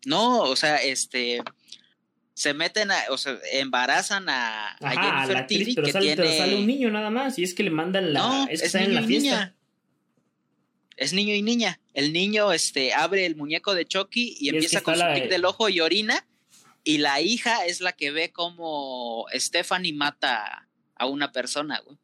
No, 0.05 0.41
o 0.41 0.55
sea, 0.55 0.77
este. 0.77 1.41
Se 2.35 2.53
meten 2.53 2.91
a. 2.91 2.95
O 3.09 3.17
sea, 3.17 3.37
embarazan 3.53 4.29
a, 4.29 4.69
a 4.69 4.75
Ajá, 4.81 4.91
Jennifer 4.91 5.33
la 5.33 5.39
actriz, 5.39 5.59
Tilly, 5.59 5.75
pero, 5.75 5.85
que 5.87 5.91
sale, 5.93 6.05
tiene. 6.05 6.21
pero 6.23 6.37
sale 6.37 6.55
un 6.57 6.67
niño 6.67 6.91
nada 6.91 7.09
más. 7.09 7.37
Y 7.39 7.43
es 7.43 7.53
que 7.55 7.63
le 7.63 7.69
mandan 7.71 8.13
la. 8.13 8.19
No, 8.19 8.47
es 8.47 8.61
que 8.61 8.67
es 8.67 8.75
en 8.75 8.93
la 8.95 9.01
fiesta. 9.03 9.29
niña. 9.29 9.55
Es 10.97 11.13
niño 11.13 11.33
y 11.33 11.41
niña. 11.41 11.79
El 11.93 12.13
niño 12.13 12.51
este, 12.51 12.93
abre 12.93 13.25
el 13.25 13.35
muñeco 13.35 13.73
de 13.73 13.85
Chucky 13.85 14.35
y 14.39 14.49
empieza 14.49 14.81
con 14.81 14.95
su 14.95 15.03
tic 15.13 15.29
del 15.29 15.45
ojo 15.45 15.69
y 15.69 15.79
orina. 15.79 16.25
Y 16.83 16.97
la 16.97 17.21
hija 17.21 17.65
es 17.65 17.81
la 17.81 17.93
que 17.93 18.11
ve 18.11 18.31
como 18.31 19.25
Stephanie 19.33 19.93
mata 19.93 20.67
a 20.95 21.05
una 21.05 21.31
persona, 21.31 21.81
güey. 21.85 21.97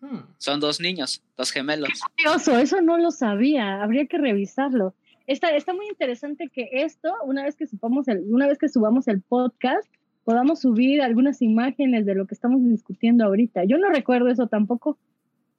Hmm. 0.00 0.20
Son 0.38 0.60
dos 0.60 0.80
niños, 0.80 1.22
dos 1.36 1.50
gemelos. 1.50 1.90
Curioso, 2.16 2.56
eso 2.58 2.80
no 2.80 2.98
lo 2.98 3.10
sabía, 3.10 3.82
habría 3.82 4.06
que 4.06 4.18
revisarlo. 4.18 4.94
Está, 5.26 5.54
está 5.54 5.74
muy 5.74 5.86
interesante 5.88 6.48
que 6.48 6.68
esto, 6.72 7.12
una 7.24 7.44
vez 7.44 7.56
que 7.56 7.66
subamos 7.66 8.08
el, 8.08 8.24
una 8.28 8.46
vez 8.46 8.58
que 8.58 8.68
subamos 8.68 9.08
el 9.08 9.20
podcast, 9.20 9.86
podamos 10.24 10.60
subir 10.60 11.02
algunas 11.02 11.42
imágenes 11.42 12.06
de 12.06 12.14
lo 12.14 12.26
que 12.26 12.34
estamos 12.34 12.62
discutiendo 12.62 13.24
ahorita. 13.24 13.64
Yo 13.64 13.76
no 13.78 13.90
recuerdo 13.90 14.28
eso 14.28 14.46
tampoco, 14.46 14.98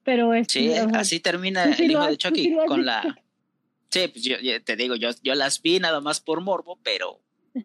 pero 0.04 0.34
es 0.34 0.48
Sí, 0.50 0.70
o 0.70 0.74
sea, 0.90 1.00
así 1.00 1.20
termina 1.20 1.74
sí 1.76 1.84
el 1.86 1.92
hijo 1.92 2.02
has- 2.02 2.10
de 2.12 2.18
Chucky 2.18 2.44
sí 2.46 2.58
con 2.68 2.86
la. 2.86 3.18
Sí, 3.90 4.08
pues 4.08 4.24
yo, 4.24 4.38
yo 4.40 4.62
te 4.64 4.76
digo, 4.76 4.96
yo, 4.96 5.10
yo 5.24 5.34
las 5.36 5.62
vi 5.62 5.80
nada 5.80 6.00
más 6.02 6.20
por 6.22 6.42
morbo, 6.42 6.78
pero 6.84 7.20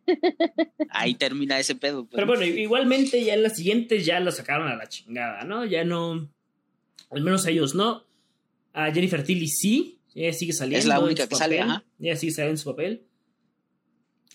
ahí 0.90 1.14
termina 1.14 1.58
ese 1.58 1.74
pedo. 1.74 2.04
pues. 2.04 2.14
Pero 2.14 2.26
bueno, 2.26 2.44
igualmente 2.44 3.22
ya 3.24 3.34
en 3.34 3.42
las 3.42 3.56
siguientes 3.56 4.04
ya 4.06 4.20
lo 4.20 4.32
sacaron 4.32 4.68
a 4.68 4.76
la 4.76 4.88
chingada, 4.88 5.44
¿no? 5.44 5.64
Ya 5.64 5.84
no. 5.84 6.28
Al 7.10 7.20
menos 7.22 7.46
a 7.46 7.50
ellos 7.50 7.74
no. 7.74 8.04
A 8.72 8.90
Jennifer 8.92 9.22
Tilly 9.22 9.48
sí. 9.48 9.98
Ella 10.14 10.32
sigue 10.32 10.52
saliendo. 10.52 10.78
Es 10.78 10.86
la 10.86 10.96
en 10.96 11.02
única 11.04 11.24
su 11.24 11.28
que 11.30 11.34
sale, 11.36 11.58
papel, 11.58 11.70
ajá. 11.70 11.84
Ella 12.00 12.16
sigue 12.16 12.32
saliendo 12.32 12.52
en 12.54 12.58
su 12.58 12.70
papel. 12.70 13.02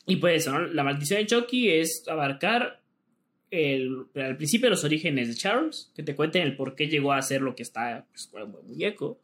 Y 0.05 0.15
pues 0.17 0.41
eso, 0.41 0.51
¿no? 0.51 0.67
La 0.67 0.83
maldición 0.83 1.19
de 1.19 1.27
Chucky 1.27 1.69
es 1.71 2.03
abarcar 2.07 2.78
el, 3.51 4.05
al 4.15 4.37
principio 4.37 4.69
los 4.69 4.83
orígenes 4.83 5.27
de 5.27 5.35
Charles, 5.35 5.91
que 5.95 6.03
te 6.03 6.15
cuenten 6.15 6.43
el 6.43 6.55
por 6.55 6.75
qué 6.75 6.87
llegó 6.87 7.13
a 7.13 7.21
ser 7.21 7.41
lo 7.41 7.55
que 7.55 7.63
está 7.63 8.05
pues, 8.11 8.29
el 8.35 8.47
muñeco. 8.47 9.19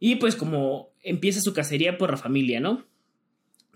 Y 0.00 0.16
pues 0.16 0.36
como 0.36 0.90
empieza 1.02 1.40
su 1.40 1.52
cacería 1.52 1.98
por 1.98 2.10
la 2.10 2.16
familia, 2.16 2.60
¿no? 2.60 2.86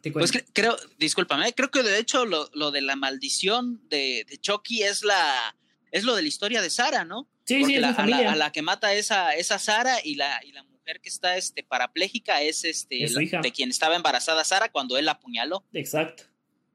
Te 0.03 0.11
Pues 0.13 0.33
cre- 0.33 0.45
creo, 0.53 0.77
discúlpame, 0.99 1.53
creo 1.53 1.71
que 1.71 1.83
de 1.83 1.99
hecho 1.99 2.25
lo, 2.27 2.51
lo 2.55 2.71
de 2.73 2.81
la 2.83 2.97
maldición 2.97 3.81
de, 3.89 4.25
de 4.29 4.37
Chucky 4.39 4.83
es 4.83 5.05
la 5.05 5.57
es 5.93 6.05
lo 6.05 6.15
de 6.17 6.23
la 6.23 6.29
historia 6.29 6.63
de 6.63 6.71
Sara, 6.71 7.05
¿no? 7.05 7.29
sí, 7.45 7.57
sí, 7.57 7.61
Porque 7.63 7.81
la- 7.81 7.91
a, 7.91 8.07
la, 8.07 8.33
a 8.33 8.37
la 8.37 8.53
que 8.53 8.63
mata 8.63 8.95
esa, 8.95 9.35
esa 9.35 9.59
Sara 9.59 9.97
y 10.03 10.15
la, 10.15 10.41
y 10.45 10.53
la 10.53 10.63
mujer 10.65 11.01
que 11.01 11.09
está 11.11 11.37
este, 11.37 11.63
parapléjica 11.63 12.41
es 12.43 12.65
este 12.65 13.05
Es 13.05 13.13
la- 13.13 13.23
hija. 13.23 13.41
de 13.43 13.53
quien 13.53 13.69
estaba 13.71 13.95
embarazada 13.97 14.43
Sara 14.45 14.71
cuando 14.71 14.97
él 14.97 15.05
la 15.05 15.13
apuñaló. 15.13 15.65
Exacto. 15.73 16.25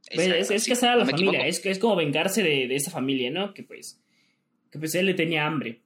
Es, 0.10 0.52
es 0.52 0.64
sí, 0.64 0.72
casar 0.72 0.92
a 0.92 0.96
la 0.96 1.06
no 1.06 1.12
familia, 1.12 1.46
es, 1.48 1.66
es 1.66 1.80
como 1.80 1.96
vengarse 1.96 2.42
de, 2.44 2.68
de 2.68 2.76
esa 2.76 2.92
familia, 2.92 3.30
¿no? 3.30 3.54
Que 3.54 3.64
pues, 3.64 4.02
que 4.72 4.80
pues 4.80 4.96
él 4.96 5.06
le 5.06 5.14
tenía 5.14 5.46
hambre. 5.46 5.82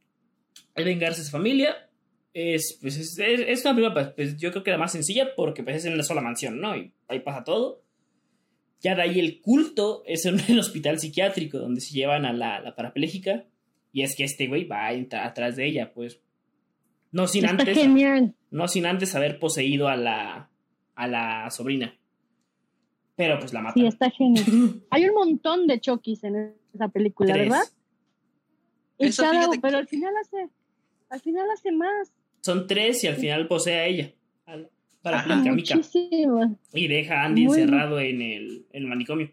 Es 0.75 0.85
vengarse 0.85 1.21
de 1.21 1.23
esa 1.23 1.31
familia. 1.31 1.89
Es, 2.33 2.77
pues, 2.81 2.97
es, 2.97 3.17
es, 3.19 3.41
es 3.41 3.65
una 3.65 3.75
película, 3.75 4.15
pues, 4.15 4.37
yo 4.37 4.51
creo 4.51 4.63
que 4.63 4.71
la 4.71 4.77
más 4.77 4.91
sencilla 4.91 5.35
porque 5.35 5.63
pues, 5.63 5.77
es 5.77 5.85
en 5.85 5.93
una 5.93 6.03
sola 6.03 6.21
mansión, 6.21 6.61
¿no? 6.61 6.75
Y 6.75 6.93
ahí 7.07 7.19
pasa 7.19 7.43
todo. 7.43 7.83
Ya 8.79 8.95
de 8.95 9.03
ahí 9.03 9.19
el 9.19 9.41
culto 9.41 10.03
es 10.05 10.25
en 10.25 10.39
el 10.47 10.59
hospital 10.59 10.99
psiquiátrico 10.99 11.57
donde 11.57 11.81
se 11.81 11.93
llevan 11.93 12.25
a 12.25 12.33
la, 12.33 12.59
la 12.59 12.75
parapléjica. 12.75 13.45
Y 13.93 14.03
es 14.03 14.15
que 14.15 14.23
este 14.23 14.47
güey 14.47 14.65
va 14.65 14.87
atrás 14.87 15.55
de 15.55 15.65
ella, 15.65 15.91
pues. 15.93 16.21
No 17.11 17.27
sin 17.27 17.43
está 17.43 17.57
antes, 17.57 17.77
genial. 17.77 18.35
no 18.51 18.69
sin 18.69 18.85
antes 18.85 19.15
haber 19.15 19.37
poseído 19.37 19.89
a 19.89 19.97
la, 19.97 20.49
a 20.95 21.07
la 21.07 21.49
sobrina. 21.51 21.99
Pero 23.21 23.37
pues 23.39 23.53
la 23.53 23.61
matan. 23.61 23.79
Sí, 23.79 23.85
está 23.85 24.09
genial. 24.09 24.45
Hay 24.89 25.05
un 25.07 25.13
montón 25.13 25.67
de 25.67 25.79
Chokis 25.79 26.23
en 26.23 26.55
esa 26.73 26.87
película, 26.87 27.31
Tres. 27.33 27.49
¿verdad? 27.49 27.63
Y 28.97 29.05
Eso, 29.07 29.21
cada, 29.21 29.47
pero 29.61 29.61
que- 29.61 29.75
al 29.77 29.87
final 29.87 30.13
hace, 30.19 30.49
al 31.09 31.19
final 31.21 31.47
hace 31.51 31.71
más. 31.71 32.11
Son 32.41 32.65
tres 32.65 33.03
y 33.03 33.07
al 33.07 33.17
final 33.17 33.47
posee 33.47 33.75
a 33.75 33.85
ella. 33.85 34.11
Para 35.03 35.19
Ajá. 35.19 35.35
Mica 35.35 35.51
Mica. 35.51 35.75
Muchísimo. 35.75 36.57
Y 36.73 36.87
deja 36.87 37.21
a 37.21 37.25
Andy 37.25 37.45
Muy 37.45 37.59
encerrado 37.59 37.99
en 37.99 38.23
el, 38.23 38.65
en 38.71 38.83
el 38.83 38.87
manicomio. 38.87 39.31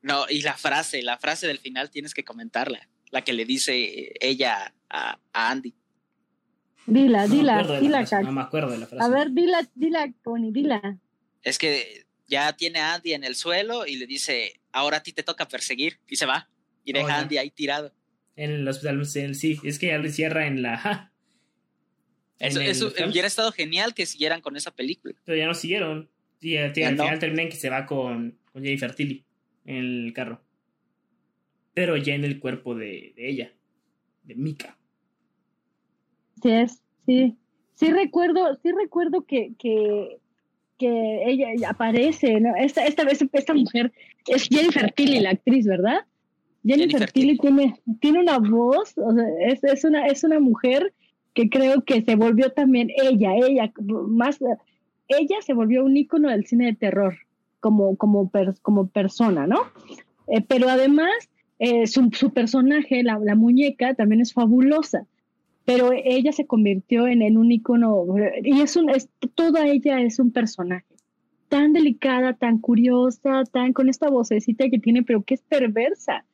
No, 0.00 0.24
y 0.30 0.40
la 0.40 0.54
frase, 0.54 1.02
la 1.02 1.18
frase 1.18 1.46
del 1.46 1.58
final 1.58 1.90
tienes 1.90 2.14
que 2.14 2.24
comentarla, 2.24 2.88
la 3.10 3.22
que 3.22 3.34
le 3.34 3.44
dice 3.44 4.14
ella 4.18 4.72
a, 4.88 5.18
Andy. 5.34 5.74
Dila, 6.86 7.26
dila, 7.26 7.62
dila, 7.80 8.06
No 8.22 8.32
me 8.32 8.40
acuerdo 8.40 8.70
de 8.70 8.78
la 8.78 8.86
frase. 8.86 9.04
A 9.04 9.08
ver, 9.10 9.30
dila, 9.32 9.60
dila, 9.74 10.10
Connie, 10.22 10.52
dila. 10.52 10.98
Es 11.42 11.58
que 11.58 12.07
ya 12.28 12.52
tiene 12.52 12.78
a 12.78 12.94
Andy 12.94 13.14
en 13.14 13.24
el 13.24 13.34
suelo 13.34 13.86
y 13.86 13.96
le 13.96 14.06
dice, 14.06 14.60
ahora 14.70 14.98
a 14.98 15.02
ti 15.02 15.12
te 15.12 15.22
toca 15.22 15.48
perseguir, 15.48 15.98
y 16.08 16.16
se 16.16 16.26
va, 16.26 16.48
y 16.84 16.92
deja 16.92 17.14
a 17.14 17.20
Andy 17.20 17.38
ahí 17.38 17.50
tirado. 17.50 17.92
En 18.36 18.52
el 18.52 18.68
hospital, 18.68 19.04
sí, 19.04 19.58
es 19.64 19.78
que 19.78 19.88
ya 19.88 19.98
le 19.98 20.10
cierra 20.10 20.46
en 20.46 20.62
la... 20.62 21.12
Eso, 22.38 22.60
eso 22.60 22.92
hubiera 23.08 23.26
estado 23.26 23.50
genial 23.50 23.94
que 23.94 24.06
siguieran 24.06 24.40
con 24.40 24.56
esa 24.56 24.70
película. 24.70 25.14
Pero 25.24 25.36
ya 25.36 25.46
no 25.46 25.54
siguieron. 25.54 26.08
Y 26.40 26.56
al 26.56 26.72
final 26.72 27.18
terminan 27.18 27.48
que 27.48 27.56
se 27.56 27.68
va 27.68 27.84
con, 27.84 28.38
con 28.52 28.62
Jennifer 28.62 28.94
Tilly 28.94 29.24
en 29.64 29.76
el 29.76 30.12
carro. 30.12 30.40
Pero 31.74 31.96
ya 31.96 32.14
en 32.14 32.24
el 32.24 32.38
cuerpo 32.38 32.76
de, 32.76 33.12
ella, 33.16 33.52
de 34.22 34.36
Mika. 34.36 34.78
Sí, 36.40 36.50
es, 36.50 36.80
sí. 37.06 37.36
Sí 37.74 37.92
recuerdo, 37.92 38.56
sí 38.62 38.70
recuerdo 38.72 39.24
que, 39.24 39.52
que, 39.58 40.18
que 40.78 41.22
ella, 41.26 41.68
aparece, 41.68 42.40
¿no? 42.40 42.54
Esta, 42.56 42.84
esta 42.86 43.04
vez 43.04 43.24
esta 43.32 43.54
mujer 43.54 43.92
es 44.26 44.48
Jennifer 44.48 44.92
Tilly, 44.92 45.20
la 45.20 45.30
actriz, 45.30 45.66
¿verdad? 45.66 46.00
Jennifer, 46.64 47.10
Tilly, 47.10 47.38
tiene, 47.38 47.80
tiene 48.00 48.20
una 48.20 48.38
voz, 48.38 48.96
o 48.98 49.12
sea, 49.14 49.24
es, 49.46 49.64
es, 49.64 49.84
una, 49.84 50.06
es 50.06 50.24
una 50.24 50.40
mujer 50.40 50.92
que 51.34 51.48
creo 51.48 51.82
que 51.82 52.02
se 52.02 52.16
volvió 52.16 52.50
también 52.52 52.90
ella, 52.96 53.34
ella, 53.34 53.72
más, 54.08 54.38
ella 55.08 55.36
se 55.40 55.54
volvió 55.54 55.84
un 55.84 55.96
ícono 55.96 56.28
del 56.30 56.46
cine 56.46 56.66
de 56.66 56.74
terror 56.74 57.16
como, 57.60 57.96
como, 57.96 58.30
como 58.62 58.88
persona, 58.88 59.46
¿no? 59.46 59.60
Eh, 60.26 60.42
pero 60.46 60.68
además, 60.68 61.12
eh, 61.58 61.86
su, 61.86 62.10
su, 62.12 62.32
personaje, 62.32 63.02
la, 63.02 63.18
la, 63.18 63.34
muñeca, 63.34 63.94
también 63.94 64.20
es 64.20 64.32
fabulosa, 64.32 65.06
pero 65.68 65.90
ella 65.92 66.32
se 66.32 66.46
convirtió 66.46 67.06
en, 67.06 67.20
en 67.20 67.36
un 67.36 67.52
ícono, 67.52 68.06
y 68.42 68.62
es 68.62 68.74
un, 68.74 68.88
es, 68.88 69.10
toda 69.34 69.66
ella 69.66 70.00
es 70.00 70.18
un 70.18 70.30
personaje 70.32 70.86
tan 71.50 71.74
delicada, 71.74 72.32
tan 72.32 72.56
curiosa, 72.56 73.42
tan 73.52 73.74
con 73.74 73.90
esta 73.90 74.08
vocecita 74.08 74.70
que 74.70 74.78
tiene, 74.78 75.02
pero 75.02 75.22
que 75.24 75.34
es 75.34 75.42
perversa, 75.42 76.24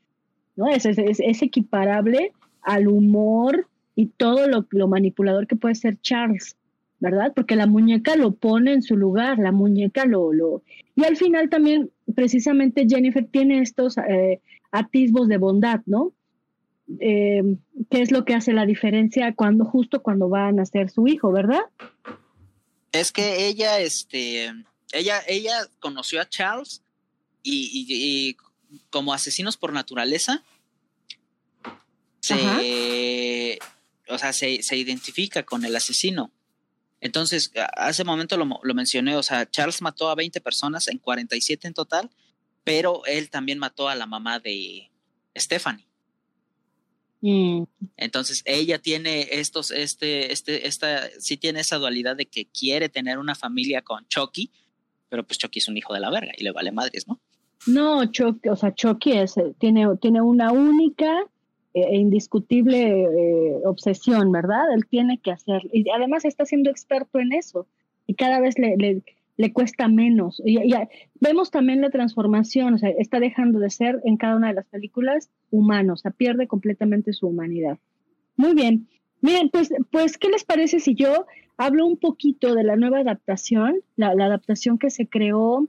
¿no? 0.54 0.68
Es, 0.68 0.86
es, 0.86 1.18
es 1.18 1.42
equiparable 1.42 2.30
al 2.62 2.86
humor 2.86 3.66
y 3.96 4.06
todo 4.06 4.46
lo, 4.46 4.68
lo 4.70 4.86
manipulador 4.86 5.48
que 5.48 5.56
puede 5.56 5.74
ser 5.74 6.00
Charles, 6.00 6.56
¿verdad? 7.00 7.32
Porque 7.34 7.56
la 7.56 7.66
muñeca 7.66 8.14
lo 8.14 8.36
pone 8.36 8.72
en 8.72 8.82
su 8.82 8.96
lugar, 8.96 9.40
la 9.40 9.50
muñeca 9.50 10.04
lo... 10.04 10.32
lo... 10.32 10.62
Y 10.94 11.02
al 11.02 11.16
final 11.16 11.50
también, 11.50 11.90
precisamente, 12.14 12.86
Jennifer 12.88 13.26
tiene 13.26 13.62
estos 13.62 13.98
eh, 13.98 14.40
atisbos 14.70 15.26
de 15.26 15.38
bondad, 15.38 15.80
¿no? 15.86 16.12
Eh, 17.00 17.42
¿Qué 17.90 18.02
es 18.02 18.10
lo 18.10 18.24
que 18.24 18.34
hace 18.34 18.52
la 18.52 18.66
diferencia 18.66 19.34
cuando, 19.34 19.64
justo 19.64 20.02
cuando 20.02 20.28
va 20.28 20.48
a 20.48 20.52
nacer 20.52 20.90
su 20.90 21.06
hijo, 21.06 21.32
verdad? 21.32 21.62
Es 22.92 23.10
que 23.10 23.46
ella, 23.46 23.80
este, 23.80 24.52
ella, 24.92 25.20
ella 25.26 25.68
conoció 25.80 26.20
a 26.20 26.28
Charles 26.28 26.82
y 27.42 28.36
como 28.90 29.12
asesinos 29.12 29.56
por 29.56 29.72
naturaleza, 29.72 30.42
se, 32.24 33.58
o 34.08 34.18
sea, 34.18 34.32
se, 34.32 34.62
se, 34.62 34.76
identifica 34.76 35.42
con 35.42 35.64
el 35.64 35.76
asesino. 35.76 36.32
Entonces, 37.00 37.52
hace 37.76 38.04
momento 38.04 38.36
lo, 38.38 38.60
lo, 38.62 38.74
mencioné, 38.74 39.16
o 39.16 39.22
sea, 39.22 39.50
Charles 39.50 39.82
mató 39.82 40.08
a 40.08 40.14
20 40.14 40.40
personas, 40.40 40.88
en 40.88 40.98
47 40.98 41.68
en 41.68 41.74
total, 41.74 42.10
pero 42.64 43.04
él 43.04 43.28
también 43.28 43.58
mató 43.58 43.88
a 43.88 43.94
la 43.94 44.06
mamá 44.06 44.38
de 44.38 44.90
Stephanie. 45.36 45.86
Mm. 47.26 47.62
Entonces, 47.96 48.42
ella 48.44 48.78
tiene 48.78 49.26
estos, 49.30 49.70
este, 49.70 50.30
este, 50.30 50.68
esta, 50.68 51.08
sí 51.18 51.38
tiene 51.38 51.60
esa 51.60 51.78
dualidad 51.78 52.16
de 52.16 52.26
que 52.26 52.44
quiere 52.44 52.90
tener 52.90 53.18
una 53.18 53.34
familia 53.34 53.80
con 53.80 54.06
Chucky, 54.08 54.50
pero 55.08 55.24
pues 55.24 55.38
Chucky 55.38 55.60
es 55.60 55.68
un 55.68 55.78
hijo 55.78 55.94
de 55.94 56.00
la 56.00 56.10
verga 56.10 56.32
y 56.36 56.44
le 56.44 56.52
vale 56.52 56.70
madres, 56.70 57.08
¿no? 57.08 57.18
No, 57.66 58.04
Chucky, 58.04 58.50
o 58.50 58.56
sea, 58.56 58.74
Chucky 58.74 59.12
es, 59.12 59.36
tiene, 59.58 59.86
tiene 60.02 60.20
una 60.20 60.52
única 60.52 61.24
e 61.72 61.96
indiscutible 61.96 63.04
eh, 63.04 63.60
obsesión, 63.64 64.30
¿verdad? 64.30 64.74
Él 64.74 64.84
tiene 64.86 65.18
que 65.18 65.30
hacerlo. 65.30 65.70
Y 65.72 65.88
además 65.88 66.26
está 66.26 66.44
siendo 66.44 66.68
experto 66.68 67.18
en 67.20 67.32
eso. 67.32 67.66
Y 68.06 68.16
cada 68.16 68.38
vez 68.38 68.58
le, 68.58 68.76
le, 68.76 69.02
le 69.36 69.52
cuesta 69.52 69.88
menos. 69.88 70.40
Y, 70.44 70.58
vemos 71.20 71.50
también 71.50 71.80
la 71.80 71.90
transformación, 71.90 72.74
o 72.74 72.78
sea, 72.78 72.90
está 72.90 73.20
dejando 73.20 73.58
de 73.58 73.70
ser 73.70 74.00
en 74.04 74.16
cada 74.16 74.36
una 74.36 74.48
de 74.48 74.54
las 74.54 74.66
películas 74.66 75.30
humano, 75.50 75.94
o 75.94 75.96
sea, 75.96 76.10
pierde 76.10 76.46
completamente 76.46 77.12
su 77.12 77.26
humanidad. 77.26 77.78
Muy 78.36 78.54
bien. 78.54 78.88
Miren, 79.20 79.48
pues, 79.50 79.72
pues, 79.90 80.18
¿qué 80.18 80.28
les 80.28 80.44
parece 80.44 80.80
si 80.80 80.94
yo 80.94 81.26
hablo 81.56 81.86
un 81.86 81.96
poquito 81.96 82.54
de 82.54 82.64
la 82.64 82.76
nueva 82.76 82.98
adaptación, 82.98 83.76
la, 83.96 84.08
adaptación 84.08 84.78
que 84.78 84.90
se 84.90 85.06
creó 85.06 85.68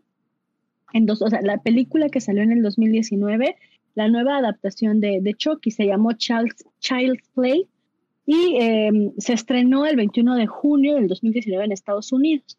en 0.93 1.05
dos, 1.05 1.21
o 1.21 1.29
sea, 1.29 1.41
la 1.41 1.57
película 1.57 2.09
que 2.09 2.21
salió 2.21 2.43
en 2.43 2.51
el 2.51 2.61
2019 2.61 3.55
la 3.95 4.09
nueva 4.09 4.37
adaptación 4.37 4.99
de, 4.99 5.19
de 5.21 5.33
Chucky, 5.33 5.71
se 5.71 5.87
llamó 5.87 6.11
Child's, 6.13 6.65
Child's 6.79 7.29
Play 7.33 7.67
y 8.25 8.57
em, 8.59 9.13
se 9.17 9.33
estrenó 9.33 9.85
el 9.85 9.95
21 9.95 10.35
de 10.35 10.47
junio 10.47 10.95
del 10.95 11.07
2019 11.07 11.65
en 11.65 11.71
Estados 11.71 12.11
Unidos. 12.11 12.57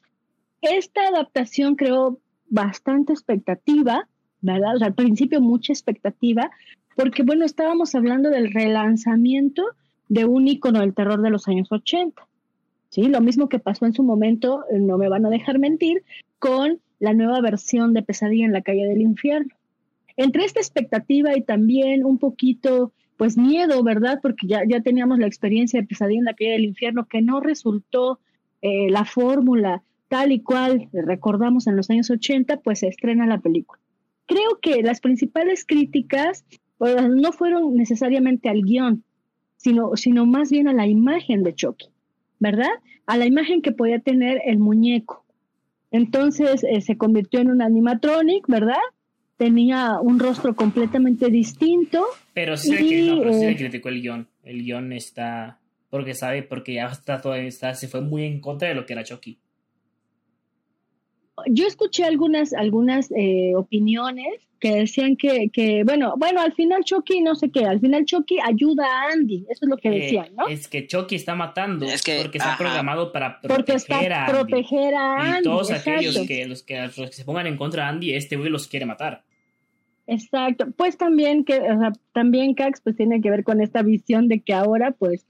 Esta 0.60 1.08
adaptación 1.08 1.76
creó 1.76 2.18
bastante 2.48 3.12
expectativa, 3.12 4.08
¿verdad? 4.40 4.76
O 4.76 4.78
sea, 4.78 4.88
al 4.88 4.94
principio 4.94 5.40
mucha 5.40 5.72
expectativa, 5.72 6.50
porque 6.94 7.22
bueno, 7.22 7.44
estábamos 7.44 7.94
hablando 7.94 8.30
del 8.30 8.52
relanzamiento 8.52 9.64
de 10.08 10.24
un 10.24 10.48
icono 10.48 10.80
del 10.80 10.94
terror 10.94 11.20
de 11.22 11.30
los 11.30 11.48
años 11.48 11.70
80. 11.70 12.26
¿sí? 12.90 13.08
Lo 13.08 13.20
mismo 13.20 13.48
que 13.48 13.58
pasó 13.58 13.86
en 13.86 13.92
su 13.92 14.02
momento, 14.02 14.64
no 14.72 14.98
me 14.98 15.08
van 15.08 15.26
a 15.26 15.30
dejar 15.30 15.58
mentir, 15.58 16.04
con 16.38 16.80
la 16.98 17.12
nueva 17.12 17.40
versión 17.40 17.92
de 17.92 18.02
Pesadilla 18.02 18.46
en 18.46 18.52
la 18.52 18.62
calle 18.62 18.86
del 18.86 19.02
infierno 19.02 19.54
entre 20.16 20.44
esta 20.44 20.60
expectativa 20.60 21.36
y 21.36 21.42
también 21.42 22.04
un 22.04 22.18
poquito, 22.18 22.92
pues 23.16 23.36
miedo, 23.36 23.82
¿verdad? 23.82 24.18
Porque 24.22 24.46
ya, 24.46 24.62
ya 24.66 24.80
teníamos 24.80 25.18
la 25.18 25.26
experiencia 25.26 25.80
de 25.80 25.86
pesadilla 25.86 26.20
en 26.20 26.24
la 26.24 26.34
calle 26.34 26.52
del 26.52 26.64
infierno 26.64 27.06
que 27.06 27.22
no 27.22 27.40
resultó 27.40 28.18
eh, 28.62 28.90
la 28.90 29.04
fórmula 29.04 29.82
tal 30.08 30.32
y 30.32 30.40
cual 30.40 30.88
recordamos 30.92 31.66
en 31.66 31.76
los 31.76 31.90
años 31.90 32.10
80, 32.10 32.58
pues 32.58 32.80
se 32.80 32.88
estrena 32.88 33.26
la 33.26 33.38
película. 33.38 33.80
Creo 34.26 34.58
que 34.60 34.82
las 34.82 35.00
principales 35.00 35.64
críticas 35.64 36.44
pues, 36.78 36.96
no 37.08 37.32
fueron 37.32 37.74
necesariamente 37.74 38.48
al 38.48 38.62
guion, 38.62 39.04
sino, 39.56 39.96
sino 39.96 40.26
más 40.26 40.50
bien 40.50 40.68
a 40.68 40.72
la 40.72 40.86
imagen 40.86 41.42
de 41.42 41.54
Chucky, 41.54 41.86
¿verdad? 42.38 42.70
A 43.06 43.16
la 43.16 43.26
imagen 43.26 43.62
que 43.62 43.72
podía 43.72 44.00
tener 44.00 44.40
el 44.44 44.58
muñeco. 44.58 45.24
Entonces 45.90 46.64
eh, 46.64 46.80
se 46.80 46.96
convirtió 46.96 47.40
en 47.40 47.50
un 47.50 47.62
animatronic, 47.62 48.46
¿verdad? 48.48 48.74
tenía 49.36 50.00
un 50.00 50.18
rostro 50.18 50.54
completamente 50.54 51.28
distinto. 51.28 52.04
Pero 52.32 52.56
sí, 52.56 52.70
le 52.72 53.50
eh, 53.50 53.56
criticó 53.56 53.88
el 53.88 54.00
guion. 54.00 54.28
El 54.42 54.62
guion 54.62 54.92
está. 54.92 55.58
Porque 55.90 56.14
sabe, 56.14 56.42
porque 56.42 56.74
ya 56.74 56.86
está 56.86 57.20
todo, 57.20 57.34
está, 57.34 57.74
se 57.74 57.88
fue 57.88 58.00
muy 58.00 58.24
en 58.24 58.40
contra 58.40 58.68
de 58.68 58.74
lo 58.74 58.84
que 58.84 58.92
era 58.92 59.04
Chucky. 59.04 59.38
Yo 61.48 61.66
escuché 61.66 62.04
algunas, 62.04 62.52
algunas 62.54 63.10
eh, 63.12 63.52
opiniones 63.54 64.46
que 64.58 64.74
decían 64.74 65.16
que, 65.16 65.50
que, 65.52 65.84
bueno, 65.84 66.14
bueno, 66.16 66.40
al 66.40 66.54
final 66.54 66.82
Chucky 66.82 67.20
no 67.20 67.34
sé 67.34 67.50
qué, 67.50 67.64
al 67.66 67.78
final 67.78 68.06
Chucky 68.06 68.38
ayuda 68.42 68.86
a 68.86 69.12
Andy, 69.12 69.44
eso 69.50 69.66
es 69.66 69.68
lo 69.68 69.76
que 69.76 69.88
eh, 69.88 70.00
decían, 70.00 70.28
¿no? 70.34 70.48
Es 70.48 70.66
que 70.66 70.86
Chucky 70.86 71.14
está 71.14 71.34
matando 71.34 71.84
es 71.84 72.02
que, 72.02 72.20
porque 72.22 72.38
está 72.38 72.56
programado 72.56 73.12
para 73.12 73.40
proteger 73.40 73.56
porque 73.56 73.72
está 73.74 73.98
a 73.98 74.24
Andy. 74.24 74.32
proteger 74.32 74.94
a 74.94 75.36
Andy. 75.36 75.40
Y 75.40 75.42
todos 75.42 75.70
aquellos 75.70 76.18
que 76.26 76.46
los, 76.46 76.62
que 76.62 76.80
los 76.80 76.94
que 76.94 77.12
se 77.12 77.24
pongan 77.24 77.46
en 77.46 77.56
contra 77.58 77.84
de 77.84 77.88
Andy, 77.90 78.14
este 78.14 78.36
güey 78.36 78.48
los 78.48 78.66
quiere 78.66 78.86
matar. 78.86 79.22
Exacto, 80.06 80.66
pues 80.76 80.96
también 80.96 81.44
que, 81.44 81.58
o 81.58 81.78
sea, 81.78 81.92
también 82.12 82.54
Cax 82.54 82.80
pues 82.80 82.96
tiene 82.96 83.20
que 83.20 83.30
ver 83.30 83.44
con 83.44 83.60
esta 83.60 83.82
visión 83.82 84.28
de 84.28 84.40
que 84.40 84.54
ahora 84.54 84.92
pues 84.92 85.26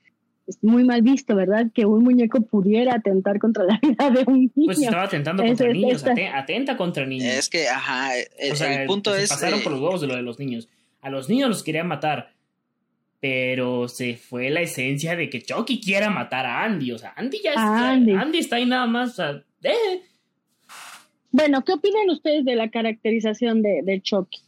es 0.46 0.62
muy 0.62 0.84
mal 0.84 1.02
visto, 1.02 1.34
¿verdad? 1.34 1.66
Que 1.74 1.86
un 1.86 2.04
muñeco 2.04 2.40
pudiera 2.42 2.94
atentar 2.94 3.38
contra 3.38 3.64
la 3.64 3.78
vida 3.82 4.10
de 4.10 4.24
un 4.26 4.50
niño. 4.54 4.66
Pues 4.66 4.80
estaba 4.80 5.04
atentando 5.04 5.42
contra 5.44 5.72
niños, 5.72 6.04
atenta 6.34 6.76
contra 6.76 7.06
niños. 7.06 7.34
Es 7.34 7.48
que, 7.48 7.68
ajá, 7.68 8.12
el, 8.16 8.86
punto 8.86 9.14
es... 9.14 9.28
Pasaron 9.28 9.60
por 9.60 9.72
los 9.72 9.80
huevos 9.80 10.00
de 10.00 10.06
lo 10.06 10.16
de 10.16 10.22
los 10.22 10.38
niños. 10.38 10.68
A 11.00 11.10
los 11.10 11.28
niños 11.28 11.48
los 11.48 11.62
querían 11.62 11.86
matar, 11.88 12.32
pero 13.20 13.88
se 13.88 14.16
fue 14.16 14.50
la 14.50 14.60
esencia 14.60 15.16
de 15.16 15.30
que 15.30 15.42
Chucky 15.42 15.80
quiera 15.80 16.10
matar 16.10 16.46
a 16.46 16.64
Andy. 16.64 16.92
O 16.92 16.98
sea, 16.98 17.12
Andy 17.16 17.40
ya 17.42 17.50
está, 17.50 17.90
Andy. 17.90 18.38
está 18.38 18.56
ahí 18.56 18.66
nada 18.66 18.86
más. 18.86 19.10
O 19.10 19.14
sea, 19.14 19.42
eh. 19.62 20.02
Bueno, 21.30 21.64
¿qué 21.64 21.72
opinan 21.72 22.08
ustedes 22.10 22.44
de 22.44 22.56
la 22.56 22.70
caracterización 22.70 23.62
de, 23.62 23.82
de 23.82 24.00
Chucky? 24.00 24.40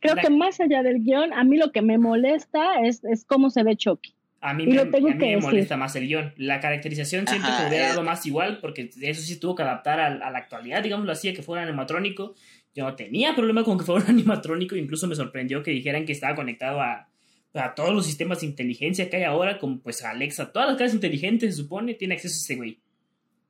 Creo 0.00 0.16
que 0.16 0.30
más 0.30 0.58
allá 0.60 0.82
del 0.82 1.02
guion, 1.04 1.34
a 1.34 1.44
mí 1.44 1.58
lo 1.58 1.72
que 1.72 1.82
me 1.82 1.98
molesta 1.98 2.80
es, 2.82 3.04
es 3.04 3.24
cómo 3.24 3.50
se 3.50 3.62
ve 3.62 3.76
Chucky. 3.76 4.14
A 4.42 4.54
mí, 4.54 4.66
me, 4.66 4.80
a 4.80 4.84
mí 4.86 5.14
me 5.14 5.36
molesta 5.36 5.76
más 5.76 5.94
el 5.96 6.06
guion. 6.06 6.32
La 6.38 6.60
caracterización 6.60 7.26
siento 7.26 7.46
que 7.46 7.68
hubiera 7.68 7.88
dado 7.88 8.02
más 8.02 8.24
igual, 8.24 8.58
porque 8.60 8.90
eso 9.02 9.20
sí 9.20 9.38
tuvo 9.38 9.54
que 9.54 9.62
adaptar 9.62 10.00
a, 10.00 10.30
la 10.30 10.38
actualidad, 10.38 10.82
digámoslo 10.82 11.12
así, 11.12 11.32
que 11.34 11.42
fuera 11.42 11.62
animatrónico. 11.62 12.34
Yo 12.74 12.84
no 12.84 12.96
tenía 12.96 13.34
problema 13.34 13.64
con 13.64 13.76
que 13.78 13.84
fuera 13.84 14.02
un 14.02 14.10
animatrónico, 14.16 14.76
incluso 14.76 15.06
me 15.06 15.14
sorprendió 15.14 15.62
que 15.62 15.72
dijeran 15.72 16.06
que 16.06 16.12
estaba 16.12 16.34
conectado 16.34 16.80
a, 16.80 17.08
a 17.52 17.74
todos 17.74 17.92
los 17.92 18.06
sistemas 18.06 18.40
de 18.40 18.46
inteligencia 18.46 19.10
que 19.10 19.18
hay 19.18 19.24
ahora, 19.24 19.58
como 19.58 19.78
pues 19.80 20.02
Alexa, 20.04 20.52
todas 20.52 20.68
las 20.68 20.78
casas 20.78 20.94
inteligentes 20.94 21.54
se 21.54 21.62
supone, 21.62 21.92
tiene 21.94 22.14
acceso 22.14 22.34
a 22.34 22.38
ese 22.38 22.56
güey. 22.56 22.78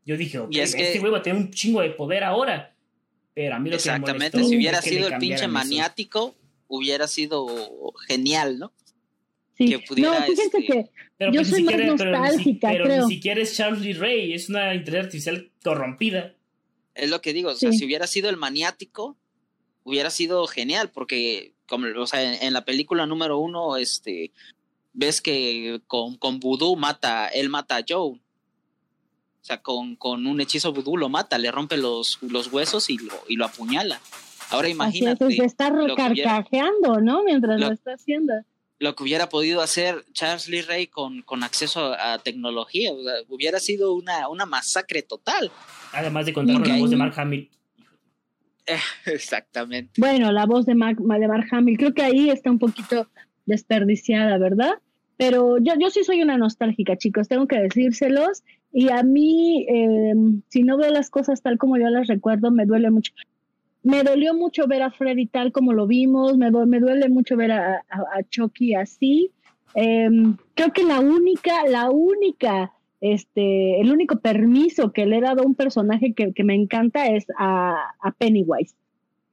Yo 0.04 0.16
dije, 0.16 0.38
ok, 0.40 0.56
este 0.56 0.98
güey 0.98 1.12
va 1.12 1.18
a 1.18 1.22
tener 1.22 1.40
un 1.40 1.50
chingo 1.52 1.82
de 1.82 1.90
poder 1.90 2.24
ahora. 2.24 2.74
Pero 3.32 3.54
a 3.54 3.58
mí 3.60 3.70
lo 3.70 3.76
Exactamente, 3.76 4.32
que 4.32 4.38
me 4.38 4.48
si 4.48 4.56
hubiera 4.56 4.82
sido 4.82 5.06
el 5.06 5.18
pinche 5.18 5.46
maniático, 5.46 6.34
hubiera 6.66 7.06
sido 7.06 7.46
genial, 8.08 8.58
¿no? 8.58 8.72
Sí. 9.60 9.68
Que 9.68 9.78
pudiera, 9.80 10.20
no, 10.20 10.26
fíjense 10.26 10.58
este, 10.58 10.66
que 10.66 10.90
pero 11.18 11.32
yo 11.32 11.44
soy 11.44 11.62
más 11.64 11.76
nostálgica, 11.76 12.68
pero, 12.70 12.84
creo. 12.84 13.06
ni 13.06 13.14
siquiera 13.14 13.42
es 13.42 13.54
Charles 13.54 13.82
Lee 13.82 13.92
Ray, 13.92 14.32
es 14.32 14.48
una 14.48 14.74
inteligencia 14.74 15.00
artificial 15.32 15.50
corrompida. 15.62 16.34
Es 16.94 17.10
lo 17.10 17.20
que 17.20 17.34
digo, 17.34 17.50
o 17.50 17.54
sea, 17.54 17.72
si 17.72 17.84
hubiera 17.84 18.06
sido 18.06 18.30
el 18.30 18.38
maniático, 18.38 19.18
hubiera 19.84 20.08
sido 20.08 20.46
genial, 20.46 20.90
porque 20.90 21.52
como, 21.66 21.88
o 22.00 22.06
sea, 22.06 22.42
en, 22.42 22.52
la 22.54 22.64
película 22.64 23.04
número 23.04 23.38
uno, 23.38 23.76
este, 23.76 24.32
ves 24.94 25.20
que 25.20 25.82
con, 25.86 26.16
con 26.16 26.40
Voodoo 26.40 26.76
mata, 26.76 27.28
él 27.28 27.50
mata 27.50 27.76
a 27.76 27.84
Joe. 27.86 28.18
O 29.40 29.44
sea, 29.44 29.62
con, 29.62 29.96
con 29.96 30.26
un 30.26 30.40
hechizo 30.40 30.72
vudú 30.72 30.96
lo 30.96 31.08
mata, 31.08 31.38
le 31.38 31.50
rompe 31.50 31.76
los, 31.76 32.18
los 32.22 32.52
huesos 32.52 32.90
y 32.90 32.98
lo, 32.98 33.14
y 33.28 33.36
lo 33.36 33.46
apuñala. 33.46 34.00
Ahora 34.50 34.68
imagínate. 34.68 35.24
Así 35.24 35.34
es, 35.34 35.40
se 35.40 35.46
está 35.46 35.70
recarcajeando, 35.70 37.00
¿no? 37.00 37.24
Mientras 37.24 37.58
lo, 37.60 37.72
está 37.72 37.92
haciendo. 37.92 38.34
Lo 38.80 38.96
que 38.96 39.04
hubiera 39.04 39.28
podido 39.28 39.60
hacer 39.62 40.04
Charles 40.12 40.48
Lee 40.48 40.62
Ray 40.62 40.86
con, 40.88 41.22
con 41.22 41.44
acceso 41.44 41.94
a, 41.96 42.18
tecnología, 42.18 42.92
o 42.92 43.02
sea, 43.04 43.12
hubiera 43.28 43.60
sido 43.60 43.94
una, 43.94 44.28
una 44.28 44.46
masacre 44.46 45.02
total. 45.02 45.52
Además 45.92 46.26
de 46.26 46.32
contar 46.32 46.56
con 46.56 46.68
la 46.68 46.78
voz 46.78 46.90
de 46.90 46.96
Mark 46.96 47.14
Hamill. 47.16 47.48
Exactamente. 49.06 50.00
Bueno, 50.00 50.32
la 50.32 50.46
voz 50.46 50.66
de 50.66 50.74
Mark, 50.74 50.98
de 50.98 51.28
Mark 51.28 51.46
Hamill, 51.50 51.78
creo 51.78 51.94
que 51.94 52.02
ahí 52.02 52.30
está 52.30 52.50
un 52.50 52.58
poquito 52.58 53.08
desperdiciada, 53.46 54.38
¿verdad? 54.38 54.74
Pero 55.16 55.58
yo, 55.58 55.74
yo 55.78 55.90
sí 55.90 56.02
soy 56.02 56.22
una 56.22 56.38
nostálgica, 56.38 56.96
chicos, 56.96 57.28
tengo 57.28 57.46
que 57.46 57.60
decírselos. 57.60 58.42
Y 58.72 58.88
a 58.90 59.02
mí, 59.02 59.66
eh, 59.68 60.14
si 60.48 60.62
no 60.62 60.78
veo 60.78 60.90
las 60.90 61.10
cosas 61.10 61.42
tal 61.42 61.58
como 61.58 61.76
yo 61.76 61.88
las 61.88 62.06
recuerdo, 62.06 62.50
me 62.50 62.64
duele 62.64 62.90
mucho. 62.90 63.12
Me 63.82 64.02
dolió 64.02 64.34
mucho 64.34 64.66
ver 64.66 64.82
a 64.82 64.90
Freddy 64.90 65.26
tal 65.26 65.52
como 65.52 65.72
lo 65.72 65.86
vimos, 65.86 66.36
me, 66.36 66.50
me 66.50 66.80
duele 66.80 67.08
mucho 67.08 67.36
ver 67.36 67.52
a, 67.52 67.84
a, 67.88 68.22
Chucky 68.28 68.74
así. 68.74 69.30
Em, 69.74 70.36
creo 70.54 70.72
que 70.72 70.82
la 70.82 71.00
única, 71.00 71.66
la 71.66 71.90
única, 71.90 72.72
este, 73.00 73.80
el 73.80 73.90
único 73.90 74.18
permiso 74.18 74.92
que 74.92 75.06
le 75.06 75.18
he 75.18 75.20
dado 75.20 75.42
a 75.42 75.46
un 75.46 75.54
personaje 75.54 76.12
que, 76.12 76.32
que 76.32 76.44
me 76.44 76.54
encanta 76.54 77.06
es 77.06 77.26
a, 77.38 77.94
a, 78.00 78.10
Pennywise, 78.12 78.74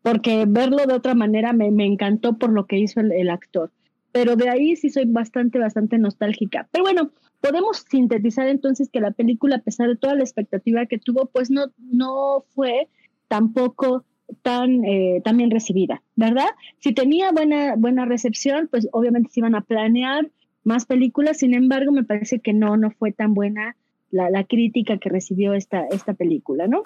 porque 0.02 0.46
verlo 0.48 0.86
de 0.86 0.94
otra 0.94 1.14
manera 1.14 1.52
me, 1.52 1.70
me 1.72 1.86
encantó 1.86 2.38
por 2.38 2.52
lo 2.52 2.68
que 2.68 2.80
hizo 2.80 3.02
el, 3.02 3.12
el 3.12 3.30
actor. 3.30 3.72
Pero 4.14 4.38
de 4.38 4.50
ahí 4.50 4.78
sí 4.78 4.90
soy 4.90 5.06
bastante, 5.06 5.60
bastante 5.60 5.98
nostálgica. 5.98 6.70
Pero 6.72 6.86
bueno, 6.86 7.12
podemos 7.42 7.84
sintetizar 7.90 8.48
entonces 8.48 8.90
que 8.90 9.02
la 9.02 9.12
película, 9.12 9.58
a 9.58 9.62
pesar 9.62 9.90
de 9.90 9.98
toda 9.98 10.16
la 10.16 10.24
expectativa 10.24 10.86
que 10.86 10.98
tuvo, 10.98 11.26
pues 11.26 11.52
no, 11.52 11.66
no 11.78 12.46
fue 12.56 12.88
tampoco 13.28 14.06
tan, 14.42 14.84
eh, 14.86 15.22
bien 15.34 15.52
recibida, 15.52 16.02
¿verdad? 16.16 16.50
Si 16.80 16.94
tenía 16.94 17.32
buena, 17.32 17.76
buena 17.76 18.06
recepción, 18.06 18.68
pues 18.70 18.88
obviamente 18.92 19.30
se 19.32 19.40
iban 19.40 19.56
a 19.56 19.62
planear 19.62 20.30
más 20.64 20.86
películas, 20.86 21.38
sin 21.38 21.54
embargo, 21.54 21.92
me 21.92 22.04
parece 22.04 22.40
que 22.40 22.54
no, 22.54 22.78
no 22.78 22.92
fue 22.92 23.12
tan 23.12 23.34
buena 23.34 23.76
la, 24.12 24.30
la 24.30 24.44
crítica 24.44 24.98
que 24.98 25.10
recibió 25.10 25.54
esta, 25.54 25.86
esta 25.88 26.14
película, 26.14 26.68
¿no? 26.68 26.84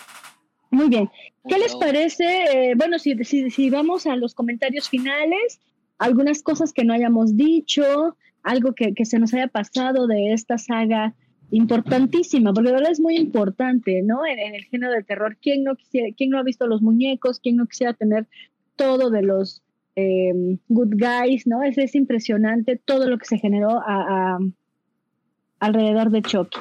Muy 0.69 0.87
bien. 0.87 1.09
¿Qué 1.47 1.57
les 1.57 1.75
parece? 1.75 2.43
Eh, 2.53 2.73
bueno, 2.75 2.97
si, 2.97 3.15
si, 3.25 3.49
si 3.49 3.69
vamos 3.69 4.07
a 4.07 4.15
los 4.15 4.33
comentarios 4.33 4.89
finales, 4.89 5.59
algunas 5.97 6.41
cosas 6.43 6.71
que 6.71 6.85
no 6.85 6.93
hayamos 6.93 7.35
dicho, 7.35 8.15
algo 8.43 8.73
que, 8.73 8.93
se 9.05 9.19
nos 9.19 9.33
haya 9.33 9.47
pasado 9.47 10.07
de 10.07 10.33
esta 10.33 10.57
saga 10.57 11.13
importantísima, 11.51 12.53
porque 12.53 12.69
de 12.69 12.75
verdad 12.75 12.91
es 12.91 12.99
muy 12.99 13.17
importante, 13.17 14.01
¿no? 14.03 14.25
En, 14.25 14.55
el 14.55 14.63
género 14.65 14.93
de 14.93 15.03
terror, 15.03 15.37
¿quién 15.41 15.63
no, 15.63 15.75
quisiera, 15.75 16.07
¿quién 16.15 16.29
no 16.29 16.39
ha 16.39 16.43
visto 16.43 16.65
los 16.65 16.81
muñecos? 16.81 17.39
¿Quién 17.39 17.57
no 17.57 17.67
quisiera 17.67 17.93
tener 17.93 18.27
todo 18.75 19.09
de 19.09 19.21
los 19.21 19.61
em, 19.95 20.57
good 20.69 20.93
guys, 20.95 21.45
¿no? 21.45 21.61
Es, 21.63 21.77
es 21.77 21.93
impresionante 21.95 22.81
todo 22.83 23.07
lo 23.09 23.17
que 23.17 23.25
se 23.25 23.37
generó 23.37 23.81
alrededor 25.59 26.09
de 26.09 26.21
Chucky. 26.21 26.59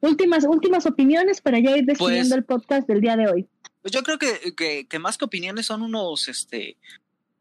Últimas, 0.00 0.44
últimas 0.44 0.86
opiniones 0.86 1.40
para 1.40 1.58
ya 1.58 1.76
ir 1.76 1.84
despidiendo 1.84 2.28
pues 2.28 2.38
el 2.38 2.44
podcast 2.44 2.88
del 2.88 3.00
día 3.00 3.16
de 3.16 3.28
hoy. 3.28 3.48
Pues 3.82 3.92
yo 3.92 4.02
creo 4.02 4.18
que, 4.18 4.54
que, 4.56 4.86
que, 4.88 4.98
más 4.98 5.18
que 5.18 5.24
opiniones 5.24 5.66
son 5.66 5.82
unos, 5.82 6.28
este, 6.28 6.76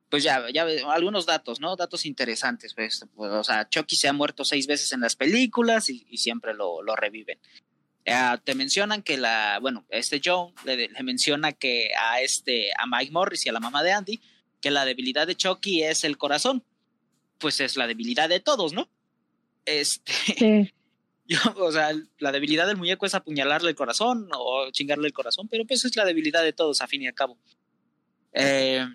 pues 0.10 0.24
ya, 0.24 0.50
ya 0.54 0.66
algunos 0.92 1.26
datos, 1.26 1.60
¿no? 1.60 1.76
Datos 1.76 2.06
interesantes. 2.06 2.74
Pues, 2.74 3.06
pues, 3.16 3.32
o 3.32 3.44
sea, 3.44 3.68
Chucky 3.68 3.96
se 3.96 4.08
ha 4.08 4.14
muerto 4.14 4.46
seis 4.46 4.68
veces 4.68 4.92
en 4.94 5.02
las 5.02 5.16
películas 5.16 5.90
y, 5.90 6.18
siempre 6.18 6.54
lo, 6.54 6.82
lo 6.82 6.96
reviven. 6.96 7.40
Eh, 8.06 8.38
te 8.44 8.56
mencionan 8.56 9.04
que 9.04 9.18
la, 9.18 9.60
bueno, 9.62 9.86
este 9.90 10.22
Joe 10.24 10.54
le, 10.64 10.90
menciona 11.04 11.52
que 11.52 11.90
a 12.00 12.22
este, 12.22 12.70
a 12.78 12.86
Mike 12.88 13.12
Morris 13.12 13.46
y 13.46 13.50
a 13.50 13.54
la 13.54 13.60
mamá 13.60 13.84
de 13.84 13.92
Andy, 13.92 14.22
que 14.62 14.72
la 14.72 14.86
debilidad 14.86 15.28
de 15.28 15.36
Chucky 15.36 15.84
es 15.84 16.06
el 16.06 16.18
corazón. 16.18 16.64
Pues 17.38 17.60
es 17.60 17.76
la 17.76 17.86
debilidad 17.86 18.30
de 18.30 18.40
todos, 18.40 18.74
¿no? 18.74 18.90
Este. 19.66 20.14
Sí. 20.38 20.74
Yo, 21.30 21.40
o 21.58 21.72
sea, 21.74 21.92
la 22.20 22.32
debilidad 22.32 22.68
del 22.68 22.78
muñeco 22.78 23.06
es 23.06 23.14
apuñalarle 23.14 23.70
el 23.70 23.76
corazón 23.76 24.30
o 24.32 24.72
chingarle 24.72 25.08
el 25.08 25.14
corazón, 25.14 25.50
pero 25.50 25.66
pues 25.66 25.84
es 25.84 25.94
la 25.98 26.06
debilidad 26.06 26.42
de 26.42 26.54
todos, 26.54 26.82
a 26.82 26.88
fin 26.88 27.02
y 27.02 27.08
a 27.08 27.12
cabo. 27.12 27.38
Eh, 28.32 28.88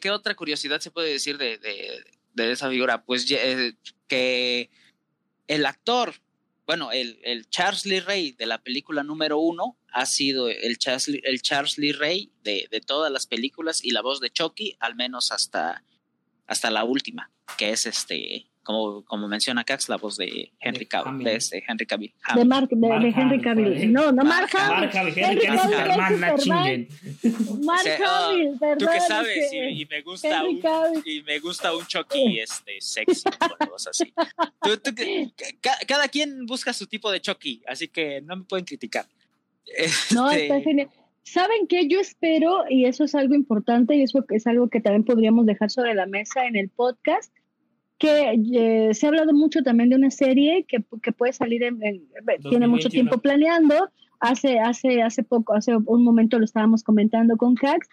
¿Qué, 0.00 0.10
otra 0.10 0.34
curiosidad 0.34 0.80
se 0.80 0.90
puede 0.90 1.12
decir 1.12 1.38
de, 1.38 2.04
esa 2.36 2.68
figura? 2.68 3.04
Pues 3.04 3.30
eh, 3.30 3.74
que 4.08 4.70
el 5.46 5.66
actor, 5.66 6.14
bueno, 6.66 6.92
el, 6.92 7.18
el, 7.22 7.48
Charles 7.48 7.86
Lee 7.86 8.00
Ray 8.00 8.32
de 8.32 8.46
la 8.46 8.62
película 8.62 9.02
número 9.02 9.38
uno 9.38 9.78
ha 9.92 10.06
sido 10.06 10.48
el 10.48 10.78
Charles, 10.78 11.08
el 11.08 11.42
Charles 11.42 11.78
Lee 11.78 11.92
Ray 11.92 12.32
de, 12.42 12.68
de, 12.70 12.80
todas 12.80 13.12
las 13.12 13.26
películas 13.26 13.84
y 13.84 13.90
la 13.90 14.02
voz 14.02 14.20
de 14.20 14.30
Chucky, 14.30 14.76
al 14.80 14.94
menos 14.94 15.32
hasta, 15.32 15.84
hasta 16.46 16.70
la 16.70 16.84
última, 16.84 17.30
que 17.56 17.70
es 17.70 17.86
este 17.86 18.46
como, 18.66 19.04
como 19.04 19.28
menciona 19.28 19.62
Cax, 19.62 19.88
la 19.88 19.96
voz 19.96 20.16
de 20.16 20.50
Henry 20.58 20.86
Cavill, 20.86 21.22
de, 21.22 21.36
este 21.36 21.62
Henry 21.68 21.86
Cavill. 21.86 22.12
De, 22.34 22.44
Mark, 22.44 22.68
de, 22.68 23.14
Henry 23.16 23.40
Cavill. 23.40 23.92
No, 23.92 24.10
no, 24.10 24.24
Mark 24.24 24.50
Hamill, 24.52 24.90
Henry 24.92 25.14
Cavill 25.14 26.88
Mark 27.64 27.88
Hamill, 28.04 28.58
perdón. 28.58 28.78
Tú 28.78 28.86
qué 28.92 29.00
sabes, 29.02 29.52
y, 29.52 29.82
y, 29.82 29.86
me 29.86 30.02
gusta 30.02 30.42
un, 30.42 30.60
y 31.04 31.22
me 31.22 31.38
gusta 31.38 31.76
un 31.76 31.86
Chucky 31.86 32.40
este, 32.40 32.80
sexy, 32.80 33.22
cosas 33.70 34.00
así. 34.00 34.12
Tú, 34.60 34.76
tú, 34.78 34.92
cada 35.86 36.08
quien 36.08 36.44
busca 36.44 36.72
su 36.72 36.88
tipo 36.88 37.12
de 37.12 37.20
Chucky, 37.20 37.62
así 37.68 37.86
que 37.86 38.20
no 38.20 38.34
me 38.34 38.44
pueden 38.46 38.64
criticar. 38.64 39.06
No, 40.12 40.28
está 40.28 40.56
este, 40.56 40.68
genial. 40.68 40.90
¿Saben 41.22 41.68
qué? 41.68 41.86
Yo 41.86 42.00
espero, 42.00 42.64
y 42.68 42.86
eso 42.86 43.04
es 43.04 43.14
algo 43.14 43.36
importante, 43.36 43.94
y 43.94 44.02
eso 44.02 44.24
es 44.28 44.46
algo 44.48 44.68
que 44.68 44.80
también 44.80 45.04
podríamos 45.04 45.46
dejar 45.46 45.70
sobre 45.70 45.94
la 45.94 46.06
mesa 46.06 46.46
en 46.46 46.56
el 46.56 46.68
podcast, 46.68 47.32
que 47.98 48.42
eh, 48.54 48.94
se 48.94 49.06
ha 49.06 49.08
hablado 49.08 49.32
mucho 49.32 49.62
también 49.62 49.90
de 49.90 49.96
una 49.96 50.10
serie 50.10 50.64
que, 50.68 50.84
que 51.02 51.12
puede 51.12 51.32
salir, 51.32 51.62
en, 51.62 51.80
tiene 52.48 52.68
mucho 52.68 52.88
tiempo 52.88 53.18
planeando, 53.18 53.74
hace, 54.20 54.58
hace, 54.58 55.02
hace 55.02 55.22
poco, 55.22 55.54
hace 55.54 55.76
un 55.76 56.04
momento 56.04 56.38
lo 56.38 56.44
estábamos 56.44 56.82
comentando 56.82 57.36
con 57.36 57.54
Cax, 57.54 57.88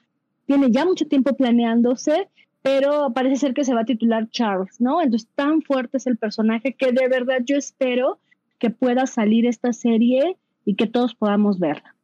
tiene 0.46 0.72
ya 0.72 0.86
mucho 0.86 1.08
tiempo 1.08 1.36
planeándose, 1.36 2.28
pero 2.62 3.14
parece 3.14 3.38
ser 3.38 3.54
que 3.54 3.64
se 3.64 3.74
va 3.74 3.82
a 3.82 3.86
titular 3.86 4.30
Charles, 4.30 4.80
¿no? 4.80 5.02
Entonces 5.02 5.30
tan 5.36 5.62
fuerte 5.62 5.98
es 5.98 6.08
el 6.08 6.18
personaje 6.18 6.74
que 6.74 6.92
de 6.92 7.08
verdad 7.08 7.40
yo 7.46 7.58
espero 7.58 8.20
que 8.60 8.70
pueda 8.70 9.06
salir 9.06 9.46
esta 9.46 9.74
serie 9.74 10.38
y 10.66 10.76
que 10.76 10.88
todos 10.88 11.16
podamos 11.16 11.60
verla. 11.60 11.96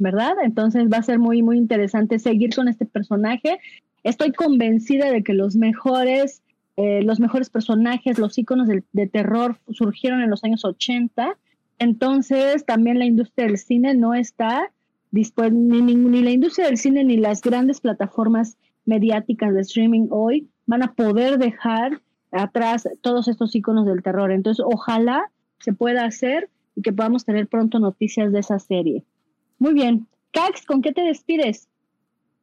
¿Verdad? 0.00 0.34
Entonces 0.44 0.88
va 0.92 0.98
a 0.98 1.02
ser 1.02 1.18
muy, 1.18 1.42
muy 1.42 1.58
interesante 1.58 2.20
seguir 2.20 2.54
con 2.54 2.68
este 2.68 2.86
personaje. 2.86 3.58
Estoy 4.04 4.32
convencida 4.32 5.10
de 5.10 5.24
que 5.24 5.34
los 5.34 5.56
mejores 5.56 6.42
eh, 6.80 7.02
los 7.02 7.18
mejores 7.18 7.50
personajes, 7.50 8.20
los 8.20 8.38
iconos 8.38 8.68
de, 8.68 9.06
terror 9.08 9.58
surgieron 9.68 10.22
en 10.22 10.30
los 10.30 10.44
años 10.44 10.64
80. 10.64 11.36
Entonces, 11.80 12.64
también 12.64 13.00
la 13.00 13.04
industria 13.04 13.48
del 13.48 13.58
cine 13.58 13.96
no 13.96 14.14
está 14.14 14.70
dispuesta, 15.10 15.52
ni, 15.52 15.82
ni, 15.82 16.22
la 16.22 16.30
industria 16.30 16.66
del 16.66 16.76
cine 16.76 17.02
ni 17.02 17.16
las 17.16 17.40
grandes 17.40 17.80
plataformas 17.80 18.58
mediáticas 18.84 19.52
de 19.54 19.62
streaming 19.62 20.06
hoy 20.10 20.50
van 20.66 20.84
a 20.84 20.92
poder 20.94 21.38
dejar 21.38 22.00
atrás 22.30 22.88
todos 23.00 23.26
estos 23.26 23.56
iconos 23.56 23.84
del 23.84 24.04
terror. 24.04 24.30
Entonces, 24.30 24.64
ojalá 24.64 25.32
se 25.58 25.72
pueda 25.72 26.04
hacer 26.04 26.48
y 26.76 26.82
que 26.82 26.92
podamos 26.92 27.24
tener 27.24 27.48
pronto 27.48 27.80
noticias 27.80 28.30
de 28.30 28.38
esa 28.38 28.60
serie. 28.60 29.02
Muy 29.58 29.74
bien. 29.74 30.06
Cax, 30.30 30.64
¿con 30.64 30.80
qué 30.80 30.92
te 30.92 31.00
despides? 31.00 31.68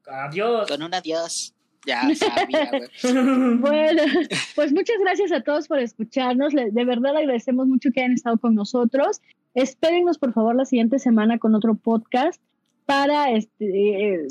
Adiós. 0.06 0.68
Con 0.68 0.84
un 0.84 0.94
adiós. 0.94 1.55
Ya 1.86 2.16
sabía, 2.16 2.70
güey. 2.70 2.90
bueno, 3.60 4.02
pues 4.56 4.74
muchas 4.74 4.98
gracias 5.00 5.32
a 5.32 5.42
todos 5.42 5.68
por 5.68 5.80
escucharnos. 5.80 6.54
De 6.54 6.86
verdad 6.86 7.16
agradecemos 7.16 7.68
mucho 7.68 7.92
que 7.92 8.02
hayan 8.02 8.14
estado 8.14 8.38
con 8.38 8.56
nosotros. 8.56 9.22
Espérennos, 9.54 10.18
por 10.18 10.34
favor, 10.34 10.56
la 10.56 10.66
siguiente 10.66 11.00
semana 11.00 11.38
con 11.38 11.56
otro 11.56 11.76
podcast 11.76 12.42
para 12.86 13.32
este. 13.32 14.16
Eh, 14.16 14.28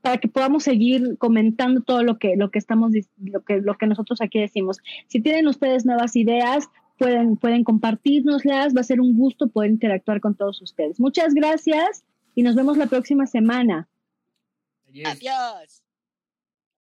para 0.00 0.18
que 0.18 0.28
podamos 0.28 0.64
seguir 0.64 1.18
comentando 1.18 1.82
todo 1.82 2.02
lo 2.02 2.18
que 2.18 2.34
lo 2.36 2.50
que 2.50 2.58
estamos 2.58 2.92
lo 3.22 3.44
que 3.44 3.60
lo 3.60 3.76
que 3.76 3.86
nosotros 3.86 4.20
aquí 4.20 4.40
decimos. 4.40 4.78
Si 5.06 5.20
tienen 5.20 5.46
ustedes 5.46 5.84
nuevas 5.84 6.16
ideas, 6.16 6.68
pueden 6.98 7.36
pueden 7.36 7.62
compartirnoslas, 7.62 8.74
va 8.74 8.80
a 8.80 8.84
ser 8.84 9.00
un 9.00 9.16
gusto 9.16 9.48
poder 9.48 9.70
interactuar 9.70 10.20
con 10.20 10.34
todos 10.34 10.62
ustedes. 10.62 10.98
Muchas 10.98 11.34
gracias 11.34 12.04
y 12.34 12.42
nos 12.42 12.54
vemos 12.54 12.78
la 12.78 12.86
próxima 12.86 13.26
semana. 13.26 13.88
Adiós. 15.04 15.85